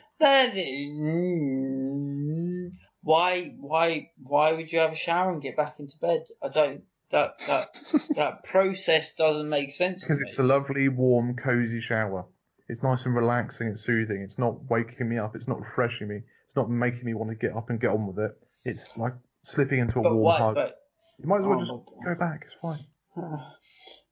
Mm, 1.01 2.71
why, 3.03 3.55
why, 3.59 4.11
why 4.23 4.53
would 4.53 4.71
you 4.73 4.79
have 4.81 4.93
a 4.93 4.97
shower 4.97 5.33
and 5.33 5.43
get 5.43 5.57
back 5.57 5.77
into 5.79 5.97
bed? 6.01 6.25
I 6.43 6.49
don't. 6.49 6.83
That 7.13 7.39
that 7.49 8.07
that 8.17 8.45
process 8.45 9.13
doesn't 9.17 9.49
make 9.49 9.73
sense. 9.73 10.03
to 10.03 10.07
Because 10.07 10.21
me. 10.21 10.27
it's 10.29 10.39
a 10.39 10.45
lovely, 10.45 10.89
warm, 10.89 11.35
cozy 11.35 11.81
shower. 11.81 12.27
It's 12.69 12.83
nice 12.85 13.05
and 13.05 13.17
relaxing. 13.17 13.67
It's 13.69 13.85
soothing. 13.85 14.23
It's 14.29 14.39
not 14.39 14.71
waking 14.71 15.09
me 15.09 15.19
up. 15.19 15.35
It's 15.35 15.49
not 15.49 15.61
refreshing 15.61 16.07
me. 16.07 16.17
It's 16.17 16.55
not 16.57 16.71
making 16.71 17.05
me 17.05 17.15
want 17.15 17.31
to 17.31 17.35
get 17.37 17.57
up 17.57 17.69
and 17.69 17.81
get 17.81 17.91
on 17.91 18.07
with 18.07 18.19
it. 18.25 18.31
It's 18.65 18.97
like 18.97 19.15
slipping 19.47 19.81
into 19.81 19.99
a 19.99 20.03
But 20.03 20.15
warm 20.15 20.23
why? 20.25 20.39
hug. 20.39 20.55
But 20.55 20.77
you 21.23 21.29
might 21.29 21.41
as 21.41 21.47
well 21.47 21.61
Oh 21.71 21.85
just 21.87 22.05
go 22.05 22.15
back. 22.19 22.47
It's 22.47 22.55
fine. 22.61 22.87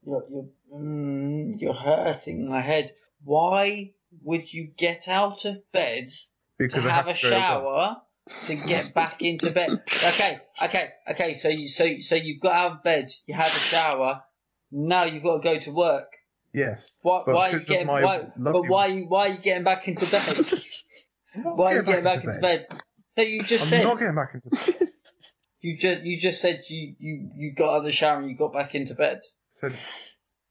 you're 0.04 0.24
you're 0.30 0.48
mm, 0.74 1.60
you're 1.60 1.74
hurting 1.74 2.48
my 2.48 2.60
head. 2.60 2.92
Why 3.24 3.92
would 4.22 4.52
you 4.52 4.68
get 4.76 5.08
out 5.08 5.44
of 5.44 5.56
bed 5.72 6.08
Because 6.58 6.82
to 6.82 6.88
I 6.88 6.92
have 6.92 7.08
a 7.08 7.14
to 7.14 7.22
go 7.22 7.28
to 7.28 7.34
bed. 7.34 7.40
shower 7.40 7.96
to 8.46 8.56
get 8.66 8.94
back 8.94 9.22
into 9.22 9.50
bed? 9.50 9.70
Okay, 9.88 10.38
okay, 10.62 10.90
okay. 11.10 11.34
So 11.34 11.48
you 11.48 11.68
so 11.68 11.98
so 12.00 12.14
you've 12.14 12.40
got 12.40 12.52
out 12.52 12.72
of 12.72 12.82
bed. 12.82 13.10
You 13.26 13.34
had 13.34 13.46
a 13.46 13.50
shower. 13.50 14.22
Now 14.70 15.04
you've 15.04 15.22
got 15.22 15.42
to 15.42 15.42
go 15.42 15.58
to 15.60 15.70
work. 15.72 16.12
Yes. 16.52 16.92
Why, 17.02 17.22
But 17.24 17.34
why 17.34 17.50
are 17.50 17.52
you 17.58 17.64
getting 17.64 17.86
why, 17.86 18.26
but 18.36 18.68
why 18.68 19.00
why 19.02 19.28
are 19.28 19.32
you 19.32 19.38
getting 19.38 19.64
back 19.64 19.86
into 19.88 20.10
bed? 20.10 20.62
Why 21.44 21.74
are 21.74 21.76
you 21.76 21.82
getting 21.84 22.04
back 22.04 22.24
into 22.24 22.30
into 22.30 22.40
bed? 22.40 22.66
No, 23.16 23.22
you 23.22 23.42
just 23.44 23.64
I'm 23.64 23.68
said 23.68 23.84
not 23.84 23.98
getting 23.98 24.14
back 24.14 24.34
into 24.34 24.48
bed. 24.48 24.88
You 25.60 25.76
just 25.76 26.02
you 26.02 26.20
just 26.20 26.40
said 26.40 26.62
you 26.68 26.94
you 26.98 27.30
you 27.36 27.54
got 27.54 27.74
out 27.74 27.78
of 27.78 27.84
the 27.84 27.92
shower 27.92 28.18
and 28.20 28.30
you 28.30 28.36
got 28.36 28.52
back 28.52 28.74
into 28.74 28.94
bed. 28.94 29.20
So 29.60 29.68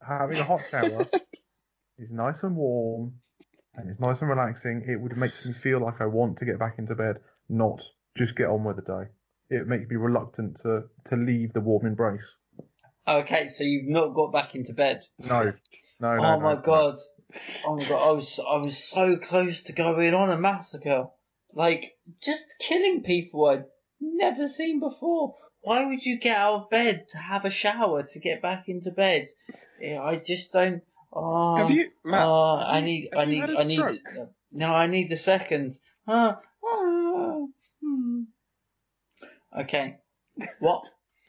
having 0.05 0.37
a 0.37 0.43
hot 0.43 0.61
shower 0.69 1.07
is 1.97 2.11
nice 2.11 2.43
and 2.43 2.55
warm 2.55 3.13
and 3.77 3.89
it's 3.89 3.99
nice 3.99 4.19
and 4.19 4.29
relaxing. 4.29 4.83
It 4.87 4.99
would 4.99 5.15
make 5.15 5.33
me 5.45 5.53
feel 5.63 5.79
like 5.79 6.01
I 6.01 6.05
want 6.05 6.39
to 6.39 6.45
get 6.45 6.59
back 6.59 6.75
into 6.77 6.95
bed, 6.95 7.17
not 7.47 7.81
just 8.17 8.35
get 8.35 8.47
on 8.47 8.63
with 8.63 8.77
the 8.77 8.81
day. 8.81 9.09
It 9.49 9.67
makes 9.67 9.89
me 9.89 9.95
reluctant 9.95 10.57
to, 10.63 10.83
to 11.09 11.15
leave 11.15 11.53
the 11.53 11.61
warm 11.61 11.85
embrace. 11.85 12.25
Okay, 13.07 13.47
so 13.47 13.63
you've 13.63 13.87
not 13.87 14.13
got 14.13 14.33
back 14.33 14.55
into 14.55 14.73
bed. 14.73 15.03
No, 15.29 15.53
no, 16.01 16.15
no. 16.15 16.23
oh 16.23 16.39
my 16.41 16.55
no. 16.55 16.61
god. 16.61 16.97
Oh 17.65 17.77
my 17.77 17.85
god, 17.85 18.09
I 18.09 18.11
was 18.11 18.39
I 18.39 18.57
was 18.57 18.83
so 18.83 19.15
close 19.17 19.63
to 19.63 19.73
going 19.73 20.13
on 20.13 20.31
a 20.31 20.37
massacre. 20.37 21.05
Like 21.53 21.93
just 22.21 22.43
killing 22.59 23.03
people 23.03 23.45
I'd 23.45 23.65
never 23.99 24.47
seen 24.47 24.79
before. 24.79 25.35
Why 25.61 25.85
would 25.85 26.05
you 26.05 26.19
get 26.19 26.37
out 26.37 26.53
of 26.63 26.69
bed 26.69 27.07
to 27.09 27.17
have 27.17 27.45
a 27.45 27.49
shower 27.49 28.03
to 28.03 28.19
get 28.19 28.41
back 28.41 28.65
into 28.67 28.91
bed? 28.91 29.27
Yeah, 29.81 30.01
I 30.01 30.17
just 30.17 30.53
don't 30.53 30.81
oh, 31.11 31.55
Have 31.57 31.71
you, 31.71 31.91
Matt? 32.05 32.25
oh, 32.25 32.55
I 32.55 32.75
have 32.79 32.87
you- 32.87 32.93
need 32.93 33.09
have 33.11 33.21
I 33.21 33.25
need 33.25 33.39
had 33.39 33.49
a 33.49 33.59
I 33.59 33.63
need 33.63 33.75
stroke? 33.75 34.29
No, 34.51 34.73
I 34.73 34.87
need 34.87 35.09
the 35.09 35.17
second. 35.17 35.77
Uh, 36.07 36.33
uh, 36.65 37.39
hmm. 37.83 38.21
Okay. 39.59 39.97
What? 40.59 40.83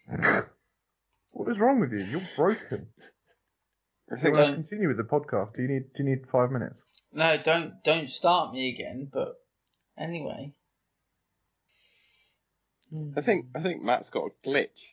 What 1.33 1.53
is 1.53 1.59
wrong 1.61 1.79
with 1.79 1.93
you? 1.93 2.01
You're 2.05 2.21
broken. 2.37 2.89
I 4.11 4.17
Do 4.17 4.23
think 4.23 4.35
you 4.35 4.41
want 4.43 4.57
to 4.57 4.63
continue 4.63 4.89
with 4.89 4.97
the 4.97 5.05
podcast? 5.05 5.55
Do 5.55 5.63
you 5.63 5.69
need 5.69 5.93
Do 5.95 6.03
you 6.03 6.09
need 6.11 6.27
five 6.33 6.51
minutes? 6.51 6.81
No, 7.13 7.37
don't 7.37 7.75
don't 7.85 8.11
start 8.11 8.53
me 8.53 8.71
again, 8.75 9.09
but 9.13 9.35
anyway. 9.97 10.53
I 13.17 13.21
think 13.21 13.47
I 13.55 13.61
think 13.63 13.83
Matt's 13.83 14.11
got 14.11 14.25
a 14.31 14.49
glitch. 14.49 14.93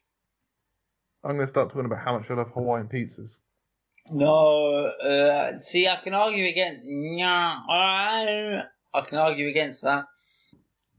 I'm 1.23 1.35
going 1.35 1.47
to 1.47 1.51
start 1.51 1.69
talking 1.69 1.85
about 1.85 2.03
how 2.03 2.17
much 2.17 2.29
I 2.29 2.33
love 2.35 2.51
Hawaiian 2.53 2.87
pizzas. 2.87 3.29
No, 4.11 4.75
uh, 4.75 5.59
see, 5.59 5.87
I 5.87 5.95
can 6.03 6.13
argue 6.13 6.45
against. 6.47 6.81
Nah, 6.85 7.61
I 7.69 8.63
I 8.93 9.01
can 9.01 9.17
argue 9.17 9.47
against 9.49 9.81
that. 9.81 10.05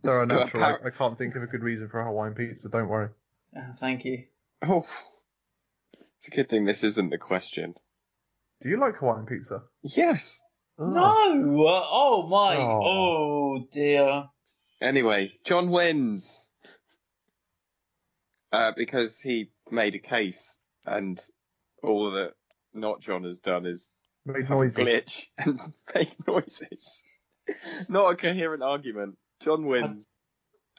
They're 0.03 0.27
But 0.27 0.33
unnatural. 0.39 0.65
I, 0.65 0.87
I 0.89 0.91
can't 0.91 1.17
think 1.17 1.37
of 1.37 1.43
a 1.43 1.47
good 1.47 1.63
reason 1.63 1.89
for 1.89 2.01
a 2.01 2.05
Hawaiian 2.07 2.35
pizza. 2.35 2.69
Don't 2.69 2.89
worry. 2.89 3.11
Uh, 3.57 3.61
thank 3.79 4.05
you. 4.05 4.25
Oh, 4.67 4.85
it's 6.19 6.29
a 6.29 6.31
good 6.31 6.49
thing 6.49 6.65
this 6.65 6.83
isn't 6.83 7.11
the 7.11 7.19
question. 7.19 7.75
Do 8.63 8.69
you 8.69 8.81
like 8.81 8.97
Hawaiian 8.97 9.27
pizza? 9.27 9.63
Yes. 9.83 10.43
Ugh. 10.79 10.89
No, 10.89 11.67
uh, 11.67 11.87
oh 11.91 12.27
my, 12.29 12.57
Oh. 12.57 12.81
oh 12.85 13.67
dear. 13.73 14.25
Anyway, 14.83 15.33
John 15.45 15.71
wins. 15.71 16.46
Uh, 18.57 18.73
because 18.75 19.21
he 19.21 19.51
made 19.71 19.95
a 19.95 19.99
case, 19.99 20.57
and 20.87 21.21
all 21.83 22.13
that 22.13 22.33
not 22.73 23.03
John 23.03 23.25
has 23.25 23.39
done 23.39 23.67
is 23.67 23.91
Made 24.25 24.47
have 24.47 24.59
a 24.59 24.63
noises. 24.63 24.79
glitch 24.79 25.27
and 25.39 25.61
make 25.95 26.27
noises. 26.27 27.05
Not 27.89 28.13
a 28.13 28.17
coherent 28.17 28.63
argument. 28.63 29.19
John 29.43 29.67
wins. 29.67 30.09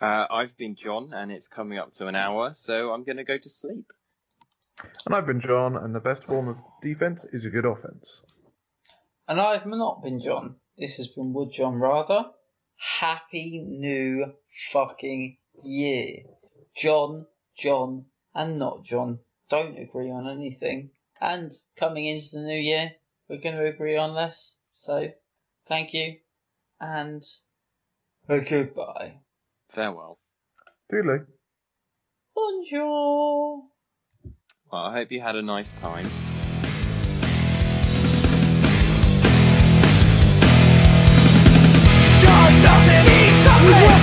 Uh, 0.01 0.25
I've 0.29 0.57
been 0.57 0.75
John, 0.75 1.13
and 1.13 1.31
it's 1.31 1.47
coming 1.47 1.77
up 1.77 1.93
to 1.93 2.07
an 2.07 2.15
hour, 2.15 2.53
so 2.53 2.89
I'm 2.91 3.03
going 3.03 3.17
to 3.17 3.23
go 3.23 3.37
to 3.37 3.49
sleep. 3.49 3.85
And 5.05 5.13
I've 5.15 5.27
been 5.27 5.41
John, 5.41 5.77
and 5.77 5.93
the 5.93 5.99
best 5.99 6.23
form 6.23 6.47
of 6.47 6.57
defense 6.81 7.25
is 7.31 7.45
a 7.45 7.49
good 7.49 7.65
offense. 7.65 8.21
And 9.27 9.39
I've 9.39 9.65
not 9.67 10.03
been 10.03 10.19
John. 10.19 10.55
This 10.77 10.95
has 10.95 11.09
been 11.09 11.31
Would 11.33 11.51
John 11.51 11.75
rather. 11.75 12.25
Happy 12.99 13.63
new 13.65 14.33
fucking 14.71 15.37
year. 15.63 16.23
John, 16.75 17.25
John 17.57 18.05
and 18.35 18.59
not 18.59 18.83
John 18.83 19.19
don't 19.49 19.77
agree 19.77 20.11
on 20.11 20.29
anything. 20.29 20.91
And 21.19 21.51
coming 21.77 22.05
into 22.05 22.29
the 22.33 22.41
new 22.43 22.59
year, 22.59 22.91
we're 23.27 23.41
going 23.41 23.55
to 23.55 23.65
agree 23.65 23.97
on 23.97 24.13
less. 24.13 24.57
So, 24.83 25.09
thank 25.67 25.93
you 25.93 26.17
and 26.79 27.23
goodbye. 28.27 29.19
Farewell. 29.73 30.19
Doodle. 30.89 31.25
Bonjour. 32.35 33.63
Well, 34.71 34.81
I 34.81 34.93
hope 34.93 35.11
you 35.11 35.21
had 35.21 35.35
a 35.35 35.41
nice 35.41 35.73
time. 35.73 36.07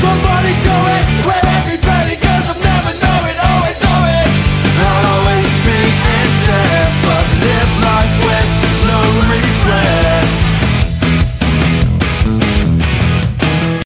Somebody 0.01 0.49
it? 0.49 1.14